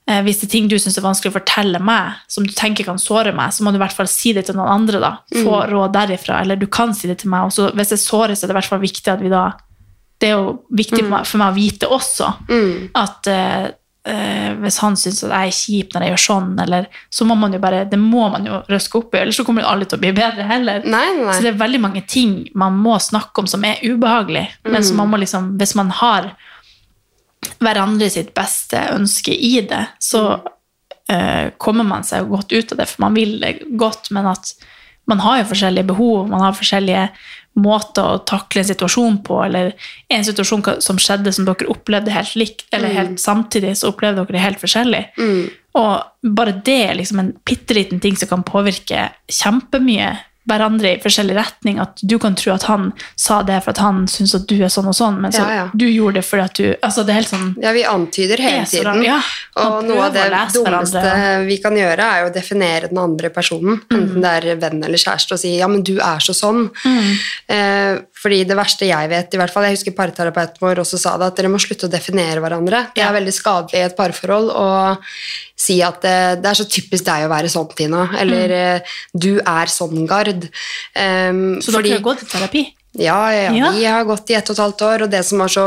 eh, 0.08 0.22
hvis 0.24 0.40
det 0.40 0.48
er 0.48 0.52
ting 0.56 0.68
du 0.72 0.78
syns 0.78 0.98
er 0.98 1.04
vanskelig 1.06 1.34
å 1.34 1.36
fortelle 1.38 1.78
meg, 1.82 2.16
som 2.28 2.46
du 2.46 2.52
tenker 2.56 2.84
kan 2.88 2.98
såre 2.98 3.32
meg, 3.36 3.52
så 3.54 3.62
må 3.62 3.70
du 3.70 3.78
i 3.78 3.84
hvert 3.84 3.94
fall 3.96 4.08
si 4.10 4.32
det 4.32 4.46
til 4.48 4.56
noen 4.58 4.72
andre. 4.80 4.98
da. 5.02 5.12
Få 5.44 5.60
råd 5.70 5.92
derifra, 5.94 6.40
eller 6.42 6.56
du 6.56 6.66
kan 6.66 6.94
si 6.94 7.06
det 7.08 7.18
til 7.22 7.30
meg. 7.30 7.46
Og 7.52 7.76
hvis 7.76 7.90
jeg 7.94 7.98
sårer, 8.02 8.34
så 8.34 8.46
er 8.46 8.48
det 8.48 8.56
i 8.56 8.60
hvert 8.60 8.72
fall 8.72 8.82
viktig 8.82 9.12
at 9.12 9.20
vi 9.22 9.28
da 9.28 9.52
Det 10.18 10.30
er 10.30 10.38
jo 10.40 10.62
viktig 10.72 11.02
for, 11.04 11.10
meg, 11.12 11.26
for 11.28 11.38
meg 11.38 11.50
å 11.52 11.56
vite 11.60 11.86
også 11.92 12.28
at 12.96 13.26
eh, 13.28 13.66
eh, 14.08 14.54
hvis 14.62 14.78
han 14.82 14.96
syns 14.98 15.22
at 15.26 15.32
jeg 15.32 15.50
er 15.50 15.56
kjip 15.56 15.94
når 15.94 16.04
jeg 16.04 16.12
gjør 16.14 16.22
sånn, 16.24 16.50
eller, 16.64 16.88
så 17.12 17.26
må 17.28 17.36
man 17.38 17.54
jo 17.56 17.60
bare, 17.62 17.84
det 17.90 17.98
må 18.00 18.28
man 18.32 18.48
jo 18.48 18.62
røske 18.70 19.00
opp 19.00 19.14
i, 19.14 19.20
ellers 19.22 19.40
så 19.40 19.46
kommer 19.46 19.64
det 19.64 19.70
aldri 19.72 19.90
til 19.90 19.98
å 19.98 20.04
bli 20.04 20.12
bedre 20.16 20.48
heller. 20.48 20.86
Nei, 20.86 21.06
nei. 21.20 21.34
Så 21.34 21.44
det 21.44 21.52
er 21.52 21.62
veldig 21.62 21.82
mange 21.82 22.04
ting 22.08 22.38
man 22.58 22.78
må 22.80 22.98
snakke 23.02 23.42
om 23.42 23.50
som 23.50 23.64
er 23.68 23.82
ubehagelig, 23.84 24.46
men 24.68 24.86
som 24.86 25.00
man 25.02 25.12
må 25.12 25.20
liksom, 25.22 25.54
hvis 25.60 25.76
man 25.78 25.92
har 26.00 26.32
hverandre 27.62 28.08
sitt 28.12 28.32
beste 28.36 28.80
ønske 28.92 29.34
i 29.34 29.58
det, 29.68 29.82
så 30.02 30.24
eh, 31.12 31.52
kommer 31.62 31.86
man 31.86 32.06
seg 32.06 32.28
godt 32.30 32.52
ut 32.52 32.72
av 32.74 32.82
det, 32.82 32.88
for 32.90 33.06
man 33.06 33.16
vil 33.16 33.38
det 33.42 33.58
godt, 33.78 34.10
men 34.14 34.28
at 34.32 34.54
man 35.06 35.22
har 35.22 35.40
jo 35.40 35.50
forskjellige 35.52 35.86
behov, 35.92 36.26
man 36.30 36.42
har 36.42 36.56
forskjellige 36.56 37.08
måter 37.56 38.04
å 38.04 38.22
takle 38.28 38.60
en 38.62 38.68
situasjon 38.68 39.20
på, 39.24 39.38
eller 39.46 39.72
en 40.12 40.24
situasjon 40.24 40.64
som 40.84 40.98
skjedde 41.00 41.32
som 41.32 41.46
dere 41.48 41.70
opplevde 41.72 42.12
helt 42.12 42.34
likt, 42.36 42.66
eller 42.76 42.92
helt 42.92 43.20
samtidig, 43.22 43.74
så 43.80 43.92
opplevde 43.92 44.24
dere 44.24 44.36
det 44.36 44.44
helt 44.44 44.60
forskjellig. 44.60 45.02
Og 45.76 46.32
bare 46.36 46.57
det 46.64 46.78
er 46.90 46.98
liksom 46.98 47.20
en 47.20 47.34
bitte 47.48 47.76
liten 47.76 48.00
ting 48.00 48.16
som 48.16 48.28
kan 48.30 48.44
påvirke 48.46 49.09
kjempemye 49.32 50.14
hverandre 50.47 50.94
i 50.94 51.01
forskjellig 51.03 51.36
retning. 51.36 51.80
At 51.82 52.01
du 52.03 52.18
kan 52.22 52.36
tro 52.38 52.53
at 52.55 52.66
han 52.70 52.92
sa 53.18 53.42
det 53.47 53.59
for 53.64 53.74
at 53.74 53.80
han 53.82 54.05
syns 54.11 54.34
at 54.38 54.47
du 54.49 54.57
er 54.62 54.72
sånn 54.72 54.88
og 54.90 54.94
sånn, 54.97 55.20
men 55.20 55.32
så 55.34 55.42
Ja, 55.42 55.55
ja. 55.55 55.66
du 55.74 55.86
gjorde 55.88 56.20
det 56.20 56.24
fordi 56.28 56.42
at 56.44 56.55
du 56.55 56.66
altså 56.86 57.05
det 57.07 57.12
er 57.14 57.20
helt 57.20 57.32
sånn 57.32 57.49
Ja, 57.62 57.72
vi 57.72 57.84
antyder 57.84 58.42
hele 58.42 58.66
tiden. 58.66 59.03
ja. 59.05 59.20
Og 59.57 59.84
noe 59.88 60.07
av 60.07 60.12
det 60.14 60.26
dummeste 60.30 60.62
hverandre. 60.62 61.47
vi 61.47 61.59
kan 61.62 61.76
gjøre, 61.76 61.99
er 62.07 62.22
jo 62.22 62.30
å 62.30 62.34
definere 62.34 62.88
den 62.88 62.99
andre 62.99 63.30
personen. 63.30 63.80
Mm. 63.90 63.97
Enten 63.99 64.22
det 64.22 64.32
er 64.36 64.57
venn 64.57 64.84
eller 64.84 64.99
kjæreste, 64.99 65.32
og 65.32 65.38
si 65.40 65.57
'ja, 65.59 65.68
men 65.68 65.82
du 65.82 65.97
er 65.99 66.20
så 66.20 66.34
sånn'. 66.36 66.70
Mm. 66.84 67.18
Eh, 67.49 67.99
fordi 68.22 68.44
det 68.47 68.57
verste 68.57 68.86
jeg 68.86 69.09
vet, 69.09 69.34
i 69.34 69.36
hvert 69.38 69.53
fall, 69.53 69.64
jeg 69.64 69.76
husker 69.76 69.92
parterapeuten 69.97 70.61
vår 70.61 70.82
også 70.82 70.99
sa 70.99 71.16
det, 71.16 71.26
at 71.26 71.36
dere 71.36 71.49
må 71.49 71.59
slutte 71.59 71.86
å 71.86 71.90
definere 71.90 72.40
hverandre. 72.40 72.92
Det 72.94 73.03
er 73.03 73.12
veldig 73.12 73.32
skadelig 73.34 73.74
i 73.80 73.86
et 73.86 73.97
parforhold 73.97 74.51
å 74.51 74.99
si 75.57 75.78
at 75.84 76.02
det, 76.04 76.16
det 76.44 76.50
er 76.50 76.59
så 76.59 76.66
typisk 76.68 77.07
deg 77.07 77.26
å 77.26 77.32
være 77.32 77.50
sånn, 77.52 77.70
Tina. 77.76 78.07
Eller 78.20 78.57
mm. 78.57 78.96
'du 79.16 79.32
er 79.40 79.72
sånn, 79.72 80.02
Gard'. 80.09 80.50
Um, 80.92 81.62
Så 81.64 81.72
dere 81.78 81.96
har 81.96 82.04
gått 82.04 82.26
i 82.26 82.32
terapi? 82.32 82.66
ja, 82.98 83.32
ja, 83.32 83.42
ja. 83.42 83.52
Ja. 83.52 83.70
vi 83.72 83.84
har 83.84 84.04
gått 84.04 84.30
i 84.30 84.34
ett 84.34 84.50
og 84.50 84.57
et 84.57 84.62
halvt 84.62 84.84
år, 84.86 85.04
og 85.04 85.11
det 85.12 85.22
som 85.26 85.42
var 85.42 85.52
så 85.52 85.66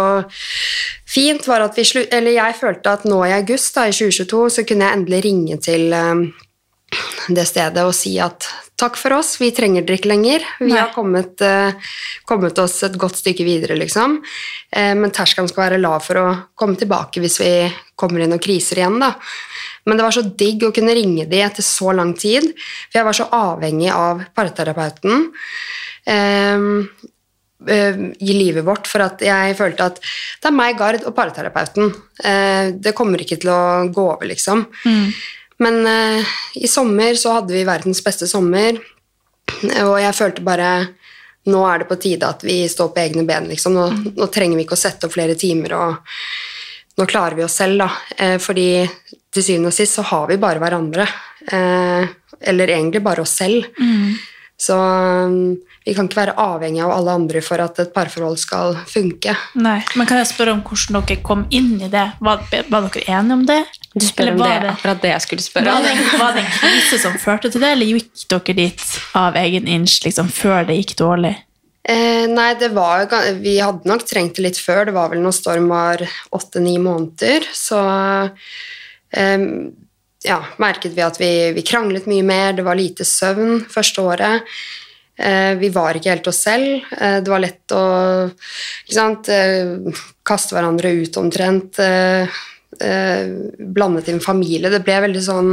fint, 1.10 1.46
var 1.48 1.66
at 1.66 1.78
vi 1.78 1.86
slutt... 1.86 2.14
Eller 2.14 2.38
jeg 2.38 2.58
følte 2.60 2.94
at 2.94 3.06
nå 3.10 3.22
i 3.26 3.36
august 3.38 3.76
da, 3.78 3.88
i 3.88 3.96
2022 3.96 4.46
så 4.56 4.66
kunne 4.68 4.88
jeg 4.88 5.00
endelig 5.00 5.22
ringe 5.26 5.60
til 5.62 5.94
um, 5.94 6.24
det 7.30 7.46
stedet 7.50 7.86
og 7.86 7.94
si 7.98 8.16
at 8.22 8.48
takk 8.80 8.98
for 8.98 9.18
oss, 9.18 9.34
vi 9.42 9.52
trenger 9.56 9.84
dere 9.84 10.00
ikke 10.00 10.12
lenger. 10.12 10.46
Vi 10.62 10.72
Nei. 10.72 10.80
har 10.80 10.94
kommet, 10.96 11.42
uh, 11.44 11.92
kommet 12.30 12.58
oss 12.64 12.80
et 12.88 12.98
godt 13.00 13.20
stykke 13.20 13.46
videre, 13.48 13.78
liksom. 13.80 14.20
Uh, 14.74 14.96
men 14.98 15.14
terskelen 15.16 15.50
skal 15.52 15.68
være 15.68 15.82
lav 15.82 16.02
for 16.06 16.22
å 16.22 16.28
komme 16.60 16.80
tilbake 16.80 17.22
hvis 17.22 17.40
vi 17.44 17.54
kommer 18.00 18.24
i 18.24 18.30
noen 18.30 18.42
kriser 18.42 18.82
igjen, 18.82 19.00
da. 19.02 19.14
Men 19.86 19.98
det 20.00 20.06
var 20.06 20.16
så 20.16 20.26
digg 20.42 20.66
å 20.66 20.74
kunne 20.76 20.96
ringe 20.98 21.28
de 21.30 21.42
etter 21.46 21.66
så 21.66 21.94
lang 21.96 22.14
tid, 22.18 22.52
for 22.90 23.00
jeg 23.00 23.08
var 23.08 23.18
så 23.18 23.30
avhengig 23.36 23.92
av 23.94 24.26
parterapeuten. 24.36 25.30
eh, 27.68 27.96
i 28.20 28.34
livet 28.34 28.66
vårt, 28.66 28.88
for 28.88 29.04
at 29.04 29.24
jeg 29.24 29.58
følte 29.60 29.90
at 29.92 30.00
det 30.00 30.52
er 30.52 30.56
meg, 30.56 30.78
Gard, 30.80 31.04
og 31.08 31.16
parterapeuten. 31.18 31.92
Eh, 32.24 32.72
det 32.76 32.96
kommer 32.98 33.22
ikke 33.24 33.40
til 33.42 33.52
å 33.54 33.62
gå 33.92 34.06
over, 34.14 34.30
liksom. 34.30 34.66
Men 35.60 35.82
eh, 35.88 36.38
i 36.56 36.70
sommer 36.72 37.20
så 37.20 37.40
hadde 37.40 37.56
vi 37.56 37.68
verdens 37.68 38.04
beste 38.06 38.30
sommer, 38.32 38.80
og 39.84 39.98
jeg 40.00 40.16
følte 40.16 40.46
bare 40.46 40.72
nå 41.50 41.64
er 41.66 41.82
det 41.82 41.90
på 41.90 41.98
tide 42.02 42.28
at 42.28 42.44
vi 42.46 42.62
står 42.70 42.92
på 42.94 43.02
egne 43.02 43.26
ben. 43.28 43.48
Liksom. 43.50 43.76
Nå, 43.76 44.14
nå 44.18 44.28
trenger 44.32 44.60
vi 44.60 44.66
ikke 44.68 44.78
å 44.78 44.82
sette 44.84 45.08
opp 45.08 45.16
flere 45.16 45.36
timer, 45.40 45.76
og 45.78 46.16
nå 47.00 47.08
klarer 47.10 47.38
vi 47.40 47.46
oss 47.46 47.56
selv. 47.62 47.80
Da. 47.86 47.90
Eh, 48.18 48.38
fordi 48.44 48.70
til 49.34 49.46
syvende 49.46 49.72
og 49.72 49.78
sist 49.78 50.00
så 50.00 50.06
har 50.12 50.28
vi 50.30 50.40
bare 50.42 50.62
hverandre. 50.62 51.08
Eh, 51.48 52.12
eller 52.52 52.76
egentlig 52.76 53.04
bare 53.04 53.24
oss 53.24 53.38
selv. 53.40 53.66
Så 54.60 54.76
um, 54.76 55.56
vi 55.86 55.94
kan 55.96 56.10
ikke 56.10 56.20
være 56.20 56.34
avhengig 56.36 56.82
av 56.84 56.92
alle 56.92 57.14
andre 57.16 57.40
for 57.44 57.64
at 57.64 57.78
et 57.80 57.94
parforhold 57.96 58.36
skal 58.42 58.76
funke. 58.92 59.32
Nei. 59.56 59.78
Men 59.96 60.10
kan 60.10 60.20
jeg 60.20 60.28
spørre 60.34 60.52
om 60.58 60.60
hvordan 60.68 61.00
dere 61.08 61.24
kom 61.24 61.46
inn 61.56 61.78
i 61.80 61.88
det? 61.92 62.06
Var, 62.20 62.44
var 62.68 62.90
dere 62.90 63.06
enige 63.08 63.38
om 63.38 63.46
det? 63.48 63.60
Du 63.96 64.04
spør 64.04 64.28
Eller 64.28 64.36
om 64.36 64.44
var 64.44 64.66
det, 64.66 64.74
akkurat 64.76 65.02
det 65.06 65.14
jeg 65.14 65.26
skulle 65.26 65.46
spørre 65.46 65.78
om. 65.78 66.02
var 66.20 66.36
det 66.36 66.44
en 66.44 66.52
krise 66.58 67.00
som 67.02 67.16
førte 67.24 67.54
til 67.54 67.64
det, 67.64 67.72
eller 67.78 67.94
gikk 67.96 68.26
dere 68.36 68.58
dit 68.60 68.84
av 69.18 69.40
egen 69.40 69.72
inch 69.72 70.02
liksom, 70.04 70.28
før 70.28 70.68
det 70.68 70.82
gikk 70.82 70.98
dårlig? 71.00 71.38
Eh, 71.84 72.26
nei, 72.28 72.54
det 72.60 72.72
var 72.76 73.08
Vi 73.40 73.60
hadde 73.60 73.88
nok 73.90 74.04
trengt 74.08 74.36
det 74.36 74.46
litt 74.46 74.60
før. 74.60 74.86
Det 74.90 74.96
var 74.98 75.14
vel 75.14 75.24
når 75.24 75.36
Storm 75.38 75.70
var 75.72 76.04
åtte-ni 76.36 76.78
måneder. 76.82 77.48
Så 77.56 77.80
eh, 79.12 79.48
ja, 80.28 80.42
merket 80.60 80.98
vi 80.98 81.06
at 81.06 81.20
vi, 81.22 81.32
vi 81.56 81.66
kranglet 81.66 82.10
mye 82.10 82.26
mer. 82.26 82.54
Det 82.58 82.68
var 82.68 82.80
lite 82.80 83.08
søvn 83.08 83.64
første 83.72 84.04
året. 84.04 84.48
Eh, 85.20 85.54
vi 85.60 85.70
var 85.76 85.98
ikke 85.98 86.14
helt 86.14 86.28
oss 86.32 86.44
selv. 86.46 86.86
Eh, 86.96 87.20
det 87.24 87.32
var 87.32 87.44
lett 87.44 87.76
å 87.76 87.84
sant, 88.88 89.28
eh, 89.30 89.76
kaste 90.24 90.56
hverandre 90.56 90.94
ut 91.02 91.18
omtrent. 91.20 91.80
Eh, 92.82 93.28
blandet 93.76 94.08
inn 94.12 94.20
familie. 94.24 94.70
Det 94.74 94.84
ble 94.86 95.00
veldig 95.08 95.24
sånn 95.26 95.50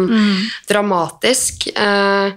dramatisk. 0.69 1.69
Eh, 1.77 2.33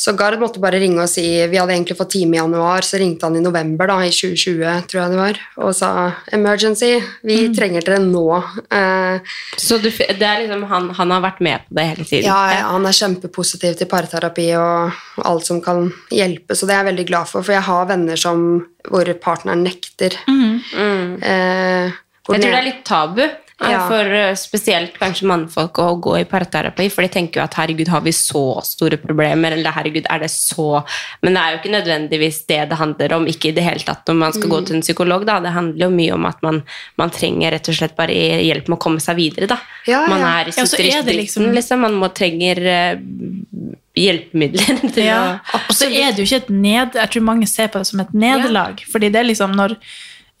så 0.00 0.14
Gard 0.16 0.40
måtte 0.40 0.60
bare 0.62 0.78
ringe 0.80 1.02
og 1.02 1.10
si 1.12 1.22
Vi 1.50 1.58
hadde 1.60 1.74
egentlig 1.74 1.96
fått 1.98 2.12
time 2.14 2.36
i 2.36 2.40
januar, 2.40 2.80
så 2.86 2.96
ringte 3.00 3.26
han 3.28 3.36
i 3.36 3.42
november 3.44 3.90
da, 3.90 3.98
i 4.06 4.12
2020, 4.14 4.86
tror 4.88 5.00
jeg 5.02 5.10
det 5.12 5.18
var, 5.20 5.40
og 5.60 5.74
sa 5.76 5.90
'emergency, 6.32 7.02
vi 7.22 7.50
trenger 7.54 7.84
dere 7.84 7.98
nå'. 7.98 8.42
Eh, 8.72 9.20
Så 9.56 9.76
du, 9.82 9.90
det 9.90 10.22
er 10.22 10.40
liksom, 10.46 10.64
han, 10.70 10.88
han 10.96 11.10
har 11.10 11.20
vært 11.20 11.40
med 11.40 11.58
på 11.68 11.74
det 11.76 11.84
hele 11.90 12.04
tiden? 12.04 12.24
ja, 12.24 12.40
ja, 12.54 12.64
han 12.72 12.86
er 12.86 12.92
kjempepositiv 12.96 13.76
til 13.76 13.86
parterapi 13.86 14.48
og 14.56 14.92
alt 15.24 15.46
som 15.46 15.60
kan 15.60 15.92
hjelpe, 16.10 16.56
så 16.56 16.66
det 16.66 16.74
er 16.74 16.84
jeg 16.84 16.94
veldig 16.94 17.06
glad 17.06 17.28
for, 17.28 17.42
for 17.42 17.52
jeg 17.52 17.62
har 17.68 17.86
venner 17.86 18.16
som, 18.16 18.66
hvor 18.88 19.04
partneren 19.20 19.62
nekter. 19.64 20.16
Eh, 20.28 21.90
Jeg 21.90 21.92
tror 22.24 22.38
det 22.40 22.54
er 22.54 22.64
litt 22.64 22.84
tabu 22.84 23.22
Ja. 23.60 23.80
for 23.88 24.04
eh, 24.16 24.34
spesielt 24.40 24.94
kanskje 24.98 25.26
mannfolk 25.28 25.76
å 25.82 26.00
gå 26.00 26.14
i 26.20 26.24
parterapi, 26.24 26.88
for 26.90 27.02
de 27.04 27.08
tenker 27.12 27.40
jo 27.40 27.44
at 27.44 27.54
herregud, 27.58 27.88
har 27.92 28.00
vi 28.00 28.10
så 28.16 28.42
store 28.64 28.96
problemer, 28.96 29.52
eller 29.52 29.70
herregud, 29.76 30.06
er 30.08 30.18
det 30.24 30.30
så 30.32 30.82
Men 31.22 31.34
det 31.36 31.42
er 31.42 31.50
jo 31.52 31.58
ikke 31.60 31.74
nødvendigvis 31.74 32.38
det 32.48 32.60
det 32.70 32.78
handler 32.80 33.12
om, 33.18 33.26
ikke 33.26 33.50
i 33.50 33.52
det 33.58 33.62
hele 33.66 33.84
tatt 33.84 34.06
når 34.08 34.14
man 34.22 34.32
skal 34.32 34.48
Mm. 34.48 34.54
gå 34.54 34.60
til 34.66 34.76
en 34.76 34.82
psykolog, 34.82 35.26
da. 35.26 35.40
Det 35.40 35.52
handler 35.52 35.86
jo 35.86 35.90
mye 35.90 36.14
om 36.14 36.24
at 36.26 36.42
man, 36.42 36.62
man 36.96 37.10
trenger 37.10 37.50
rett 37.52 37.68
og 37.68 37.74
slett 37.74 37.96
bare 37.96 38.12
hjelp 38.16 38.68
med 38.68 38.78
å 38.78 38.80
komme 38.80 39.00
seg 39.00 39.16
videre, 39.16 39.46
da. 39.46 39.58
Ja, 39.86 40.06
Man 40.08 40.20
ja. 40.20 40.32
er 40.40 40.48
i 40.48 40.52
Ja, 40.56 40.64
så 40.64 40.78
er 40.80 40.82
det 41.04 41.04
dritten, 41.12 41.16
liksom- 41.20 41.52
liksom. 41.54 41.80
Man 41.80 41.94
må 42.00 42.08
trenger 42.14 42.56
eh, 42.64 42.96
hjelpemidler 44.00 44.80
til 44.94 45.04
Ja, 45.04 45.38
og 45.68 45.74
så 45.76 45.88
er 45.90 46.12
det 46.14 46.22
jo 46.22 46.28
ikke 46.28 46.44
et 46.44 46.50
ned... 46.50 46.94
Jeg 46.94 47.10
tror 47.12 47.22
mange 47.26 47.46
ser 47.50 47.68
på 47.72 47.80
det 47.82 47.88
som 47.90 48.00
et 48.00 48.12
nederlag. 48.14 48.80
Fordi 48.92 49.10
det 49.12 49.20
er 49.20 49.28
liksom 49.28 49.52
når, 49.58 49.74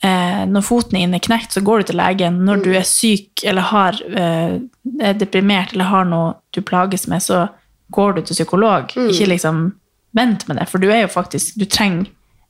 eh, 0.02 0.44
når 0.48 0.64
foten 0.66 0.98
din 0.98 1.14
er 1.14 1.22
knekt, 1.24 1.52
så 1.52 1.62
går 1.64 1.82
du 1.82 1.90
til 1.90 2.00
legen. 2.00 2.40
Når 2.46 2.62
du 2.64 2.70
er 2.76 2.86
syk 2.88 3.44
eller 3.44 3.68
har, 3.70 3.98
eh, 4.10 4.58
er 5.00 5.18
deprimert 5.20 5.74
eller 5.74 5.90
har 5.90 6.04
noe 6.08 6.34
du 6.52 6.62
plages 6.62 7.06
med, 7.08 7.22
så 7.22 7.48
går 7.92 8.14
du 8.16 8.22
til 8.22 8.34
psykolog. 8.40 8.92
Ikke 8.96 9.28
liksom 9.28 9.74
vent 10.16 10.46
med 10.48 10.56
det, 10.58 10.68
for 10.68 10.82
du 10.82 10.88
er 10.90 11.04
jo 11.04 11.10
faktisk 11.12 11.54
Du 11.58 11.64
trenger 11.70 12.08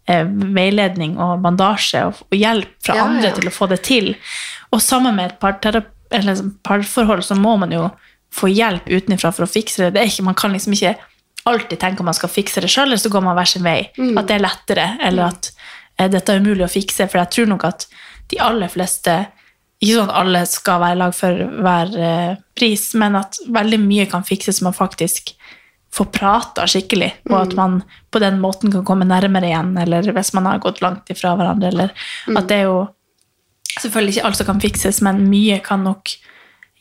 eh, 0.09 0.25
veiledning 0.27 1.19
og 1.21 1.43
bandasje 1.45 2.07
og, 2.09 2.23
og 2.31 2.37
hjelp 2.37 2.71
fra 2.85 2.97
Ja, 2.97 3.05
andre 3.05 3.29
ja. 3.29 3.35
til 3.37 3.49
å 3.51 3.53
få 3.55 3.69
det 3.69 3.83
til. 3.85 4.15
Og 4.73 4.81
sammen 4.81 5.17
med 5.17 5.33
et 5.33 5.41
parterapi- 5.41 5.97
eller 6.11 6.35
sånn 6.35 6.55
parforhold 6.67 7.23
så 7.23 7.37
må 7.39 7.57
man 7.61 7.71
jo 7.71 7.85
få 8.35 8.49
hjelp 8.51 8.89
utenfra 8.91 9.31
for 9.35 9.47
å 9.47 9.51
fikse 9.51 9.85
det. 9.85 9.95
det 9.95 10.09
ikke, 10.09 10.25
man 10.27 10.35
kan 10.39 10.53
liksom 10.53 10.73
ikke 10.75 10.97
alltid 11.51 11.79
tenke 11.81 12.03
om 12.03 12.09
man 12.11 12.15
skal 12.15 12.29
fikse 12.33 12.61
det 12.63 12.71
sjøl, 12.71 12.89
eller 12.89 13.01
så 13.01 13.11
går 13.11 13.23
man 13.25 13.37
hver 13.39 13.49
sin 13.49 13.63
vei. 13.63 13.79
At 14.19 14.27
det 14.29 14.37
er 14.37 14.43
lettere, 14.45 14.87
eller 15.07 15.31
at 15.31 15.51
eh, 16.01 16.09
dette 16.11 16.33
er 16.33 16.41
umulig 16.41 16.65
å 16.67 16.73
fikse. 16.73 17.07
For 17.11 17.21
jeg 17.21 17.33
tror 17.37 17.53
nok 17.53 17.69
at 17.69 17.87
de 18.33 18.41
aller 18.43 18.73
fleste 18.73 19.21
Ikke 19.81 19.97
sånn 19.97 20.11
at 20.11 20.19
alle 20.21 20.41
skal 20.45 20.81
være 20.83 20.93
i 20.93 21.01
lag 21.01 21.15
for 21.17 21.45
hver 21.65 21.93
eh, 21.97 22.33
pris, 22.59 22.83
men 23.01 23.15
at 23.17 23.39
veldig 23.49 23.79
mye 23.81 24.05
kan 24.11 24.27
fikses 24.27 24.59
man 24.61 24.77
faktisk 24.77 25.33
får 25.91 26.07
prata 26.15 26.67
skikkelig, 26.69 27.09
og 27.31 27.37
at 27.39 27.55
man 27.59 27.79
på 28.13 28.21
den 28.23 28.37
måten 28.43 28.71
kan 28.71 28.85
komme 28.87 29.09
nærmere 29.09 29.49
igjen, 29.49 29.73
eller 29.81 30.05
hvis 30.15 30.35
man 30.37 30.47
har 30.47 30.61
gått 30.63 30.83
langt 30.85 31.09
ifra 31.11 31.33
hverandre, 31.39 31.71
eller 31.73 31.95
at 32.37 32.49
det 32.51 32.63
er 32.63 32.69
jo 32.71 32.81
Selvfølgelig 33.71 34.17
ikke 34.17 34.27
alt 34.27 34.37
som 34.37 34.47
kan 34.49 34.61
fikses, 34.61 34.97
men 35.07 35.21
mye 35.31 35.61
kan 35.63 35.85
nok 35.87 36.11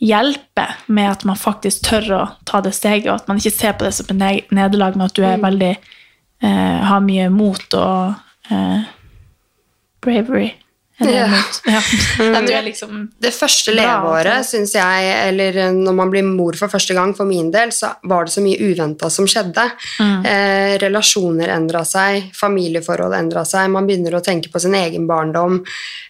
hjelpe 0.01 0.63
med 0.87 1.11
at 1.11 1.25
man 1.27 1.37
faktisk 1.37 1.83
tør 1.85 2.07
å 2.17 2.21
ta 2.49 2.63
det 2.65 2.71
steget, 2.75 3.05
og 3.11 3.19
at 3.19 3.27
man 3.29 3.37
ikke 3.39 3.53
ser 3.53 3.75
på 3.77 3.85
det 3.85 3.91
som 3.95 4.09
et 4.09 4.49
nederlag, 4.55 4.97
men 4.97 5.05
at 5.05 5.15
du 5.15 5.21
er 5.21 5.37
veldig 5.39 5.69
eh, 5.75 6.79
har 6.89 7.03
mye 7.05 7.27
mot 7.29 7.77
og 7.77 8.49
eh, 8.49 8.89
bravery. 10.09 10.49
Er 10.99 11.07
Ja. 11.07 11.27
Ja. 11.65 11.79
jeg- 12.43 12.63
liksom 12.65 13.09
Det 13.21 13.31
første 13.31 13.71
leveåret, 13.71 14.43
syns 14.45 14.73
jeg, 14.73 15.27
eller 15.29 15.71
når 15.71 15.93
man 15.95 16.09
blir 16.11 16.23
mor 16.27 16.51
for 16.59 16.67
første 16.67 16.93
gang, 16.93 17.13
for 17.15 17.23
min 17.25 17.51
del, 17.51 17.69
så 17.71 17.93
var 18.03 18.25
det 18.25 18.33
så 18.33 18.41
mye 18.43 18.59
uventa 18.59 19.09
som 19.09 19.25
skjedde. 19.25 19.63
Mm. 19.99 20.25
Eh, 20.25 20.77
relasjoner 20.81 21.47
endra 21.55 21.85
seg, 21.87 22.27
familieforhold 22.35 23.15
endra 23.15 23.45
seg, 23.47 23.69
man 23.71 23.87
begynner 23.87 24.17
å 24.19 24.21
tenke 24.25 24.51
på 24.51 24.59
sin 24.59 24.75
egen 24.75 25.07
barndom. 25.07 25.61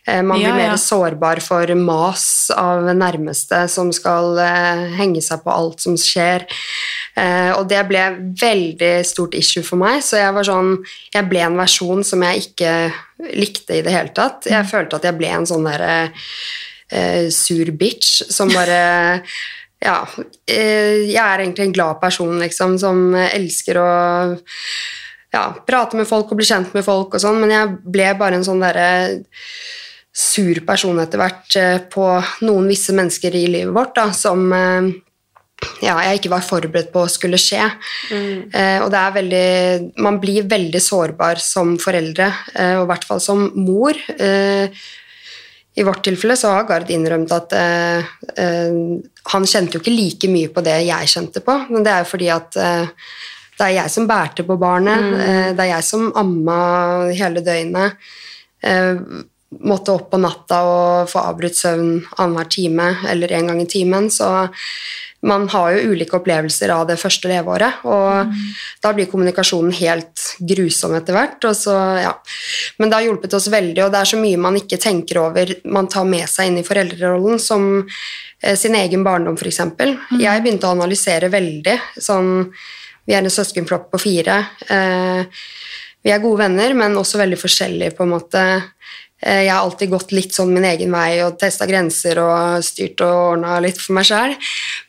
Eh, 0.07 0.23
man 0.23 0.39
Ja, 0.41 0.49
blir 0.55 0.63
mer 0.63 0.75
sårbar 0.81 1.39
for 1.39 1.67
mas 1.75 2.49
av 2.57 2.81
nærmeste 2.89 3.67
som 3.69 3.91
skal 3.93 4.39
eh, 4.39 4.87
henge 4.97 5.21
seg 5.21 5.43
på 5.43 5.53
alt 5.53 5.79
som 5.85 5.93
skjer. 6.01 6.47
Eh, 7.15 7.51
og 7.59 7.67
det 7.69 7.83
ble 7.87 8.07
veldig 8.41 9.05
stort 9.05 9.35
issue 9.35 9.61
for 9.61 9.77
meg, 9.77 10.01
så 10.01 10.17
jeg 10.17 10.33
var 10.33 10.43
sånn 10.43 10.77
Jeg 11.13 11.29
ble 11.29 11.39
en 11.45 11.57
versjon 11.57 12.03
som 12.03 12.21
jeg 12.23 12.47
ikke 12.47 12.91
likte 13.19 13.79
i 13.79 13.83
det 13.85 13.93
hele 13.93 14.13
tatt. 14.15 14.47
Jeg 14.49 14.67
følte 14.69 14.99
at 14.99 15.07
jeg 15.09 15.17
ble 15.19 15.31
en 15.35 15.47
sånn 15.49 15.67
derre 15.67 15.95
uh, 16.09 17.25
sur 17.33 17.73
bitch 17.79 18.29
som 18.29 18.51
bare 18.53 18.83
Ja. 19.79 20.01
Uh, 20.03 21.07
jeg 21.07 21.21
er 21.23 21.39
egentlig 21.39 21.69
en 21.69 21.75
glad 21.77 22.01
person, 22.01 22.33
liksom, 22.41 22.73
som 22.81 23.13
elsker 23.15 23.79
å 23.79 23.91
ja, 25.31 25.43
prate 25.65 25.97
med 25.97 26.07
folk 26.09 26.31
og 26.31 26.39
bli 26.39 26.47
kjent 26.49 26.73
med 26.75 26.85
folk 26.85 27.15
og 27.15 27.21
sånn, 27.21 27.39
men 27.41 27.53
jeg 27.53 27.75
ble 27.85 28.09
bare 28.19 28.39
en 28.39 28.45
sånn 28.45 28.63
derre 28.63 28.89
sur 30.15 30.61
person 30.67 30.97
etter 30.99 31.21
hvert 31.21 31.57
eh, 31.59 31.77
på 31.91 32.07
noen 32.47 32.69
visse 32.69 32.95
mennesker 32.97 33.35
i 33.37 33.45
livet 33.51 33.75
vårt 33.75 33.95
da, 33.99 34.09
som 34.15 34.49
eh, 34.55 34.89
ja, 35.83 35.95
jeg 36.05 36.19
ikke 36.19 36.31
var 36.33 36.45
forberedt 36.45 36.91
på 36.93 37.05
skulle 37.11 37.39
skje. 37.41 37.65
Eh, 38.11 38.77
og 38.83 38.89
det 38.91 38.99
er 38.99 39.17
veldig 39.17 39.99
Man 40.03 40.19
blir 40.21 40.47
veldig 40.49 40.81
sårbar 40.83 41.41
som 41.43 41.77
foreldre, 41.81 42.29
eh, 42.55 42.75
og 42.79 42.85
i 42.87 42.91
hvert 42.93 43.07
fall 43.07 43.23
som 43.23 43.47
mor. 43.55 43.97
Eh, 44.19 44.69
I 45.79 45.87
vårt 45.87 46.03
tilfelle 46.03 46.35
så 46.35 46.51
har 46.57 46.67
Gard 46.67 46.89
innrømt 46.91 47.31
at 47.31 47.53
han 47.55 49.45
kjente 49.47 49.77
jo 49.77 49.83
ikke 49.83 49.93
like 49.93 50.27
mye 50.31 50.49
på 50.51 50.63
det 50.65 50.79
jeg 50.89 51.11
kjente 51.13 51.43
på, 51.45 51.55
men 51.69 51.85
det 51.85 51.93
er 51.93 52.03
jo 52.03 52.09
fordi 52.09 52.31
at 52.33 52.57
det 53.59 53.67
er 53.67 53.75
jeg 53.75 53.91
som 53.91 54.07
bærte 54.07 54.45
på 54.47 54.55
barnet, 54.59 55.03
eh, 55.19 55.49
det 55.51 55.65
er 55.65 55.73
jeg 55.73 55.83
som 55.83 56.07
amma 56.15 56.59
hele 57.11 57.43
døgnet. 57.43 57.97
Eh, 58.63 59.01
måtte 59.65 59.91
opp 59.91 60.11
på 60.13 60.19
natta 60.21 60.59
og 60.63 61.09
få 61.11 61.23
avbrutt 61.25 61.57
søvn 61.57 61.97
annenhver 62.21 62.49
time 62.53 62.87
eller 63.09 63.33
en 63.35 63.51
gang 63.51 63.61
i 63.61 63.67
timen. 63.67 64.07
Så 64.13 64.29
man 65.21 65.49
har 65.51 65.73
jo 65.73 65.91
ulike 65.91 66.15
opplevelser 66.15 66.71
av 66.71 66.85
det 66.87 66.95
første 66.99 67.27
leveåret, 67.27 67.81
og 67.83 68.31
da 68.83 68.91
blir 68.95 69.09
kommunikasjonen 69.11 69.73
helt 69.81 70.23
grusom 70.39 70.95
etter 70.95 71.17
hvert. 71.17 71.43
Og 71.49 71.57
så, 71.57 71.75
ja. 71.99 72.13
Men 72.79 72.91
det 72.91 72.99
har 72.99 73.07
hjulpet 73.09 73.35
oss 73.35 73.49
veldig, 73.51 73.83
og 73.83 73.91
det 73.93 73.99
er 73.99 74.11
så 74.13 74.19
mye 74.21 74.39
man 74.39 74.59
ikke 74.59 74.79
tenker 74.79 75.19
over, 75.25 75.51
man 75.67 75.91
tar 75.91 76.07
med 76.07 76.23
seg 76.31 76.51
inn 76.51 76.61
i 76.61 76.65
foreldrerollen, 76.67 77.41
som 77.43 77.67
eh, 77.83 78.55
sin 78.59 78.77
egen 78.79 79.03
barndom, 79.03 79.35
f.eks. 79.35 79.59
Jeg 80.21 80.45
begynte 80.45 80.69
å 80.69 80.77
analysere 80.77 81.31
veldig. 81.33 81.75
sånn 81.99 82.31
Vi 83.03 83.17
er 83.17 83.25
en 83.25 83.33
søskenflokk 83.33 83.89
på 83.91 84.03
fire. 84.05 84.39
Eh, 84.71 85.39
vi 85.99 86.15
er 86.15 86.23
gode 86.23 86.45
venner, 86.45 86.73
men 86.79 86.95
også 86.95 87.19
veldig 87.19 87.41
forskjellige, 87.41 87.97
på 87.97 88.07
en 88.07 88.15
måte. 88.15 88.43
Eh, 89.21 89.43
Jeg 89.43 89.51
har 89.51 89.63
alltid 89.65 89.91
gått 89.91 90.13
litt 90.15 90.35
sånn 90.35 90.53
min 90.53 90.65
egen 90.65 90.91
vei 90.95 91.19
og 91.25 91.37
testa 91.39 91.67
grenser 91.67 92.21
og 92.23 92.63
styrt 92.63 93.01
og 93.03 93.33
ordna 93.33 93.57
litt 93.63 93.79
for 93.81 93.97
meg 93.97 94.07
sjøl. 94.07 94.35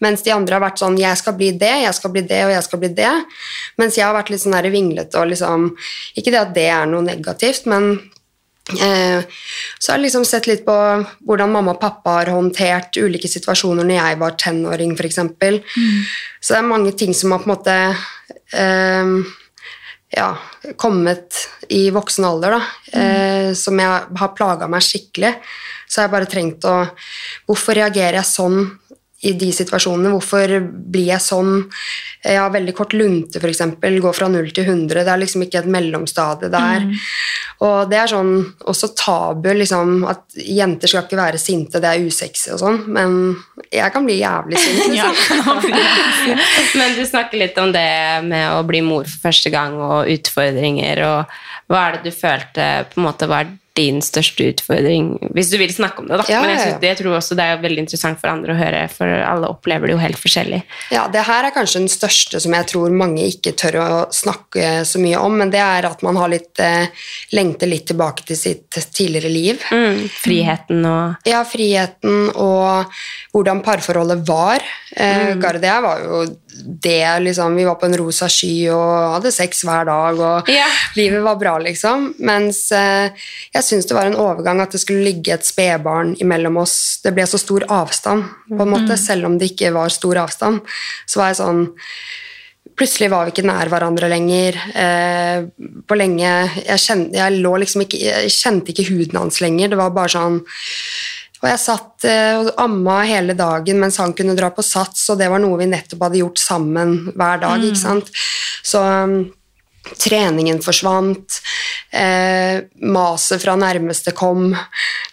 Mens 0.04 0.22
de 0.22 0.34
andre 0.34 0.54
har 0.56 0.62
vært 0.62 0.78
sånn 0.78 0.98
'jeg 0.98 1.18
skal 1.18 1.34
bli 1.34 1.50
det, 1.52 1.82
jeg 1.82 1.94
skal 1.94 2.10
bli 2.10 2.22
det 2.22 2.44
og 2.44 2.52
jeg 2.52 2.62
skal 2.62 2.78
bli 2.78 2.88
det'. 2.88 3.24
Mens 3.78 3.96
jeg 3.96 4.04
har 4.04 4.14
vært 4.14 4.30
litt 4.30 4.40
sånn 4.40 4.70
vinglete 4.70 5.14
og 5.18 5.28
liksom 5.28 5.76
Ikke 6.16 6.30
det 6.30 6.40
at 6.40 6.54
det 6.54 6.68
er 6.68 6.86
noe 6.86 7.02
negativt, 7.02 7.66
men 7.66 8.10
eh, 8.80 9.22
så 9.78 9.92
har 9.92 9.98
jeg 9.98 10.04
liksom 10.06 10.24
sett 10.24 10.46
litt 10.46 10.64
på 10.64 11.06
hvordan 11.26 11.50
mamma 11.50 11.72
og 11.72 11.80
pappa 11.80 12.10
har 12.10 12.26
håndtert 12.26 12.96
ulike 12.96 13.28
situasjoner 13.28 13.84
når 13.84 13.96
jeg 13.96 14.18
var 14.18 14.30
tenåring, 14.30 14.92
f.eks. 14.96 15.14
Så 16.40 16.54
det 16.54 16.58
er 16.58 16.62
mange 16.62 16.92
ting 16.96 17.12
som 17.14 17.32
har 17.32 17.40
på 17.40 17.50
en 17.50 17.56
måte 17.56 17.96
eh, 18.52 19.06
ja, 20.10 20.34
kommet 20.76 21.36
i 21.68 21.88
voksen 21.94 22.26
alder, 22.26 22.56
da, 22.58 23.00
eh, 23.00 23.50
som 23.54 23.78
jeg 23.78 24.06
har 24.20 24.32
plaga 24.36 24.68
meg 24.70 24.82
skikkelig. 24.84 25.36
Så 25.86 26.00
har 26.00 26.08
jeg 26.08 26.14
bare 26.14 26.30
trengt 26.30 26.66
å 26.70 26.76
Hvorfor 27.48 27.74
reagerer 27.74 28.20
jeg 28.20 28.30
sånn 28.30 28.60
i 29.20 29.32
de 29.36 29.50
situasjonene? 29.52 30.12
Hvorfor 30.14 30.54
blir 30.64 31.10
jeg 31.10 31.22
sånn? 31.24 31.66
Jeg 32.24 32.40
har 32.40 32.52
veldig 32.52 32.72
kort 32.76 32.94
lunte, 32.96 33.40
f.eks. 33.40 33.62
Går 33.80 34.16
fra 34.16 34.28
0 34.32 34.48
til 34.56 34.68
100. 34.68 35.02
Det 35.04 35.12
er 35.12 35.20
liksom 35.20 35.44
ikke 35.44 35.60
et 35.62 35.70
mellomstadie 35.72 36.50
der. 36.52 36.86
Og 37.64 37.90
det 37.90 37.98
er 38.00 38.08
sånn 38.08 38.32
også 38.72 38.92
tabu, 38.96 39.50
liksom, 39.56 40.06
at 40.08 40.24
jenter 40.40 40.88
skal 40.88 41.04
ikke 41.04 41.20
være 41.20 41.40
sinte, 41.40 41.80
det 41.82 41.90
er 41.90 42.06
usexy 42.08 42.54
og 42.54 42.62
sånn, 42.62 42.78
men 42.88 43.18
jeg 43.68 43.92
kan 43.92 44.06
bli 44.06 44.16
jævlig 44.22 44.60
sint. 44.60 44.78
Liksom. 44.90 46.40
Men 46.80 46.96
du 46.96 47.02
snakker 47.06 47.38
litt 47.40 47.58
om 47.60 47.70
det 47.72 47.90
med 48.26 48.56
å 48.56 48.64
bli 48.66 48.80
mor 48.84 49.04
for 49.04 49.28
første 49.28 49.52
gang 49.52 49.76
og 49.78 50.08
utfordringer. 50.10 51.02
og 51.06 51.70
Hva 51.70 51.84
er 51.84 51.98
det 51.98 52.10
du 52.10 52.16
følte 52.16 52.68
på 52.90 53.00
en 53.00 53.06
måte 53.06 53.28
var 53.30 53.50
din 53.80 54.00
største 54.04 54.50
utfordring? 54.52 55.12
Hvis 55.34 55.50
du 55.52 55.56
vil 55.60 55.72
snakke 55.74 56.04
om 56.04 56.10
det, 56.10 56.20
da. 56.20 56.26
Ja, 56.30 56.42
Men 56.44 56.54
jeg, 56.54 56.62
synes, 56.66 56.86
jeg 56.90 56.98
tror 57.00 57.16
også 57.18 57.36
det 57.38 57.46
er 57.46 57.62
veldig 57.64 57.84
interessant 57.86 58.20
for 58.20 58.32
andre 58.32 58.54
å 58.54 58.60
høre, 58.60 58.82
for 58.92 59.14
alle 59.24 59.50
opplever 59.50 59.90
det 59.90 59.96
jo 59.96 60.02
helt 60.02 60.20
forskjellig. 60.20 60.60
Ja, 60.94 61.06
det 61.12 61.24
her 61.26 61.48
er 61.48 61.54
kanskje 61.54 61.82
den 61.82 61.92
største 61.92 62.40
som 62.42 62.54
jeg 62.56 62.68
tror 62.70 62.94
mange 62.94 63.26
ikke 63.28 63.54
tør 63.58 63.80
å 63.80 63.88
snakke 64.14 64.84
så 64.88 65.00
mye 65.02 65.20
om, 65.20 65.38
men 65.40 65.52
det 65.52 65.62
er 65.64 65.88
at 65.88 66.04
man 66.06 66.18
har 66.20 66.32
litt 66.32 66.60
eh, 66.62 66.90
lengter 67.36 67.70
litt 67.70 67.88
tilbake 67.90 68.26
til 68.28 68.38
sitt 68.38 68.80
tidligere 68.94 69.32
liv. 69.32 69.64
Mm, 69.72 70.04
friheten 70.20 70.84
og 70.88 71.28
Ja, 71.28 71.42
friheten 71.48 72.30
og 72.34 72.92
hvordan 73.34 73.64
parforholdet 73.64 74.24
var. 74.28 74.64
Eh, 74.96 75.34
Gard 75.40 75.60
og 75.60 75.68
jeg 75.70 75.84
var 75.86 76.04
jo 76.04 76.22
det, 76.64 77.18
liksom. 77.24 77.56
Vi 77.56 77.64
var 77.64 77.74
på 77.80 77.88
en 77.88 77.96
rosa 77.98 78.28
sky 78.30 78.70
og 78.74 79.16
hadde 79.16 79.32
sex 79.34 79.64
hver 79.66 79.88
dag, 79.88 80.20
og 80.20 80.50
yeah. 80.50 80.80
livet 80.98 81.24
var 81.24 81.38
bra, 81.40 81.56
liksom. 81.62 82.10
Mens 82.26 82.66
eh, 82.76 83.10
jeg 83.54 83.66
syns 83.66 83.88
det 83.88 83.96
var 83.96 84.10
en 84.10 84.18
overgang 84.20 84.62
at 84.62 84.74
det 84.74 84.82
skulle 84.82 85.04
ligge 85.06 85.34
et 85.34 85.46
spedbarn 85.46 86.14
imellom 86.22 86.60
oss. 86.62 87.00
Det 87.04 87.14
ble 87.16 87.26
så 87.28 87.40
stor 87.40 87.66
avstand, 87.70 88.26
på 88.50 88.62
en 88.64 88.74
måte, 88.74 88.98
selv 89.00 89.30
om 89.30 89.38
det 89.40 89.52
ikke 89.54 89.74
var 89.76 89.92
stor 89.94 90.24
avstand. 90.24 90.64
Så 91.06 91.22
var 91.22 91.32
jeg 91.32 91.42
sånn 91.42 91.70
Plutselig 92.80 93.10
var 93.12 93.26
vi 93.26 93.32
ikke 93.34 93.44
nær 93.44 93.68
hverandre 93.68 94.08
lenger. 94.08 94.56
Eh, 94.72 95.42
på 95.84 95.96
lenge 95.98 96.24
jeg, 96.24 96.80
kjente, 96.80 97.18
jeg, 97.18 97.40
lå 97.44 97.50
liksom 97.60 97.82
ikke, 97.84 97.98
jeg 98.00 98.32
kjente 98.32 98.72
ikke 98.72 98.86
huden 98.88 99.18
hans 99.20 99.40
lenger. 99.44 99.72
Det 99.72 99.78
var 99.80 99.92
bare 99.92 100.12
sånn 100.14 100.38
Og 101.40 101.48
jeg 101.48 101.60
satt 101.62 102.06
eh, 102.08 102.36
og 102.36 102.50
amma 102.60 103.00
hele 103.08 103.36
dagen 103.36 103.80
mens 103.80 103.96
han 104.02 104.12
kunne 104.16 104.36
dra 104.36 104.50
på 104.52 104.64
sats, 104.64 105.06
og 105.12 105.20
det 105.20 105.30
var 105.32 105.40
noe 105.40 105.58
vi 105.60 105.70
nettopp 105.70 106.04
hadde 106.06 106.20
gjort 106.20 106.40
sammen 106.42 106.96
hver 107.14 107.40
dag. 107.44 107.64
ikke 107.64 107.80
sant? 107.80 108.10
Så 108.66 108.82
um, 108.84 109.22
treningen 110.00 110.60
forsvant, 110.62 111.40
eh, 111.90 112.60
maset 112.82 113.42
fra 113.42 113.56
nærmeste 113.56 114.12
kom, 114.16 114.52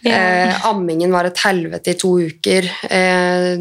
eh, 0.04 0.66
ammingen 0.68 1.12
var 1.12 1.24
et 1.26 1.40
helvete 1.42 1.94
i 1.94 1.98
to 1.98 2.18
uker. 2.18 2.68
Eh, 2.90 3.56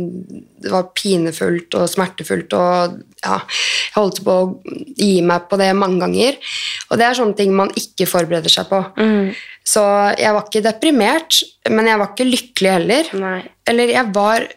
det 0.59 0.71
var 0.71 0.91
pinefullt 0.93 1.75
og 1.75 1.89
smertefullt, 1.89 2.53
og 2.53 2.99
ja, 3.23 3.39
jeg 3.39 3.95
holdt 3.95 4.23
på 4.23 4.31
å 4.35 4.61
gi 4.97 5.21
meg 5.21 5.47
på 5.49 5.57
det 5.57 5.73
mange 5.75 5.99
ganger. 5.99 6.37
Og 6.91 6.97
det 6.97 7.05
er 7.07 7.13
sånne 7.13 7.37
ting 7.37 7.55
man 7.55 7.69
ikke 7.69 8.09
forbereder 8.09 8.49
seg 8.49 8.67
på. 8.69 8.83
Så 9.67 9.83
jeg 10.17 10.33
var 10.33 10.45
ikke 10.45 10.63
deprimert, 10.63 11.43
men 11.69 11.85
jeg 11.85 11.99
var 11.99 12.13
ikke 12.13 12.31
lykkelig 12.31 12.71
heller. 12.71 13.13
Nei. 13.13 13.41
Eller 13.67 13.87
jeg 13.87 14.13
var 14.13 14.47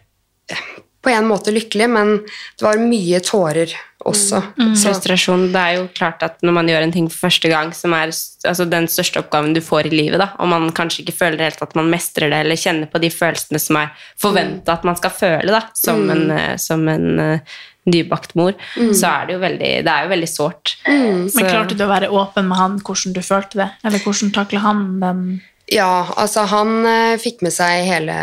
på 1.01 1.11
en 1.11 1.28
måte 1.28 1.53
lykkelig, 1.55 1.88
men 1.88 2.18
det 2.20 2.66
var 2.66 2.80
mye 2.82 3.20
tårer 3.24 3.72
også. 4.09 4.40
Mm. 4.59 4.74
frustrasjon. 4.78 5.46
Det 5.53 5.61
er 5.61 5.78
jo 5.78 5.88
klart 5.96 6.22
at 6.26 6.38
når 6.44 6.57
man 6.57 6.70
gjør 6.70 6.86
en 6.86 6.94
ting 6.94 7.09
for 7.11 7.28
første 7.28 7.51
gang, 7.53 7.72
som 7.76 7.94
er 7.96 8.11
altså, 8.11 8.66
den 8.68 8.88
største 8.90 9.22
oppgaven 9.22 9.55
du 9.57 9.61
får 9.64 9.90
i 9.90 9.94
livet, 9.94 10.20
da, 10.22 10.30
og 10.40 10.51
man 10.53 10.70
kanskje 10.76 11.05
ikke 11.05 11.18
føler 11.18 11.44
helt 11.48 11.62
at 11.64 11.76
man 11.78 11.90
mestrer 11.92 12.32
det, 12.32 12.44
eller 12.44 12.61
kjenner 12.61 12.90
på 12.90 13.03
de 13.03 13.11
følelsene 13.12 13.61
som 13.62 13.80
er 13.80 13.92
forventa 14.20 14.78
at 14.78 14.86
man 14.88 14.98
skal 14.98 15.14
føle 15.14 15.53
da, 15.53 15.64
som 15.76 16.07
en, 16.12 16.24
eh, 16.34 16.55
som 16.61 16.88
en 16.88 17.07
uh, 17.20 17.59
nybakt 17.90 18.34
mor, 18.38 18.57
så 18.76 19.09
er 19.11 19.28
det 19.28 19.36
jo 19.36 19.42
veldig, 19.42 19.70
det 19.86 19.92
er 19.92 20.05
jo 20.05 20.11
veldig 20.12 20.30
sårt. 20.30 20.74
Men 20.86 21.46
klarte 21.48 21.76
du 21.76 21.84
å 21.86 21.90
være 21.90 22.11
åpen 22.12 22.48
med 22.48 22.61
han 22.61 22.80
hvordan 22.84 23.16
du 23.16 23.22
følte 23.24 23.62
det? 23.62 23.70
Eller 23.88 24.05
hvordan 24.05 24.34
takla 24.36 24.64
han 24.66 24.84
den 25.01 25.24
ja, 25.70 26.09
altså 26.18 26.48
han 26.51 26.80
uh, 26.82 27.20
fikk 27.22 27.44
med 27.46 27.55
seg 27.55 27.84
hele 27.86 28.14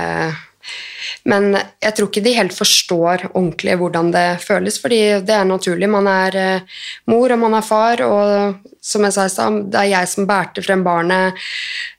Men 1.28 1.52
jeg 1.84 1.96
tror 1.96 2.10
ikke 2.10 2.24
de 2.26 2.36
helt 2.38 2.56
forstår 2.56 3.28
ordentlig 3.34 3.76
hvordan 3.80 4.12
det 4.14 4.26
føles, 4.44 4.80
fordi 4.82 5.00
det 5.28 5.36
er 5.36 5.48
naturlig. 5.48 5.90
Man 5.92 6.08
er 6.12 6.38
eh, 6.40 6.82
mor, 7.12 7.34
og 7.34 7.42
man 7.42 7.58
er 7.58 7.66
far, 7.66 8.04
og 8.06 8.78
som 8.84 9.04
jeg 9.04 9.16
sa 9.16 9.28
i 9.28 9.34
stad, 9.34 9.62
det 9.74 9.82
er 9.82 9.90
jeg 9.92 10.12
som 10.14 10.28
bærte 10.30 10.64
frem 10.64 10.84
barnet, 10.86 11.48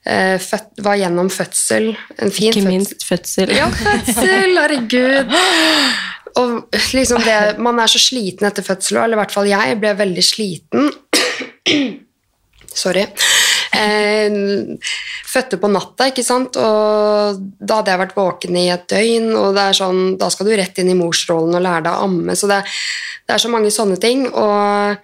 eh, 0.05 0.37
født, 0.41 0.83
var 0.85 0.99
gjennom 1.01 1.29
fødsel. 1.33 1.91
En 2.17 2.33
fin 2.33 2.49
Ikke 2.49 2.63
fødsel. 2.63 2.71
minst 2.71 3.05
fødsel. 3.05 3.55
Ja, 3.57 3.69
fødsel, 3.75 4.57
herregud. 4.57 5.35
Og 6.39 6.79
liksom 6.93 7.21
det, 7.25 7.39
man 7.61 7.79
er 7.81 7.89
så 7.91 8.01
sliten 8.01 8.47
etter 8.47 8.65
fødsel, 8.65 9.01
eller 9.03 9.17
i 9.17 9.21
hvert 9.23 9.33
fall 9.33 9.49
jeg 9.49 9.79
ble 9.81 9.93
veldig 9.97 10.25
sliten. 10.25 10.91
Sorry. 12.79 13.05
Eh, 13.69 14.33
fødte 15.29 15.59
på 15.61 15.69
natta, 15.69 16.07
ikke 16.09 16.25
sant, 16.25 16.57
og 16.57 17.41
da 17.59 17.79
hadde 17.79 17.93
jeg 17.93 18.01
vært 18.01 18.17
våken 18.17 18.57
i 18.57 18.65
et 18.73 18.87
døgn, 18.89 19.29
og 19.37 19.53
det 19.57 19.65
er 19.67 19.77
sånn, 19.77 20.01
da 20.19 20.29
skal 20.33 20.49
du 20.49 20.55
rett 20.57 20.81
inn 20.81 20.89
i 20.89 20.97
morsrollen 20.97 21.59
og 21.59 21.63
lære 21.65 21.85
deg 21.85 21.93
å 21.93 22.07
amme, 22.07 22.35
så 22.37 22.49
det, 22.49 22.63
det 23.27 23.35
er 23.35 23.43
så 23.43 23.51
mange 23.53 23.69
sånne 23.73 23.99
ting, 24.01 24.25
og 24.31 24.97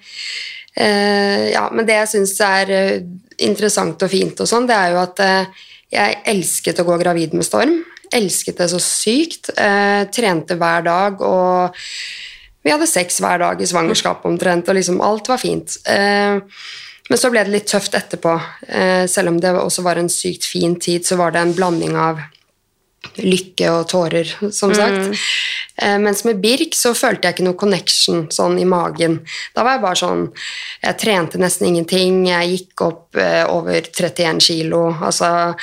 eh, 0.81 1.51
ja, 1.53 1.67
men 1.71 1.85
det 1.85 1.99
jeg 2.01 2.13
synes 2.15 2.33
er 2.45 2.73
eh, 2.73 3.05
interessant 3.45 4.01
og 4.01 4.11
fint 4.11 4.41
og 4.41 4.49
sånn, 4.49 4.65
det 4.69 4.77
er 4.79 4.95
jo 4.95 5.01
at 5.03 5.21
eh, 5.23 5.67
jeg 5.93 6.21
elsket 6.33 6.81
å 6.81 6.87
gå 6.87 6.97
gravid 7.03 7.35
med 7.37 7.45
Storm, 7.45 7.77
elsket 8.15 8.63
det 8.63 8.71
så 8.71 8.81
sykt, 8.81 9.51
eh, 9.61 10.07
trente 10.13 10.57
hver 10.57 10.87
dag, 10.89 11.21
og 11.21 11.85
vi 12.65 12.73
hadde 12.73 12.89
sex 12.89 13.21
hver 13.21 13.43
dag 13.43 13.61
i 13.61 13.69
svangerskapet 13.69 14.25
omtrent, 14.25 14.71
og 14.71 14.79
liksom 14.79 14.97
alt 15.05 15.29
var 15.29 15.37
fint. 15.37 15.77
Eh, 15.85 16.41
men 17.09 17.19
så 17.21 17.29
ble 17.29 17.43
det 17.45 17.53
litt 17.53 17.67
tøft 17.69 17.95
etterpå. 17.97 18.33
Eh, 18.67 19.05
selv 19.11 19.33
om 19.33 19.41
det 19.41 19.53
også 19.53 19.85
var 19.85 20.01
en 20.01 20.09
sykt 20.09 20.47
fin 20.49 20.73
tid, 20.81 21.05
så 21.05 21.19
var 21.19 21.35
det 21.35 21.43
en 21.43 21.53
blanding 21.57 21.97
av 21.99 22.23
lykke 23.21 23.69
og 23.69 23.83
tårer, 23.91 24.31
som 24.53 24.73
sagt. 24.73 25.19
Eh, 25.77 25.97
mens 26.01 26.23
med 26.25 26.39
Birk 26.41 26.73
så 26.77 26.95
følte 26.97 27.27
jeg 27.27 27.37
ikke 27.37 27.47
noe 27.47 27.59
connection 27.59 28.25
sånn 28.33 28.57
i 28.59 28.65
magen. 28.65 29.19
Da 29.53 29.65
var 29.65 29.77
jeg 29.77 29.83
bare 29.85 29.99
sånn 29.99 30.23
Jeg 30.81 30.97
trente 31.01 31.41
nesten 31.41 31.67
ingenting. 31.69 32.23
Jeg 32.29 32.51
gikk 32.53 32.85
opp 32.87 33.19
eh, 33.19 33.43
over 33.49 33.81
31 33.81 34.41
kilo. 34.43 34.87
Altså 35.03 35.53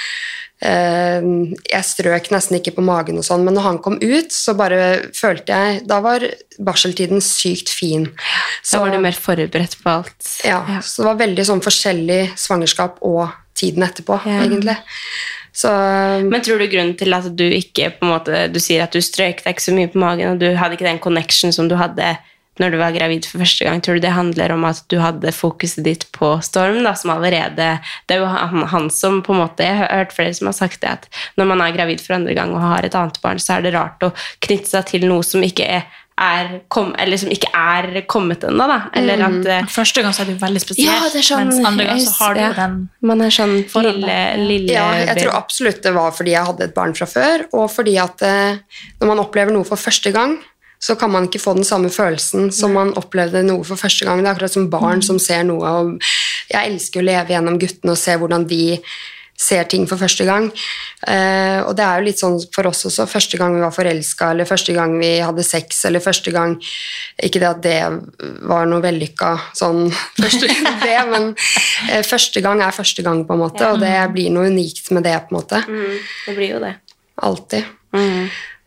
Jeg 0.63 1.85
strøk 1.89 2.29
nesten 2.31 2.59
ikke 2.61 2.75
på 2.77 2.85
magen 2.87 3.19
og 3.19 3.27
sånn, 3.27 3.43
men 3.47 3.57
når 3.59 3.65
han 3.67 3.79
kom 3.83 3.97
ut, 3.99 4.31
så 4.31 4.55
bare 4.59 5.11
følte 5.17 5.51
jeg 5.51 5.83
Da 5.91 5.99
var 6.05 6.23
barseltiden 6.63 7.23
sykt 7.25 7.73
fin. 7.73 8.09
Da 8.71 8.79
var 8.85 8.93
du 8.95 8.99
mer 9.03 9.17
forberedt 9.19 9.79
på 9.83 9.91
alt. 9.91 10.33
Ja, 10.47 10.63
så 10.81 11.03
det 11.03 11.09
var 11.11 11.21
veldig 11.27 11.47
sånn 11.49 11.65
forskjellig 11.65 12.21
svangerskap 12.39 13.01
og 13.03 13.29
tiden 13.59 13.83
etterpå, 13.83 14.21
Ja. 14.27 14.43
egentlig. 14.47 14.77
Så 15.53 15.69
Men 16.25 16.41
tror 16.41 16.59
du 16.59 16.67
grunnen 16.69 16.97
til 16.97 17.13
at 17.13 17.27
du 17.37 17.45
ikke 17.45 17.91
på 17.99 18.07
en 18.07 18.13
måte, 18.15 18.53
Du 18.53 18.59
sier 18.59 18.83
at 18.83 18.93
du 18.93 19.01
strøk 19.01 19.43
deg 19.45 19.55
ikke 19.55 19.61
så 19.69 19.75
mye 19.75 19.91
på 19.93 19.99
magen, 20.01 20.33
og 20.33 20.39
du 20.39 20.55
hadde 20.57 20.77
ikke 20.79 20.89
den 20.89 20.99
connection 20.99 21.53
som 21.53 21.69
du 21.69 21.77
hadde 21.77 22.17
når 22.61 22.75
du 22.75 22.77
var 22.81 22.93
gravid 22.93 23.25
for 23.25 23.41
første 23.41 23.65
gang. 23.65 23.81
Tror 23.81 23.97
du 23.97 24.05
det 24.05 24.13
handler 24.13 24.53
om 24.53 24.67
at 24.69 24.83
du 24.93 24.99
hadde 25.01 25.33
fokuset 25.33 25.85
ditt 25.87 26.05
på 26.13 26.35
Storm, 26.45 26.83
da, 26.85 26.93
som 26.99 27.15
allerede 27.15 27.71
Det 28.09 28.17
er 28.17 28.21
jo 28.21 28.29
han, 28.29 28.67
han 28.69 28.91
som 28.93 29.23
på 29.25 29.33
en 29.33 29.41
måte 29.45 29.65
Jeg 29.65 29.79
har 29.81 29.89
hørt 30.03 30.13
flere 30.13 30.35
som 30.37 30.51
har 30.51 30.59
sagt 30.59 30.83
det, 30.85 30.91
at 30.99 31.09
når 31.41 31.49
man 31.55 31.65
er 31.65 31.73
gravid 31.77 32.03
for 32.05 32.19
andre 32.19 32.37
gang 32.37 32.53
og 32.53 32.61
har 32.61 32.85
et 32.85 32.95
annet 32.99 33.19
barn, 33.25 33.41
så 33.41 33.57
er 33.57 33.67
det 33.67 33.75
rart 33.77 34.05
å 34.05 34.13
knytte 34.45 34.69
seg 34.75 34.89
til 34.93 35.09
noe 35.09 35.25
som 35.25 35.43
ikke 35.45 35.65
er, 35.79 35.89
er 36.21 36.53
kom, 36.73 36.93
eller 37.01 37.17
som 37.19 37.33
ikke 37.33 37.49
er 37.57 38.03
kommet 38.11 38.45
ennå, 38.45 38.67
da. 38.69 38.79
Eller 39.01 39.25
at 39.25 39.49
eh, 39.49 39.65
Første 39.73 40.05
gang 40.05 40.13
så 40.13 40.23
er 40.23 40.29
det 40.31 40.37
jo 40.37 40.43
veldig 40.45 40.63
spesielt, 40.63 40.93
Ja, 40.93 41.09
er 41.09 41.25
sånn- 41.25 41.49
mens 41.49 41.67
andre 41.73 41.89
gang 41.89 42.05
så 42.05 42.15
har 42.19 42.37
du 42.37 42.43
ja. 42.45 42.53
den 42.61 42.79
Man 43.01 43.25
er 43.25 43.33
sånn 43.33 43.57
lille, 43.89 44.21
lille 44.45 44.77
Ja, 44.77 44.91
jeg 45.01 45.25
tror 45.25 45.39
absolutt 45.41 45.83
det 45.83 45.97
var 45.97 46.13
fordi 46.13 46.37
jeg 46.37 46.51
hadde 46.53 46.69
et 46.69 46.77
barn 46.77 46.93
fra 46.99 47.09
før, 47.09 47.49
og 47.57 47.71
fordi 47.73 47.97
at 48.03 48.23
eh, 48.29 48.61
når 49.01 49.15
man 49.15 49.25
opplever 49.25 49.57
noe 49.57 49.65
for 49.69 49.81
første 49.81 50.13
gang, 50.15 50.37
så 50.83 50.97
kan 50.99 51.13
man 51.15 51.29
ikke 51.29 51.43
få 51.43 51.55
den 51.55 51.67
samme 51.67 51.93
følelsen 51.95 52.51
som 52.55 52.75
man 52.75 52.93
opplevde 52.99 53.45
noe 53.47 53.63
for 53.67 53.79
første 53.79 54.07
gang. 54.09 54.19
Det 54.19 54.31
er 54.31 54.35
akkurat 54.35 54.57
som 54.57 54.71
barn 54.71 55.03
som 55.07 55.21
ser 55.23 55.45
noe, 55.47 55.63
og 55.63 56.07
jeg 56.51 56.73
elsker 56.73 57.03
å 57.03 57.07
leve 57.07 57.37
gjennom 57.37 57.59
guttene 57.63 57.95
og 57.95 58.01
se 58.01 58.17
hvordan 58.19 58.49
de 58.51 58.65
ser 59.43 59.67
ting 59.71 59.87
for 59.91 60.01
første 60.01 60.27
gang. 60.27 60.49
Eh, 61.09 61.59
og 61.65 61.75
det 61.79 61.85
er 61.85 61.99
jo 61.99 62.07
litt 62.07 62.21
sånn 62.21 62.37
for 62.55 62.69
oss 62.71 62.85
også. 62.89 63.07
Første 63.11 63.39
gang 63.41 63.57
vi 63.57 63.65
var 63.65 63.75
forelska, 63.75 64.31
eller 64.35 64.49
første 64.49 64.75
gang 64.77 64.95
vi 65.01 65.13
hadde 65.23 65.45
sex, 65.47 65.81
eller 65.89 66.05
første 66.05 66.35
gang 66.35 66.55
Ikke 67.23 67.41
det 67.43 67.49
at 67.49 67.63
det 67.65 67.79
var 68.49 68.69
noe 68.71 68.83
vellykka 68.85 69.33
sånn 69.59 69.89
første, 70.23 70.51
det, 70.85 70.95
men 71.11 71.33
eh, 71.91 72.05
første 72.07 72.45
gang 72.45 72.63
er 72.63 72.77
første 72.77 73.07
gang, 73.07 73.25
på 73.27 73.37
en 73.37 73.45
måte, 73.45 73.73
og 73.73 73.83
det 73.83 73.97
blir 74.15 74.31
noe 74.35 74.51
unikt 74.53 74.93
med 74.95 75.07
det, 75.09 75.19
på 75.27 75.35
en 75.35 75.41
måte. 75.41 75.63
Mm, 75.67 75.99
det 76.29 76.39
blir 76.39 76.57
jo 76.57 76.63
det. 76.63 76.77
Alltid. 77.23 77.77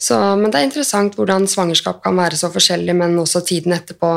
Så, 0.05 0.17
men 0.37 0.51
det 0.51 0.59
er 0.59 0.67
interessant 0.67 1.15
hvordan 1.17 1.47
svangerskap 1.49 2.03
kan 2.03 2.17
være 2.19 2.37
så 2.37 2.51
forskjellig, 2.53 2.93
men 2.97 3.17
også 3.21 3.41
tiden 3.47 3.73
etterpå. 3.73 4.11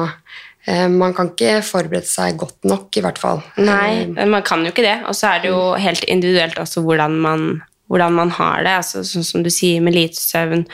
Eh, 0.69 0.85
man 0.93 1.15
kan 1.17 1.33
ikke 1.33 1.63
forberede 1.65 2.09
seg 2.09 2.37
godt 2.41 2.69
nok, 2.69 2.91
i 2.99 3.05
hvert 3.05 3.21
fall. 3.21 3.41
Nei, 3.57 4.05
Eh, 4.19 4.29
man 4.29 4.45
kan 4.45 4.65
jo 4.65 4.75
ikke 4.75 4.85
det. 4.85 4.99
Og 5.09 5.17
så 5.17 5.33
er 5.33 5.43
det 5.43 5.53
jo 5.55 5.63
helt 5.81 6.05
individuelt 6.05 6.59
også 6.61 6.85
hvordan 6.85 7.17
man, 7.25 7.49
hvordan 7.89 8.13
man 8.13 8.31
har 8.37 8.63
det. 8.67 8.77
Altså, 8.83 9.05
sånn 9.07 9.25
som 9.25 9.47
du 9.47 9.51
sier 9.55 9.81
med 9.81 9.97
lite 9.97 10.21
søvn, 10.21 10.67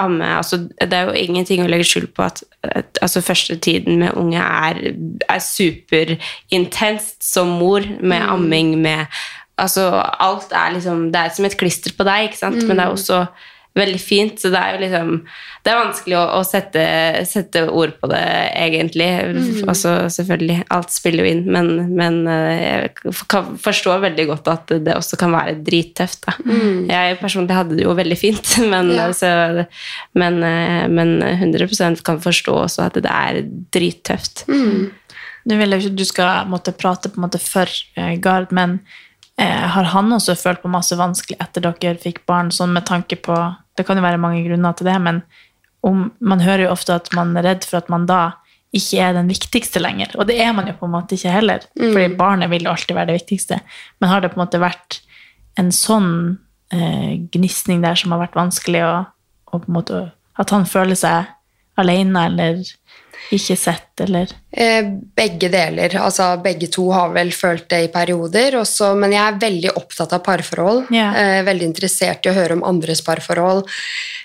amme 0.00 0.24
altså, 0.24 0.56
Det 0.80 0.96
er 0.96 1.10
jo 1.10 1.18
ingenting 1.18 1.60
å 1.64 1.68
legge 1.68 1.84
skjul 1.84 2.06
på 2.14 2.24
at, 2.24 2.42
at 2.62 2.98
altså, 3.02 3.20
første 3.20 3.56
tiden 3.56 3.98
med 4.00 4.16
unge 4.16 4.40
er, 4.40 4.80
er 5.28 5.42
superintenst 5.44 7.18
som 7.24 7.50
mor, 7.60 7.84
med 8.00 8.22
amming, 8.22 8.78
med 8.80 9.06
Altså, 9.60 9.90
alt 10.24 10.54
er 10.56 10.70
liksom 10.72 11.10
Det 11.12 11.20
er 11.20 11.32
som 11.36 11.44
et 11.44 11.56
klister 11.60 11.92
på 11.92 12.04
deg, 12.08 12.30
ikke 12.30 12.38
sant? 12.38 12.62
Men 12.64 12.78
det 12.78 12.84
er 12.86 12.94
også 12.94 13.26
veldig 13.78 14.00
fint, 14.02 14.40
så 14.42 14.50
det 14.50 14.58
er 14.58 14.72
jo 14.74 14.80
liksom 14.82 15.10
Det 15.64 15.70
er 15.70 15.76
vanskelig 15.78 16.16
å, 16.18 16.22
å 16.38 16.40
sette, 16.44 16.82
sette 17.28 17.62
ord 17.68 17.92
på 18.00 18.08
det, 18.10 18.22
egentlig. 18.58 19.06
Altså, 19.68 19.92
selvfølgelig, 20.10 20.56
alt 20.74 20.90
spiller 20.94 21.22
jo 21.26 21.30
inn, 21.34 21.42
men, 21.52 21.68
men 21.94 22.16
eh, 22.32 22.62
jeg 22.64 23.14
kan 23.30 23.52
forstå 23.60 23.98
veldig 24.06 24.26
godt 24.32 24.48
at 24.50 24.72
det 24.86 24.96
også 24.96 25.18
kan 25.20 25.34
være 25.36 25.58
drittøft. 25.66 26.24
Da. 26.26 26.34
Jeg 26.90 27.18
personlig 27.20 27.54
hadde 27.58 27.76
det 27.78 27.84
jo 27.84 27.94
veldig 27.98 28.18
fint, 28.18 28.54
men, 28.72 28.90
Ja. 28.96 29.06
altså, 29.10 29.66
men, 30.18 30.40
eh, 30.48 30.88
men 30.90 31.14
100% 31.28 32.02
kan 32.06 32.18
forstå 32.24 32.56
også 32.64 32.88
at 32.88 32.98
det 33.04 33.12
er 33.12 33.42
drittøft. 33.76 34.46
Nå 34.50 35.56
vil 35.56 35.72
jeg 35.72 35.80
jo 35.80 35.88
ikke 35.92 36.00
du 36.00 36.04
skal 36.08 36.48
måtte 36.50 36.74
prate 36.76 37.08
på 37.12 37.20
en 37.20 37.24
måte 37.28 37.38
for 37.40 37.70
eh, 37.96 38.16
Gard, 38.20 38.50
men 38.56 38.80
har 39.46 39.88
han 39.94 40.12
også 40.12 40.34
følt 40.36 40.62
på 40.62 40.70
masse 40.72 40.96
vanskelig 40.98 41.38
etter 41.40 41.64
dere 41.64 41.96
fikk 42.00 42.24
barn, 42.28 42.50
sånn 42.52 42.74
med 42.76 42.86
tanke 42.88 43.16
på 43.16 43.36
Det 43.78 43.86
kan 43.88 43.96
jo 43.96 44.04
være 44.04 44.20
mange 44.20 44.42
grunner 44.44 44.74
til 44.76 44.90
det, 44.90 44.98
men 45.00 45.22
om, 45.86 46.10
man 46.20 46.42
hører 46.44 46.66
jo 46.66 46.72
ofte 46.74 46.98
at 46.98 47.08
man 47.16 47.30
er 47.38 47.46
redd 47.46 47.64
for 47.64 47.80
at 47.80 47.88
man 47.88 48.04
da 48.08 48.20
ikke 48.76 49.00
er 49.02 49.14
den 49.16 49.30
viktigste 49.30 49.80
lenger. 49.80 50.12
Og 50.20 50.28
det 50.28 50.36
er 50.42 50.52
man 50.54 50.68
jo 50.68 50.74
på 50.76 50.86
en 50.86 50.92
måte 50.92 51.16
ikke 51.16 51.32
heller, 51.32 51.64
fordi 51.78 52.10
barnet 52.18 52.50
vil 52.52 52.66
jo 52.66 52.74
alltid 52.74 52.98
være 52.98 53.10
det 53.10 53.18
viktigste. 53.22 53.60
Men 53.98 54.12
har 54.12 54.20
det 54.22 54.32
på 54.34 54.38
en 54.38 54.44
måte 54.44 54.60
vært 54.62 55.00
en 55.58 55.72
sånn 55.74 56.12
eh, 56.74 57.16
gnisning 57.32 57.80
der 57.82 57.98
som 57.98 58.12
har 58.14 58.22
vært 58.26 58.38
vanskelig, 58.38 58.84
og, 58.86 59.10
og 59.50 59.64
på 59.64 59.70
en 59.72 59.78
måte 59.78 60.02
at 60.40 60.54
han 60.54 60.68
føler 60.68 60.98
seg 60.98 61.32
alene 61.80 62.26
eller 62.28 62.60
ikke 63.34 63.56
sett, 63.58 63.90
eller 64.00 64.30
Eh, 64.52 64.84
begge 65.14 65.48
deler. 65.48 65.92
Altså, 66.02 66.24
begge 66.42 66.66
to 66.74 66.88
har 66.90 67.12
vel 67.14 67.28
følt 67.30 67.68
det 67.70 67.78
i 67.84 67.90
perioder. 67.92 68.56
Også, 68.58 68.88
men 68.98 69.12
jeg 69.14 69.22
er 69.22 69.36
veldig 69.44 69.74
opptatt 69.78 70.16
av 70.16 70.24
parforhold. 70.26 70.88
Ja. 70.90 71.12
Eh, 71.14 71.42
veldig 71.46 71.68
interessert 71.68 72.26
i 72.26 72.32
å 72.32 72.34
høre 72.34 72.56
om 72.58 72.64
andres 72.66 73.04
parforhold. 73.06 73.62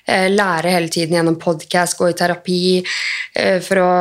Eh, 0.08 0.26
lære 0.34 0.74
hele 0.74 0.90
tiden 0.90 1.20
gjennom 1.20 1.38
podkast, 1.38 2.00
gå 2.00 2.10
i 2.10 2.18
terapi. 2.18 2.64
For 3.36 3.84
å 3.84 3.92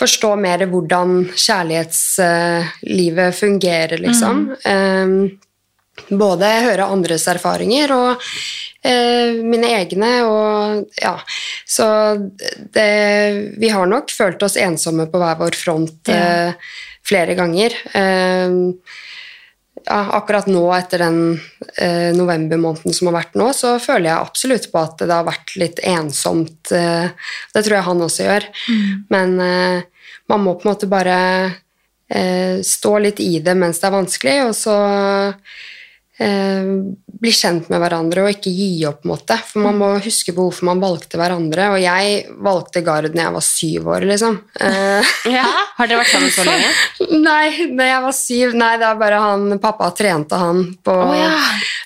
forstå 0.00 0.32
mer 0.40 0.64
hvordan 0.70 1.28
kjærlighetslivet 1.34 3.36
fungerer, 3.36 3.98
liksom. 4.02 4.48
Eh, 4.64 5.06
både 6.08 6.48
høre 6.66 6.88
andres 6.90 7.26
erfaringer 7.30 7.92
og 7.94 8.10
eh, 8.86 9.36
mine 9.44 9.74
egne. 9.80 10.12
Og, 10.26 10.88
ja. 11.02 11.16
Så 11.68 11.86
det, 12.74 12.88
vi 13.60 13.72
har 13.72 13.90
nok 13.90 14.12
følt 14.14 14.42
oss 14.46 14.58
ensomme 14.60 15.08
på 15.10 15.20
hver 15.20 15.38
vår 15.40 15.58
front 15.58 16.12
eh, 16.12 16.72
flere 17.06 17.36
ganger. 17.38 17.76
Eh, 17.92 18.58
ja, 19.86 20.00
akkurat 20.12 20.46
nå, 20.50 20.62
etter 20.76 21.04
den 21.04 21.20
eh, 21.76 22.10
novembermåneden 22.16 22.94
som 22.94 23.08
har 23.08 23.16
vært 23.20 23.38
nå, 23.38 23.48
så 23.56 23.74
føler 23.82 24.10
jeg 24.10 24.26
absolutt 24.26 24.68
på 24.72 24.82
at 24.82 25.02
det 25.02 25.14
har 25.14 25.26
vært 25.26 25.54
litt 25.60 25.80
ensomt. 25.88 26.72
Eh, 26.74 27.08
det 27.54 27.64
tror 27.64 27.76
jeg 27.78 27.88
han 27.88 28.04
også 28.06 28.28
gjør. 28.28 28.46
Men 29.12 29.34
eh, 29.44 30.06
man 30.30 30.44
må 30.44 30.54
på 30.54 30.66
en 30.66 30.72
måte 30.72 30.90
bare 30.90 31.18
eh, 32.10 32.60
stå 32.66 32.94
litt 33.06 33.22
i 33.24 33.38
det 33.44 33.56
mens 33.58 33.80
det 33.80 33.88
er 33.88 33.96
vanskelig, 33.96 34.36
og 34.50 34.54
så 34.58 34.76
eh, 36.20 36.70
bli 37.20 37.32
kjent 37.34 37.68
med 37.72 37.82
hverandre 37.82 38.24
og 38.24 38.32
ikke 38.32 38.52
gi 38.52 38.68
opp, 38.88 39.02
på 39.02 39.08
en 39.08 39.12
måte. 39.12 39.36
For 39.50 39.64
man 39.64 39.78
må 39.80 39.90
huske 40.04 40.32
på 40.36 40.46
hvorfor 40.46 40.68
man 40.70 40.80
valgte 40.82 41.20
hverandre. 41.20 41.70
Og 41.74 41.80
jeg 41.82 42.22
valgte 42.40 42.84
Gard 42.84 43.10
når 43.12 43.22
jeg 43.24 43.34
var 43.36 43.46
syv 43.46 43.90
år, 43.96 44.06
liksom. 44.12 44.38
Eh, 44.60 45.12
Ja. 45.40 45.46
Har 45.76 45.88
dere 45.88 46.00
vært 46.02 46.12
sammen 46.12 46.32
så 46.32 46.44
lenge? 46.44 46.70
Nei, 47.28 47.68
da 47.76 47.86
jeg 47.86 48.00
var 48.04 48.14
syv 48.16 48.54
Nei, 48.58 48.72
det 48.80 48.86
er 48.88 48.98
bare 49.00 49.20
han 49.20 49.58
Pappa 49.60 49.90
trente 49.96 50.36
han 50.36 50.62
på 50.84 50.92
oh, 50.92 51.12
ja. 51.16 51.30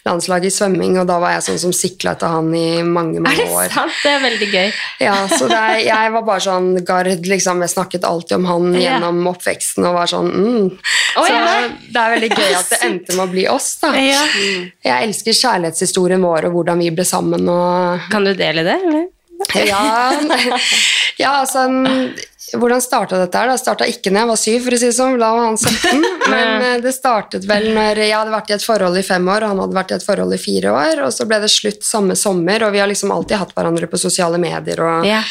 landslaget 0.07 0.51
i 0.51 0.55
svømming, 0.55 0.97
og 1.03 1.07
da 1.09 1.19
var 1.23 1.35
jeg 1.37 1.45
sånn 1.49 1.61
som 1.67 1.75
sikla 1.77 2.15
etter 2.17 2.33
han 2.33 2.51
i 2.55 2.83
mange, 2.87 3.19
Er 3.21 3.27
mange 3.27 3.43
det 3.43 3.49
år. 3.51 3.69
sant? 3.75 3.99
Det 4.03 4.13
er 4.13 4.23
veldig 4.25 4.49
gøy. 4.51 4.73
Ja, 5.05 5.17
så 5.31 5.49
det 5.51 5.59
er, 5.59 5.83
jeg 5.93 6.15
var 6.17 6.27
bare 6.27 6.45
sånn 6.47 6.71
Gard, 6.87 7.11
liksom. 7.27 7.63
Jeg 7.65 7.75
snakket 7.75 8.07
alltid 8.09 8.39
om 8.41 8.49
han 8.51 8.79
gjennom 8.79 9.23
oppveksten 9.35 9.87
og 9.89 9.99
var 9.99 10.11
sånn 10.11 10.31
mm. 10.35 10.71
Så 11.15 11.29
ja. 11.31 11.43
det 11.95 12.01
er 12.01 12.15
veldig 12.17 12.31
gøy 12.35 12.57
at 12.59 12.73
det 12.73 12.81
endte 12.87 13.15
med 13.15 13.27
å 13.27 13.31
bli 13.31 13.47
oss, 13.51 13.69
da. 13.83 13.93
Ja. 13.99 14.24
Jeg 14.85 15.09
elsker 15.09 15.37
kjærlighetshistorien 15.41 16.23
vår 16.25 16.49
og 16.49 16.59
hvordan 16.59 16.81
vi 16.85 16.91
ble 16.95 17.05
sammen 17.09 17.49
og 17.51 18.07
Kan 18.13 18.25
du 18.27 18.33
dele 18.35 18.65
det, 18.67 18.79
eller? 18.87 19.11
Ja, 19.59 20.13
ja 21.19 21.33
altså 21.43 21.67
Hvordan 22.55 22.83
starta 22.85 23.19
dette 23.19 23.41
her? 23.41 23.49
Det 23.51 23.59
starta 23.59 23.87
ikke 23.89 24.13
når 24.13 24.21
jeg 24.21 24.29
var 24.31 24.39
syv, 24.39 24.59
for 24.67 24.77
å 24.77 24.79
si 24.79 24.87
det 24.91 24.95
sånn. 24.95 25.17
Da 25.19 25.31
var 25.35 25.47
han 25.49 25.57
17. 25.59 26.05
Men 26.31 26.51
eh, 26.69 26.77
det 26.85 26.93
startet 26.95 27.47
vel 27.49 27.71
når 27.75 27.99
jeg 28.05 28.15
hadde 28.15 28.35
vært 28.35 28.53
i 28.53 28.55
et 28.59 28.67
forhold 28.67 28.99
i 29.01 29.05
fem 29.07 29.27
år, 29.33 29.43
og 29.47 29.55
han 29.55 29.63
hadde 29.65 29.79
vært 29.79 29.95
i 29.95 29.97
et 29.97 30.07
forhold 30.07 30.37
i 30.37 30.41
fire 30.43 30.75
år. 30.77 31.03
Og 31.07 31.15
så 31.17 31.27
ble 31.27 31.41
det 31.43 31.51
slutt 31.51 31.83
samme 31.89 32.15
sommer, 32.21 32.63
og 32.67 32.75
vi 32.77 32.83
har 32.85 32.91
liksom 32.91 33.11
alltid 33.17 33.41
hatt 33.41 33.55
hverandre 33.57 33.89
på 33.91 33.99
sosiale 33.99 34.39
medier. 34.39 34.85
og 34.87 35.09
Ja. 35.09 35.23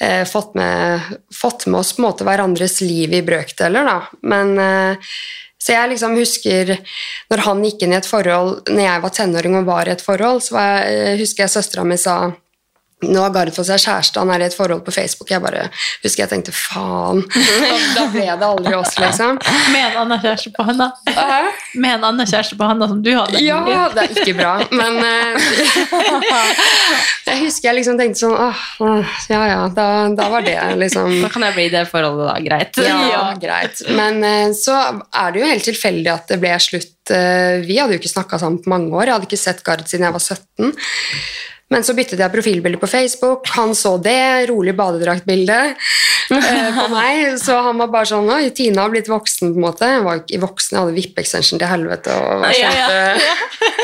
eh, 0.00 0.24
fått, 0.28 0.52
med, 0.58 1.00
fått 1.32 1.64
med 1.70 1.80
oss 1.80 1.94
på 1.94 2.02
en 2.02 2.08
måte 2.10 2.26
hverandres 2.28 2.80
liv 2.84 3.14
i 3.14 3.22
brøkdeler, 3.24 3.86
da. 3.86 3.98
Men 4.26 4.58
eh, 4.58 5.14
så 5.60 5.74
jeg 5.74 5.92
liksom 5.92 6.16
husker 6.16 6.76
når 7.30 7.42
han 7.44 7.64
gikk 7.66 7.84
inn 7.84 7.92
i 7.92 7.98
et 7.98 8.08
forhold 8.08 8.70
når 8.70 8.86
jeg 8.86 9.02
var 9.04 9.16
tenåring 9.16 9.58
og 9.60 9.66
var 9.68 9.88
i 9.88 9.94
et 9.94 10.04
forhold, 10.04 10.40
så 10.44 10.56
jeg, 10.56 10.94
eh, 10.94 11.18
husker 11.20 11.44
jeg 11.44 11.54
søstera 11.56 11.84
mi 11.84 11.98
sa 12.00 12.16
nå 13.02 13.20
har 13.22 13.32
Gard 13.32 13.52
fått 13.56 13.68
seg 13.70 13.80
kjæreste, 13.80 14.20
han 14.20 14.30
er 14.34 14.42
i 14.44 14.48
et 14.50 14.56
forhold 14.56 14.82
på 14.84 14.92
Facebook. 14.92 15.30
Jeg 15.32 15.40
bare 15.44 15.66
husker 16.04 16.24
jeg 16.24 16.30
tenkte 16.34 16.52
faen. 16.56 17.22
Da, 17.96 18.04
ble 18.12 18.26
det 18.26 18.46
aldri 18.46 18.74
oss, 18.76 18.94
liksom. 19.00 19.38
Med 19.72 19.86
en 19.90 19.96
annen 20.02 20.20
kjæreste 20.22 20.52
på 20.54 20.64
handa. 20.68 20.90
Med 21.74 21.94
en 21.96 22.04
annen 22.10 22.28
kjæreste 22.28 22.56
på 22.60 22.68
handa 22.68 22.88
som 22.90 23.00
du 23.04 23.10
hadde. 23.16 23.40
Ja, 23.42 23.86
det 23.94 24.04
er 24.04 24.12
ikke 24.20 24.36
bra, 24.38 24.52
men 24.70 24.98
eh, 25.04 25.50
Jeg 27.30 27.40
husker 27.44 27.70
jeg 27.70 27.78
liksom 27.80 27.98
tenkte 28.00 28.20
sånn 28.22 28.34
åh, 28.34 28.62
åh, 28.84 29.16
ja 29.30 29.40
ja, 29.50 29.58
da, 29.74 29.86
da 30.18 30.28
var 30.32 30.44
det 30.46 30.56
liksom 30.80 31.20
Da 31.22 31.30
kan 31.32 31.44
jeg 31.46 31.56
bli 31.56 31.66
i 31.68 31.72
det 31.72 31.84
forholdet, 31.90 32.26
da. 32.30 32.38
Greit. 32.46 32.80
Ja, 33.10 33.22
greit. 33.40 33.80
Men 33.96 34.22
eh, 34.26 34.50
så 34.56 34.76
er 34.76 35.32
det 35.32 35.42
jo 35.42 35.48
helt 35.50 35.66
tilfeldig 35.66 36.10
at 36.12 36.30
det 36.30 36.40
ble 36.42 36.52
slutt. 36.62 37.12
Eh, 37.14 37.60
Vi 37.66 37.78
hadde 37.80 37.96
jo 37.96 38.00
ikke 38.02 38.12
snakka 38.12 38.38
sammen 38.42 38.60
på 38.62 38.72
mange 38.72 38.92
år. 38.94 39.08
Jeg 39.08 39.16
hadde 39.18 39.30
ikke 39.30 39.40
sett 39.40 39.62
Gard 39.66 39.86
siden 39.90 40.06
jeg 40.08 40.16
var 40.16 40.24
17. 40.24 40.74
Men 41.70 41.84
så 41.86 41.94
byttet 41.94 42.18
jeg 42.18 42.32
profilbilde 42.32 42.80
på 42.82 42.88
Facebook. 42.90 43.46
Han 43.54 43.76
så 43.78 43.94
det, 44.02 44.50
rolig 44.50 44.74
badedraktbilde 44.78 45.58
eh, 45.70 46.70
på 46.74 46.86
meg. 46.96 47.36
Så 47.38 47.54
han 47.62 47.78
var 47.78 47.92
bare 47.92 48.10
sånn 48.10 48.30
Oi, 48.34 48.50
Tina 48.56 48.86
har 48.86 48.92
blitt 48.94 49.10
voksen, 49.10 49.52
på 49.54 49.60
en 49.60 49.66
måte. 49.68 49.90
Jeg 49.94 50.02
var 50.06 50.22
ikke 50.24 50.42
voksen, 50.42 50.74
jeg 50.74 50.82
hadde 50.82 50.98
vippe-extension 50.98 51.62
til 51.62 51.70
helvete 51.70 52.16
og 52.18 52.42
var 52.42 52.56
kjempe, 52.58 52.98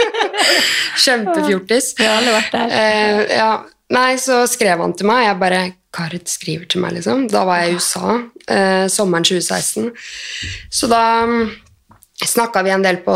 kjempefjortis. 1.07 1.93
Ja. 2.03 2.19
Eh, 2.67 3.23
ja. 3.39 3.51
Nei, 3.95 4.17
så 4.19 4.41
skrev 4.51 4.83
han 4.83 4.97
til 4.99 5.07
meg. 5.07 5.29
Jeg 5.29 5.39
bare 5.45 5.61
Karet 5.97 6.29
skriver 6.29 6.67
til 6.69 6.83
meg, 6.83 6.97
liksom. 6.99 7.29
Da 7.31 7.45
var 7.49 7.63
jeg 7.63 7.77
i 7.77 7.79
USA, 7.79 8.17
eh, 8.51 8.89
sommeren 8.93 9.25
2016. 9.25 9.93
Så 10.75 10.91
da 10.91 11.05
snakka 12.25 12.63
vi 12.65 12.73
en 12.73 12.85
del 12.85 13.03
på 13.05 13.15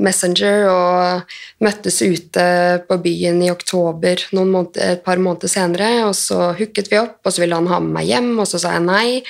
Messenger 0.00 0.64
og 0.70 1.34
møttes 1.64 2.00
ute 2.00 2.44
på 2.88 2.98
byen 3.04 3.42
i 3.44 3.50
oktober 3.52 4.22
måneder, 4.32 4.96
et 4.96 5.04
par 5.04 5.20
måneder 5.20 5.52
senere. 5.52 5.90
Og 6.08 6.14
så 6.16 6.54
hooket 6.56 6.88
vi 6.88 7.00
opp, 7.02 7.18
og 7.20 7.34
så 7.34 7.44
ville 7.44 7.58
han 7.58 7.68
ha 7.68 7.82
med 7.84 7.92
meg 7.98 8.08
hjem, 8.08 8.32
og 8.40 8.48
så 8.48 8.62
sa 8.62 8.74
jeg 8.78 8.86
nei. 8.88 9.20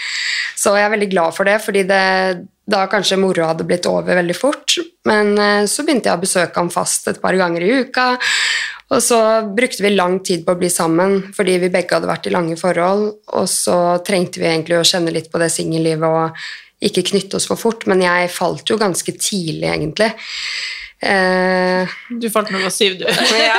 Så 0.55 0.77
jeg 0.79 0.87
er 0.87 0.95
veldig 0.95 1.11
glad 1.11 1.37
for 1.37 1.51
det, 1.51 1.59
fordi 1.65 1.85
det, 1.91 2.05
da 2.71 2.85
kanskje 2.93 3.19
moroa 3.19 3.51
hadde 3.51 3.67
blitt 3.67 3.91
over 3.91 4.23
veldig 4.23 4.39
fort. 4.39 4.79
Men 5.11 5.35
eh, 5.35 5.67
så 5.67 5.83
begynte 5.83 6.13
jeg 6.13 6.21
å 6.21 6.23
besøke 6.23 6.61
ham 6.61 6.71
fast 6.71 7.11
et 7.11 7.21
par 7.23 7.35
ganger 7.35 7.67
i 7.67 7.75
uka. 7.83 8.13
Og 8.91 9.03
så 9.03 9.19
brukte 9.47 9.85
vi 9.85 9.93
lang 9.95 10.19
tid 10.27 10.43
på 10.47 10.55
å 10.55 10.59
bli 10.59 10.71
sammen 10.71 11.21
fordi 11.35 11.61
vi 11.63 11.71
begge 11.71 11.95
hadde 11.95 12.11
vært 12.11 12.27
i 12.27 12.35
lange 12.35 12.57
forhold. 12.59 13.07
Og 13.39 13.47
så 13.51 13.79
trengte 14.07 14.43
vi 14.43 14.51
egentlig 14.51 14.81
å 14.81 14.87
kjenne 14.87 15.15
litt 15.15 15.31
på 15.31 15.43
det 15.43 15.51
singellivet 15.55 16.07
og 16.07 16.43
ikke 16.81 17.07
knytte 17.13 17.37
oss 17.39 17.49
for 17.51 17.61
fort. 17.61 17.87
Men 17.91 18.05
jeg 18.05 18.31
falt 18.35 18.71
jo 18.71 18.79
ganske 18.81 19.17
tidlig, 19.19 19.69
egentlig. 19.69 20.13
Uh, 21.01 21.89
Du 22.21 22.29
falt 22.31 22.51
du 22.53 22.71
syv, 22.71 22.99
du. 23.01 23.07
ja, 23.41 23.57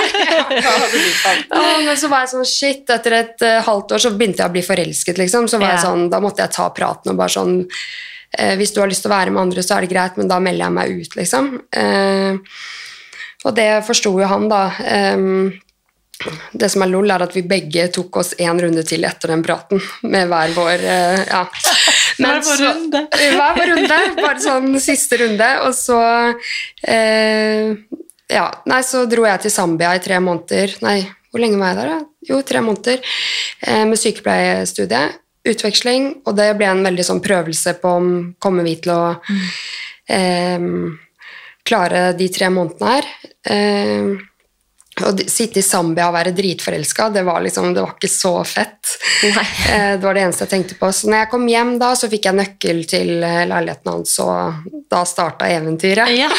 men 1.82 1.98
så 1.98 2.10
var 2.12 2.22
jeg 2.22 2.34
sånn, 2.36 2.46
shit, 2.46 2.86
etter 2.94 3.16
et 3.18 3.42
uh, 3.48 3.58
halvt 3.66 3.96
år 3.98 4.04
så 4.04 4.12
begynte 4.14 4.44
jeg 4.44 4.52
å 4.52 4.54
bli 4.54 4.64
forelsket, 4.66 5.18
liksom. 5.18 5.50
Så 5.50 5.58
var 5.62 5.74
jeg 5.74 5.82
sånn, 5.88 6.06
da 6.14 6.22
måtte 6.22 6.46
jeg 6.46 6.54
ta 6.54 6.70
praten 6.76 7.14
og 7.14 7.18
bare 7.18 7.34
sånn, 7.34 7.56
uh, 7.64 8.54
hvis 8.62 8.76
du 8.76 8.84
har 8.84 8.92
lyst 8.92 9.08
til 9.08 9.10
å 9.10 9.16
være 9.16 9.34
med 9.34 9.48
andre, 9.48 9.66
så 9.66 9.74
er 9.80 9.88
det 9.88 9.94
greit, 9.96 10.22
men 10.22 10.30
da 10.30 10.38
melder 10.38 10.68
jeg 10.68 10.78
meg 10.78 11.02
ut, 11.02 11.18
liksom. 11.18 11.50
Og 13.42 13.58
det 13.58 13.70
forsto 13.88 14.14
jo 14.22 14.28
han, 14.30 14.46
da. 14.52 14.64
Um, 15.18 15.50
det 16.54 16.70
som 16.70 16.84
er 16.86 16.92
lol, 16.92 17.10
er 17.10 17.26
at 17.26 17.34
vi 17.34 17.42
begge 17.50 17.88
tok 17.90 18.22
oss 18.22 18.36
én 18.38 18.60
runde 18.62 18.86
til 18.86 19.02
etter 19.10 19.34
den 19.34 19.42
praten, 19.42 19.82
med 20.06 20.30
hver 20.30 20.54
vår 20.54 20.86
ja. 20.86 21.42
Hver 22.18 22.41
vår 22.45 22.62
runde. 22.66 23.01
Hver 23.38 23.57
vår 23.57 23.72
runde, 23.74 23.99
bare 24.20 24.43
sånn 24.43 24.78
siste 24.84 25.20
runde. 25.22 25.49
Og 25.68 25.76
så 25.78 25.99
eh, 26.88 27.74
Ja, 28.32 28.45
nei, 28.70 28.82
så 28.88 29.03
dro 29.12 29.26
jeg 29.28 29.43
til 29.43 29.53
Zambia 29.53 29.93
i 29.97 30.03
tre 30.03 30.20
måneder. 30.24 30.78
Nei, 30.86 30.99
hvor 31.32 31.43
lenge 31.43 31.59
var 31.59 31.74
jeg 31.74 31.82
der, 31.82 31.91
da? 31.91 31.99
Jo, 32.32 32.41
tre 32.47 32.64
måneder. 32.64 33.03
Eh, 33.68 33.84
med 33.89 33.99
sykepleiestudie. 33.99 35.03
Utveksling. 35.51 36.09
Og 36.30 36.36
det 36.38 36.51
ble 36.59 36.68
en 36.70 36.84
veldig 36.86 37.05
sånn 37.07 37.24
prøvelse 37.24 37.76
på 37.82 37.95
om 38.01 38.12
kommer 38.41 38.68
vi 38.68 38.76
til 38.84 38.93
å 38.93 39.03
eh, 40.12 40.68
klare 41.68 42.03
de 42.18 42.28
tre 42.34 42.51
månedene 42.53 42.91
her. 42.95 43.09
Eh, 43.51 44.28
å 45.08 45.12
sitte 45.30 45.60
i 45.62 45.66
Zambia 45.66 46.08
og 46.10 46.16
være 46.16 46.34
dritforelska, 46.38 47.10
det 47.16 47.24
var 47.28 47.41
liksom, 47.45 47.74
det 47.76 47.84
var 47.84 47.93
ikke 47.95 48.10
så 48.12 48.32
fett. 48.47 48.93
Eh, 49.24 49.97
Det 49.97 50.04
var 50.04 50.14
det 50.18 50.24
eneste 50.26 50.45
jeg 50.47 50.52
tenkte 50.56 50.78
på. 50.80 50.89
Så 50.93 51.10
når 51.12 51.24
jeg 51.24 51.30
kom 51.34 51.47
hjem 51.52 51.76
da, 51.82 51.91
så 51.95 52.10
fikk 52.12 52.26
jeg 52.30 52.38
nøkkel 52.39 52.84
til 52.89 53.12
eh, 53.24 53.43
leiligheten 53.49 53.91
hans, 53.93 54.16
og 54.24 54.84
da 54.91 55.04
starta 55.08 55.49
eventyret. 55.52 56.12
Ja. 56.18 56.30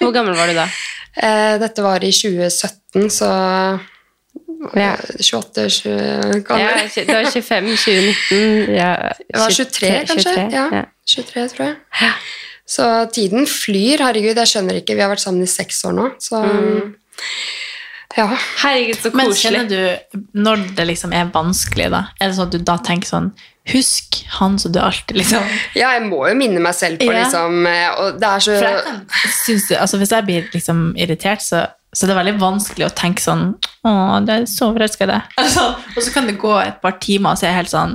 Hvor 0.00 0.12
gammel 0.14 0.36
var 0.38 0.50
du 0.52 0.58
da? 0.62 0.68
Eh, 1.12 1.58
Dette 1.60 1.82
var 1.84 2.00
i 2.00 2.08
2017, 2.08 3.10
så 3.12 3.26
Ja. 4.72 4.94
28 5.20 5.66
20 5.68 6.38
gammel. 6.46 6.62
Ja, 6.62 6.86
det 6.94 7.04
var 7.12 7.26
25, 7.28 7.68
2019 7.76 8.72
ja, 8.78 8.88
Jeg 9.28 9.42
var 9.42 9.50
23, 9.58 9.90
kanskje? 10.08 10.32
23, 10.32 10.46
ja. 10.56 10.64
ja. 10.72 10.82
23, 11.04 11.44
tror 11.52 11.66
jeg. 11.66 12.12
Så 12.72 12.86
tiden 13.12 13.44
flyr. 13.50 14.00
Herregud, 14.06 14.40
jeg 14.40 14.52
skjønner 14.54 14.80
ikke. 14.80 14.96
Vi 14.96 15.04
har 15.04 15.12
vært 15.12 15.20
sammen 15.26 15.44
i 15.44 15.50
seks 15.52 15.82
år 15.90 15.98
nå, 15.98 16.08
så 16.22 16.40
Ja. 18.16 18.26
Herregud, 18.62 18.98
så 19.00 19.10
Men 19.16 19.30
kjenner 19.32 19.68
du, 19.70 20.20
når 20.36 20.66
det 20.76 20.84
liksom 20.90 21.12
er 21.16 21.30
vanskelig, 21.32 21.86
da, 21.94 22.02
er 22.20 22.28
det 22.28 22.36
sånn 22.36 22.50
at 22.50 22.52
du 22.52 22.58
da 22.68 22.76
tenker 22.84 23.08
sånn 23.08 23.30
Husk 23.72 24.24
han 24.40 24.56
som 24.58 24.72
du 24.74 24.80
alltid 24.82 25.16
liksom 25.20 25.44
ja, 25.78 25.92
jeg 25.94 26.02
må 26.08 26.24
jo 26.26 26.34
minne 26.34 26.58
meg 26.60 26.74
selv 26.74 26.98
på 26.98 27.06
Ja. 27.12 27.20
liksom 27.22 27.60
eh, 27.70 27.92
Og 28.02 28.16
det 28.18 28.26
er 28.26 28.42
så 28.42 28.56
For 28.58 28.66
jeg 28.66 28.80
kan, 28.88 28.96
synes, 29.44 29.68
du- 29.68 29.76
altså 29.78 30.00
Hvis 30.00 30.10
jeg 30.10 30.26
blir 30.26 30.48
liksom 30.52 30.80
irritert, 30.98 31.40
så, 31.46 31.60
så 31.94 32.04
er 32.04 32.10
det 32.10 32.16
veldig 32.18 32.34
vanskelig 32.42 32.88
å 32.88 32.94
tenke 32.98 33.22
sånn 33.22 33.44
Å, 33.86 33.92
det 34.26 34.34
er 34.34 34.48
så 34.50 34.72
forelska 34.74 35.06
i 35.06 35.12
deg. 35.12 35.30
Altså, 35.44 35.68
og 35.94 36.02
så 36.02 36.12
kan 36.12 36.26
det 36.26 36.36
gå 36.42 36.52
et 36.66 36.82
par 36.82 36.98
timer, 36.98 37.30
og 37.32 37.38
så 37.38 37.46
er 37.46 37.52
jeg 37.54 37.60
helt 37.62 37.72
sånn 37.72 37.94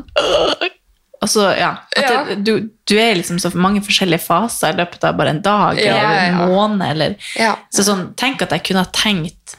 Og 1.22 1.30
så, 1.36 1.50
ja, 1.60 1.74
at 1.98 2.04
Ja. 2.14 2.24
det, 2.30 2.40
du, 2.48 2.54
du 2.88 2.96
er 3.02 3.12
i 3.12 3.20
liksom 3.20 3.40
så 3.42 3.52
mange 3.58 3.82
forskjellige 3.84 4.22
faser 4.24 4.72
i 4.72 4.78
løpet 4.80 5.04
av 5.04 5.18
bare 5.20 5.36
en 5.36 5.42
dag 5.46 5.80
Ja, 5.82 5.96
eller 6.00 6.20
en 6.30 6.42
måned. 6.54 6.88
Eller, 6.94 7.16
Ja. 7.36 7.56
så 7.74 7.84
sånn, 7.88 8.14
tenk 8.16 8.42
at 8.46 8.54
jeg 8.56 8.64
kunne 8.70 8.84
ha 8.86 8.92
tenkt 8.94 9.58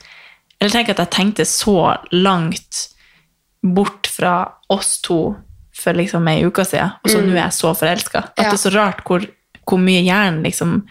Eller 0.61 0.71
tenk 0.75 0.89
at 0.91 0.99
jeg 0.99 1.11
tenkte 1.15 1.45
så 1.47 1.75
langt 2.13 2.89
bort 3.63 4.07
fra 4.11 4.37
oss 4.71 4.99
to 5.03 5.37
for 5.79 5.95
liksom 5.95 6.27
ei 6.31 6.41
uke 6.47 6.65
siden, 6.67 6.91
og 7.05 7.11
så 7.11 7.21
nå 7.23 7.35
er 7.37 7.45
jeg 7.45 7.55
så 7.55 7.71
forelska. 7.79 8.19
At 8.19 8.39
Mm. 8.39 8.45
Ja. 8.45 8.51
det 8.51 8.59
er 8.59 8.71
så 8.71 8.75
rart 8.75 9.05
hvor, 9.07 9.27
hvor 9.69 9.79
mye 9.79 10.03
hjernen 10.03 10.43
liksom 10.43 10.83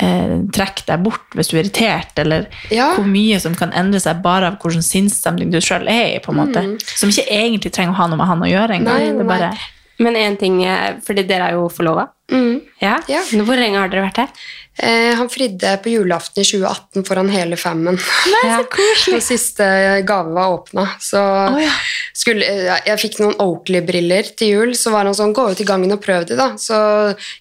eh, 0.00 0.36
trekker 0.54 0.84
deg 0.86 1.02
bort 1.02 1.34
hvis 1.34 1.48
du 1.50 1.56
er 1.56 1.64
irritert, 1.64 2.12
eller 2.22 2.46
Ja. 2.70 2.92
hvor 2.94 3.04
mye 3.04 3.40
som 3.40 3.54
kan 3.58 3.72
endre 3.72 3.98
seg 3.98 4.22
bare 4.22 4.46
av 4.52 4.58
hvordan 4.62 4.82
sinnsstemning 4.86 5.50
du 5.50 5.58
sjøl 5.58 5.88
er 5.90 6.14
i, 6.16 6.20
på 6.22 6.30
en 6.30 6.38
måte. 6.38 6.62
Som 6.94 7.10
ikke 7.10 7.26
egentlig 7.26 7.72
trenger 7.74 7.90
å 7.96 7.96
ha 7.96 8.06
noe 8.06 8.16
med 8.20 8.26
han 8.30 8.44
å 8.46 8.46
gjøre 8.52 8.76
engang. 8.78 9.18
Mm. 9.18 9.26
Bare 9.26 9.50
Men 9.98 10.14
en 10.14 10.36
ting, 10.36 10.60
fordi 11.02 11.26
dere 11.26 11.48
er 11.48 11.52
jo 11.58 11.68
forlova. 11.68 12.08
Mm. 12.30 12.60
Ja. 12.80 13.00
Ja. 13.08 13.22
Hvor 13.42 13.56
lenge 13.58 13.74
har 13.80 13.88
dere 13.88 14.06
vært 14.06 14.18
her? 14.18 14.28
Eh, 14.78 15.14
han 15.18 15.28
fridde 15.28 15.72
på 15.82 15.90
julaften 15.90 16.42
i 16.42 16.46
2018 16.46 17.04
foran 17.08 17.28
hele 17.32 17.56
femmen. 17.58 17.98
Ja. 18.44 18.60
Den 19.08 19.20
siste 19.24 19.66
gave 20.06 20.30
var 20.36 20.52
åpna. 20.54 20.84
Så 21.02 21.18
skulle, 22.14 22.46
jeg 22.86 23.00
fikk 23.02 23.18
noen 23.22 23.34
Oakley-briller 23.42 24.30
til 24.38 24.52
jul. 24.54 24.74
Så 24.78 24.92
var 24.94 25.04
han 25.08 25.14
sånn 25.18 25.34
'Gå 25.34 25.48
ut 25.50 25.60
i 25.60 25.66
gangen 25.66 25.92
og 25.92 26.00
prøv 26.02 26.26
de', 26.28 26.36
da. 26.38 26.52
Så 26.56 26.74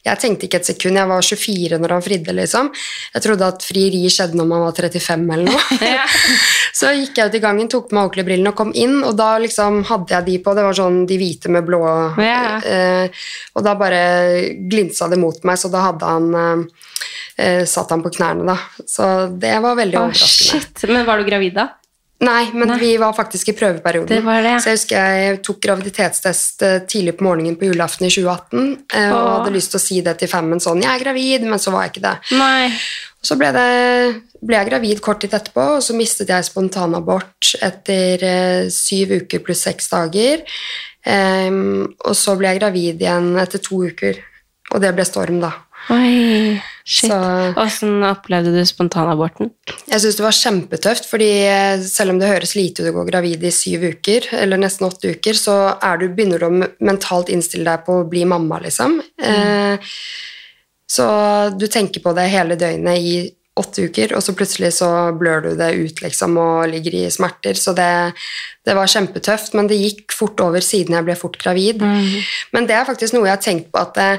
jeg 0.05 0.19
tenkte 0.19 0.47
ikke 0.47 0.57
et 0.61 0.65
sekund. 0.65 0.97
Jeg 0.97 1.07
var 1.07 1.21
24 1.21 1.77
når 1.79 1.89
han 1.97 2.01
fridde, 2.01 2.33
liksom. 2.33 2.71
Jeg 3.13 3.21
trodde 3.23 3.47
at 3.47 3.61
frieri 3.63 4.03
skjedde 4.09 4.35
når 4.35 4.47
man 4.47 4.61
var 4.65 4.71
35 4.73 5.29
eller 5.33 5.45
noe. 5.45 6.01
Så 6.73 6.91
gikk 6.93 7.17
jeg 7.17 7.29
ut 7.29 7.35
i 7.35 7.39
gangen, 7.43 7.67
tok 7.69 7.89
på 7.89 7.95
meg 7.97 8.09
Oakley-brillene 8.09 8.49
og 8.49 8.55
kom 8.55 8.71
inn, 8.75 9.03
og 9.03 9.15
da 9.17 9.37
liksom 9.37 9.83
hadde 9.85 10.09
jeg 10.13 10.25
de 10.25 10.37
på. 10.39 10.55
Det 10.57 10.63
var 10.65 10.73
sånn 10.73 11.05
de 11.07 11.17
hvite 11.17 11.49
med 11.53 11.65
blå 11.65 11.83
Ja. 12.17 12.57
eh, 12.65 13.09
Og 13.55 13.63
da 13.63 13.73
bare 13.75 14.53
glinsa 14.69 15.09
det 15.09 15.17
mot 15.21 15.37
meg, 15.43 15.57
så 15.57 15.69
da 15.71 15.81
hadde 15.91 16.05
han 16.05 16.33
eh, 16.35 16.65
eh, 17.37 17.63
satt 17.69 17.91
han 17.93 18.03
på 18.05 18.13
knærne, 18.17 18.47
da. 18.47 18.85
Så 18.87 19.09
det 19.39 19.57
var 19.63 19.77
veldig 19.79 19.99
oh, 19.99 20.07
overraskende. 20.09 20.63
shit. 20.63 20.87
Men 20.91 21.05
var 21.07 21.21
du 21.21 21.27
gravid 21.27 21.57
da? 21.57 21.69
Nei, 22.25 22.47
men 22.53 22.71
vi 22.81 22.95
var 22.97 23.13
faktisk 23.13 23.51
i 23.51 23.53
prøveperioden. 23.53 24.09
Det 24.09 24.23
var 24.25 24.41
det. 24.41 24.55
Så 24.63 24.71
jeg 24.71 24.79
husker 24.79 25.17
jeg 25.19 25.41
tok 25.45 25.59
graviditetstest 25.61 26.63
eh, 26.65 26.79
tidlig 26.89 27.13
på 27.19 27.27
morgenen 27.27 27.57
på 27.59 27.67
julaften 27.69 28.07
i 28.07 28.09
2018, 28.09 28.71
eh, 28.97 29.11
og 29.13 29.27
hadde 29.35 29.53
lyst 29.53 29.69
til 29.73 29.77
å 29.77 29.83
si 29.83 29.99
det 30.05 30.15
til 30.17 30.31
femmen 30.31 30.61
sånn 30.63 30.81
'Jeg 30.81 30.95
er 30.95 31.03
gravid', 31.03 31.45
men 31.45 31.61
så 31.61 31.73
var 31.75 31.85
jeg 31.85 31.93
ikke 31.93 32.07
det. 32.07 32.15
Nei. 32.39 32.71
Så 33.21 33.37
ble, 33.37 33.51
det, 33.53 34.21
ble 34.41 34.57
jeg 34.57 34.69
gravid 34.69 35.01
kort 35.05 35.21
tid 35.21 35.35
etterpå, 35.37 35.77
og 35.77 35.83
så 35.83 35.93
mistet 35.97 36.29
jeg 36.33 36.47
spontanabort 36.47 37.53
etter 37.61 38.23
eh, 38.23 38.69
syv 38.73 39.13
uker 39.21 39.43
pluss 39.45 39.65
seks 39.67 39.89
dager. 39.93 40.41
Um, 41.07 41.85
og 42.03 42.15
så 42.19 42.33
ble 42.35 42.49
jeg 42.51 42.59
gravid 42.59 43.03
igjen 43.03 43.37
etter 43.39 43.61
to 43.63 43.85
uker, 43.87 44.17
og 44.73 44.81
det 44.83 44.91
ble 44.95 45.05
storm, 45.07 45.37
da. 45.43 45.53
Oi, 45.93 46.57
shit. 46.87 47.11
Så- 47.11 47.53
Hvordan 47.57 48.03
opplevde 48.07 48.53
du 48.55 48.61
spontanaborten? 48.65 49.51
Jeg 49.91 49.99
syns 50.03 50.17
det 50.17 50.23
var 50.25 50.37
kjempetøft, 50.37 51.09
fordi 51.09 51.29
eh, 51.45 51.81
selv 51.83 52.13
om 52.15 52.19
det 52.21 52.29
høres 52.31 52.55
lite 52.55 52.81
ut 52.85 52.91
å 52.93 52.95
gå 53.01 53.05
gravid 53.11 53.43
i 53.43 53.51
syv 53.51 53.83
uker, 53.91 54.29
eller 54.39 54.61
nesten 54.61 54.87
åtte 54.87 55.11
uker, 55.17 55.35
så 55.35 55.57
du, 55.99 56.07
begynner 56.09 56.39
du 56.39 56.47
å 56.47 56.69
mentalt 56.87 57.29
innstille 57.33 57.67
deg 57.67 57.83
på 57.85 57.99
å 58.01 58.07
bli 58.09 58.23
mamma, 58.25 58.61
liksom. 58.63 59.01
Eh, 59.19 59.77
så 60.87 61.07
du 61.59 61.67
tenker 61.67 61.99
på 62.03 62.13
det 62.15 62.29
hele 62.31 62.55
døgnet 62.55 62.97
i 63.03 63.17
åtte 63.57 63.87
uker, 63.89 64.13
og 64.15 64.21
så 64.21 64.35
plutselig 64.37 64.69
så 64.77 64.87
blør 65.17 65.41
du 65.47 65.49
det 65.57 65.71
ut, 65.75 66.01
liksom, 66.05 66.35
og 66.37 66.67
ligger 66.69 66.93
i 66.93 67.05
smerter. 67.11 67.57
Så 67.57 67.73
det, 67.75 68.13
det 68.63 68.75
var 68.77 68.87
kjempetøft, 68.91 69.55
men 69.57 69.67
det 69.67 69.79
gikk 69.81 70.13
fort 70.13 70.39
over 70.45 70.61
siden 70.63 70.93
jeg 70.95 71.07
ble 71.07 71.15
fort 71.17 71.39
gravid. 71.41 71.81
Men 72.53 72.67
det 72.69 72.77
er 72.77 72.85
faktisk 72.87 73.17
noe 73.17 73.25
jeg 73.27 73.33
har 73.35 73.43
tenkt 73.43 73.71
på, 73.73 73.81
at 73.81 73.97
det, 73.97 74.11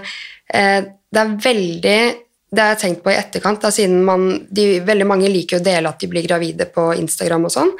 eh, 0.52 0.80
det 1.14 1.22
er 1.22 1.36
veldig 1.46 2.00
det 2.48 2.62
har 2.62 2.72
jeg 2.72 2.80
tenkt 2.80 3.02
på 3.04 3.12
i 3.12 3.18
etterkant, 3.18 3.60
da, 3.60 3.70
siden 3.74 4.00
man, 4.06 4.30
de, 4.48 4.78
veldig 4.84 5.06
mange 5.08 5.28
liker 5.28 5.58
å 5.58 5.64
dele 5.64 5.90
at 5.90 6.00
de 6.00 6.08
blir 6.08 6.24
gravide 6.24 6.68
på 6.72 6.86
Instagram 6.96 7.44
og 7.44 7.52
sånn, 7.52 7.74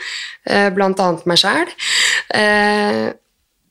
eh, 0.45 0.69
blant 0.77 1.01
annet 1.01 1.25
meg 1.31 1.41
sjæl. 1.41 1.73
Eh, 2.37 3.07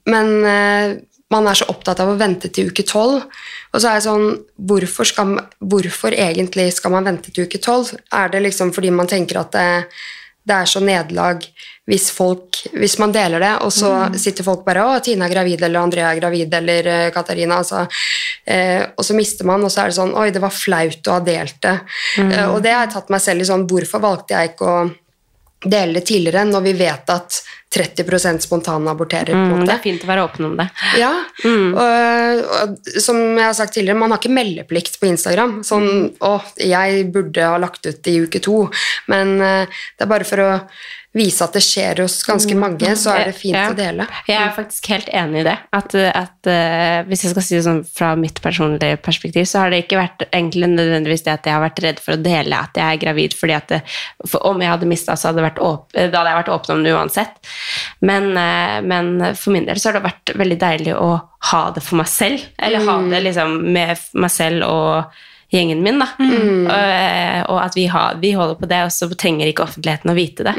men 0.10 0.34
eh, 0.50 0.95
man 1.34 1.50
er 1.50 1.60
så 1.60 1.68
opptatt 1.70 2.02
av 2.02 2.14
å 2.14 2.18
vente 2.18 2.50
til 2.54 2.72
uke 2.72 2.86
tolv. 2.88 3.26
Og 3.74 3.82
så 3.82 3.89
er 3.89 4.00
jeg 4.00 4.08
sånn 4.08 4.28
hvorfor, 4.70 5.10
skal, 5.10 5.36
hvorfor 5.60 6.16
egentlig 6.16 6.70
skal 6.78 6.95
man 6.95 7.10
vente 7.10 7.34
til 7.34 7.45
uke 7.45 7.62
tolv? 7.62 7.91
Er 8.16 8.32
det 8.34 8.45
liksom 8.48 8.72
fordi 8.74 8.93
man 8.95 9.12
tenker 9.12 9.41
at 9.43 9.52
det, 9.54 9.68
det 10.48 10.56
er 10.56 10.70
så 10.70 10.80
nederlag 10.84 11.43
hvis, 11.88 12.10
folk, 12.12 12.58
hvis 12.76 12.98
man 13.00 13.14
deler 13.16 13.39
det, 13.39 13.52
og 13.64 13.72
så 13.72 13.89
Mm. 14.10 14.18
sitter 14.20 14.43
folk 14.43 14.66
bare 14.66 14.84
'Å, 14.84 15.02
Tina 15.04 15.26
er 15.26 15.34
gravid', 15.34 15.62
eller 15.64 15.80
'Andrea 15.80 16.12
er 16.12 16.20
gravid', 16.20 16.54
eller 16.54 16.88
eh, 16.88 17.12
'Katarina'. 17.12 17.58
Altså, 17.64 17.88
eh, 18.45 18.86
og 18.98 19.06
så 19.06 19.16
mister 19.16 19.45
man, 19.45 19.64
og 19.64 19.72
så 19.72 19.84
er 19.84 19.88
det 19.88 19.95
sånn 19.95 20.14
'Oi, 20.16 20.30
det 20.32 20.41
var 20.41 20.50
flaut 20.52 21.08
å 21.08 21.12
ha 21.12 21.20
delt 21.20 21.62
det'. 21.62 21.80
Mm. 22.18 22.32
Eh, 22.32 22.50
og 22.54 22.62
det 22.64 22.72
har 22.74 22.86
jeg 22.88 22.93
tatt 22.93 23.10
meg 23.10 23.22
selv 23.22 23.41
i 23.41 23.45
sånn 23.45 23.68
Hvorfor 23.68 24.00
valgte 24.02 24.36
jeg 24.36 24.50
ikke 24.56 24.66
å 24.68 24.91
dele 25.66 25.97
det 25.97 26.05
tidligere, 26.05 26.43
når 26.45 26.66
vi 26.68 26.74
vet 26.78 27.10
at 27.10 27.39
30 27.74 28.39
spontanaborterer? 28.43 29.34
Mm, 29.34 29.66
det 29.66 29.74
er 29.74 29.84
fint 29.84 30.03
å 30.05 30.10
være 30.10 30.26
åpen 30.28 30.49
om 30.49 30.53
det. 30.60 30.68
Ja, 31.01 31.12
og, 31.47 32.43
og 32.58 32.91
som 33.03 33.20
jeg 33.24 33.43
har 33.43 33.58
sagt 33.58 33.76
tidligere, 33.76 33.99
man 33.99 34.14
har 34.14 34.22
ikke 34.22 34.36
meldeplikt 34.38 34.99
på 35.01 35.10
Instagram. 35.10 35.60
Sånn, 35.68 35.89
å, 36.24 36.36
jeg 36.62 37.08
burde 37.14 37.49
ha 37.49 37.58
lagt 37.62 37.89
ut 37.89 38.12
i 38.12 38.20
uke 38.24 38.41
to, 38.43 38.68
men 39.12 39.36
uh, 39.41 39.82
det 39.97 40.08
er 40.08 40.14
bare 40.14 40.30
for 40.30 40.45
å 40.45 40.51
vise 41.18 41.43
at 41.45 41.55
det 41.57 41.63
skjer 41.65 42.01
hos 42.03 42.20
ganske 42.28 42.55
mange, 42.57 42.91
så 42.99 43.13
er 43.15 43.30
det 43.32 43.36
fint 43.38 43.57
Ja. 43.57 43.68
å 43.72 43.78
dele. 43.78 44.07
Jeg 44.28 44.38
er 44.39 44.53
faktisk 44.55 44.89
helt 44.93 45.09
enig 45.09 45.41
i 45.41 45.47
det. 45.47 45.55
At, 45.74 45.95
at 45.95 46.49
uh, 46.49 47.03
Hvis 47.09 47.26
jeg 47.26 47.34
skal 47.34 47.45
si 47.45 47.55
det 47.57 47.63
sånn 47.65 47.84
fra 47.86 48.13
mitt 48.20 48.41
personlige 48.43 48.99
perspektiv, 49.03 49.47
så 49.49 49.63
har 49.63 49.74
det 49.74 49.84
ikke 49.86 49.99
vært 49.99 50.26
egentlig 50.32 50.70
nødvendigvis 50.74 51.26
det 51.26 51.36
at 51.36 51.49
jeg 51.49 51.55
har 51.57 51.63
vært 51.65 51.84
redd 51.84 52.01
for 52.03 52.15
å 52.15 52.22
dele 52.22 52.59
at 52.68 52.78
jeg 52.78 52.86
er 52.97 53.01
gravid, 53.01 53.38
fordi 53.38 53.57
at 53.57 53.72
det, 53.74 53.82
for 54.28 54.45
om 54.47 54.61
jeg 54.61 54.72
hadde 54.74 54.89
mista, 54.89 55.15
så 55.18 55.32
hadde, 55.32 55.45
vært 55.45 55.61
åp 55.63 55.95
da 55.97 56.07
hadde 56.07 56.32
jeg 56.32 56.41
vært 56.41 56.53
åpen 56.55 56.76
om 56.78 56.84
det 56.86 56.93
uansett. 56.95 57.39
Men, 58.01 58.30
uh, 58.38 58.78
men 58.86 59.36
for 59.36 59.55
min 59.55 59.68
del 59.68 59.80
så 59.80 59.91
har 59.91 59.99
det 59.99 60.07
vært 60.07 60.36
veldig 60.38 60.59
deilig 60.61 60.97
å 60.97 61.15
ha 61.51 61.63
det 61.74 61.84
for 61.86 61.99
meg 62.01 62.11
selv. 62.11 62.45
Eller 62.57 62.86
ha 62.88 62.99
det 63.09 63.24
liksom 63.26 63.57
med 63.74 64.05
meg 64.18 64.34
selv 64.34 64.68
og 64.68 65.18
gjengen 65.54 65.80
min, 65.84 66.02
da. 66.02 66.08
Og, 66.20 66.72
eh, 66.76 67.41
og 67.48 67.60
at 67.62 67.76
vi, 67.78 67.86
har, 67.91 68.18
vi 68.20 68.34
holder 68.36 68.58
på 68.60 68.68
det, 68.68 68.82
og 68.84 68.91
så 68.91 69.08
trenger 69.14 69.48
ikke 69.48 69.64
offentligheten 69.64 70.12
å 70.12 70.16
vite 70.18 70.43
det. 70.43 70.54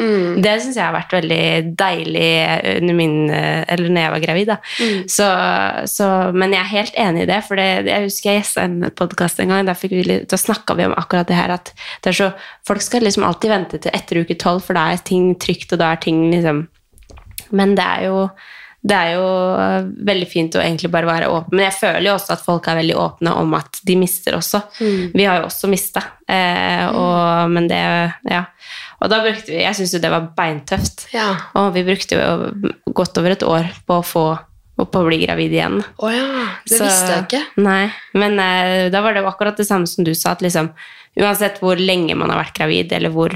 Det 0.44 0.54
syns 0.62 0.78
jeg 0.78 0.84
har 0.86 0.94
vært 0.96 1.12
veldig 1.12 1.42
deilig 1.78 2.30
under 2.78 2.96
min, 2.96 3.16
eh, 3.28 3.64
eller 3.68 3.92
når 3.92 4.06
jeg 4.06 4.14
var 4.14 4.24
gravid. 4.24 4.52
Da. 4.52 4.56
Så, 5.12 5.28
så, 5.92 6.08
men 6.32 6.56
jeg 6.56 6.62
er 6.62 6.72
helt 6.72 7.00
enig 7.04 7.26
i 7.26 7.30
det, 7.32 7.40
for 7.48 7.60
det, 7.60 7.68
jeg 7.90 8.06
husker 8.06 8.32
jeg 8.32 8.42
gjesta 8.42 8.64
en 8.64 8.78
podkast 8.96 9.42
en 9.44 9.52
gang, 9.52 9.68
da, 9.68 9.76
vi, 9.82 10.04
da 10.24 10.40
snakka 10.40 10.78
vi 10.78 10.88
om 10.88 10.96
akkurat 10.96 11.28
det 11.28 11.36
her 11.36 11.52
at 11.58 11.74
det 12.04 12.14
er 12.14 12.20
så, 12.22 12.30
folk 12.68 12.84
skal 12.84 13.04
liksom 13.04 13.26
alltid 13.28 13.52
vente 13.52 13.82
til 13.84 13.92
etter 13.94 14.22
uke 14.22 14.38
tolv, 14.40 14.64
for 14.64 14.78
da 14.78 14.88
er 14.92 15.04
ting 15.04 15.34
trygt, 15.40 15.74
og 15.74 15.82
da 15.82 15.92
er 15.92 16.02
ting 16.02 16.28
liksom 16.32 16.66
Men 17.56 17.74
det 17.78 17.84
er 17.84 18.02
jo 18.08 18.16
det 18.82 18.94
er 18.94 19.14
jo 19.16 19.24
øh, 19.58 19.88
veldig 20.06 20.28
fint 20.30 20.54
å 20.54 20.60
egentlig 20.62 20.90
bare 20.94 21.08
være 21.08 21.28
åpen. 21.34 21.56
Men 21.58 21.64
jeg 21.66 21.76
føler 21.80 22.06
jo 22.06 22.14
også 22.14 22.32
at 22.36 22.44
folk 22.44 22.68
er 22.70 22.78
veldig 22.78 22.94
åpne 22.96 23.32
om 23.40 23.54
at 23.58 23.80
de 23.84 23.96
mister 23.98 24.36
også. 24.38 24.60
Vi 25.14 25.24
har 25.26 25.40
jo 25.40 25.48
også 25.48 25.68
mista. 25.72 26.04
Eh, 26.28 26.84
og, 26.92 27.50
men 27.50 27.66
det 27.70 27.80
Ja. 28.30 28.44
Og 29.00 29.10
da 29.12 29.20
brukte 29.22 29.52
vi 29.52 29.60
Jeg 29.62 29.76
syns 29.78 29.92
jo 29.94 30.00
det 30.02 30.10
var 30.10 30.28
beintøft. 30.36 31.08
Ja. 31.14 31.28
Og 31.58 31.72
vi 31.74 31.84
brukte 31.86 32.18
jo 32.18 32.92
godt 32.94 33.18
over 33.18 33.34
et 33.34 33.42
år 33.46 33.68
på 33.86 33.98
å 33.98 34.06
få 34.06 34.26
på 34.78 35.00
å 35.00 35.06
bli 35.08 35.16
gravid 35.24 35.50
igjen. 35.56 35.80
Å 35.98 36.08
ja, 36.14 36.26
det 36.68 36.76
Så- 36.78 36.84
visste 36.86 37.10
jeg 37.10 37.24
ikke. 37.26 37.40
Nei, 37.64 37.90
men 38.14 38.38
eh, 38.38 38.88
da 38.94 39.00
var 39.02 39.12
det 39.14 39.24
akkurat 39.26 39.56
det 39.58 39.66
samme 39.66 39.88
som 39.90 40.04
du 40.06 40.12
sa, 40.14 40.36
at 40.36 40.40
liksom 40.44 40.68
uansett 41.18 41.58
hvor 41.58 41.74
lenge 41.74 42.14
man 42.14 42.30
har 42.30 42.38
vært 42.44 42.54
gravid, 42.54 42.92
eller 42.94 43.10
hvor, 43.10 43.34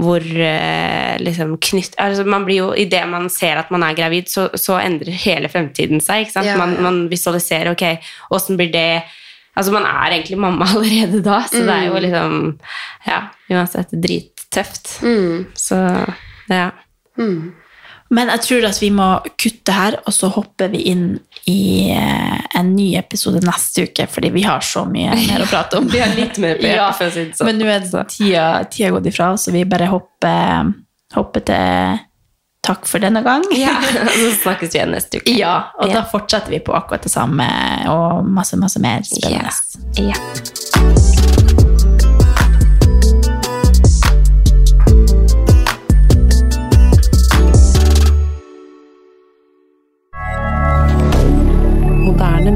hvor 0.00 0.24
eh, 0.24 1.16
liksom 1.20 1.56
knytt 1.60 1.98
altså 2.00 2.24
man 2.24 2.46
blir 2.46 2.56
jo, 2.62 2.68
I 2.74 2.86
det 2.88 3.02
man 3.10 3.28
ser 3.30 3.58
at 3.60 3.70
man 3.70 3.82
er 3.84 3.96
gravid, 3.98 4.30
så, 4.32 4.46
så 4.56 4.78
endrer 4.80 5.12
hele 5.24 5.50
fremtiden 5.52 6.00
seg. 6.00 6.24
ikke 6.24 6.32
sant? 6.38 6.48
Ja, 6.48 6.56
Man, 6.56 6.72
ja. 6.78 6.84
man 6.86 7.02
visualiserer 7.12 7.74
ok, 7.74 7.84
åssen 8.32 8.56
blir 8.60 8.72
det 8.72 9.02
Altså 9.52 9.68
Man 9.74 9.84
er 9.84 10.14
egentlig 10.14 10.38
mamma 10.40 10.64
allerede 10.72 11.18
da, 11.20 11.42
så 11.44 11.60
det 11.60 11.74
er 11.74 11.90
jo 11.90 11.98
liksom 12.00 12.38
Ja, 13.04 13.18
uansett 13.52 13.92
drittøft. 13.92 14.94
Så 15.60 15.76
ja. 16.48 16.70
Men 18.12 18.28
jeg 18.28 18.42
tror 18.44 18.64
at 18.68 18.78
vi 18.82 18.90
må 18.92 19.06
kutte 19.40 19.72
her, 19.72 19.94
og 20.04 20.12
så 20.12 20.28
hopper 20.34 20.68
vi 20.74 20.82
inn 20.92 21.06
i 21.48 21.88
eh, 21.94 22.38
en 22.58 22.74
ny 22.76 22.90
episode 23.00 23.40
neste 23.46 23.86
uke, 23.88 24.04
fordi 24.12 24.28
vi 24.34 24.42
har 24.44 24.60
så 24.60 24.84
mye 24.84 25.14
mer 25.30 25.44
å 25.46 25.48
prate 25.48 25.80
om. 25.80 25.88
Vi 25.88 26.02
har 26.02 26.12
litt 26.18 26.36
mer 26.42 26.60
på 26.60 26.68
Ja, 26.76 26.90
sånn. 26.92 27.32
Men 27.48 27.58
nå 27.62 27.70
er 27.72 27.86
tida, 27.88 28.46
tida 28.70 28.92
gått 28.98 29.08
ifra, 29.08 29.32
så 29.40 29.54
vi 29.56 29.64
bare 29.64 29.88
hopper, 29.92 30.72
hopper 31.16 31.46
til 31.48 32.02
takk 32.62 32.84
for 32.86 33.02
denne 33.02 33.24
gang. 33.26 33.42
ja. 33.58 33.72
Så 34.20 34.28
snakkes 34.44 34.70
vi 34.70 34.78
igjen 34.78 34.92
neste 34.94 35.18
uke. 35.18 35.32
Ja, 35.34 35.56
og 35.80 35.88
Ja. 35.88 35.96
da 35.96 36.04
fortsetter 36.12 36.52
vi 36.54 36.60
på 36.62 36.76
akkurat 36.78 37.02
det 37.02 37.10
samme, 37.10 37.48
og 37.90 38.28
masse, 38.28 38.54
masse 38.60 38.78
mer 38.78 39.02
spennende. 39.08 39.50
Ja. 39.98 40.14
Ja. 40.14 41.41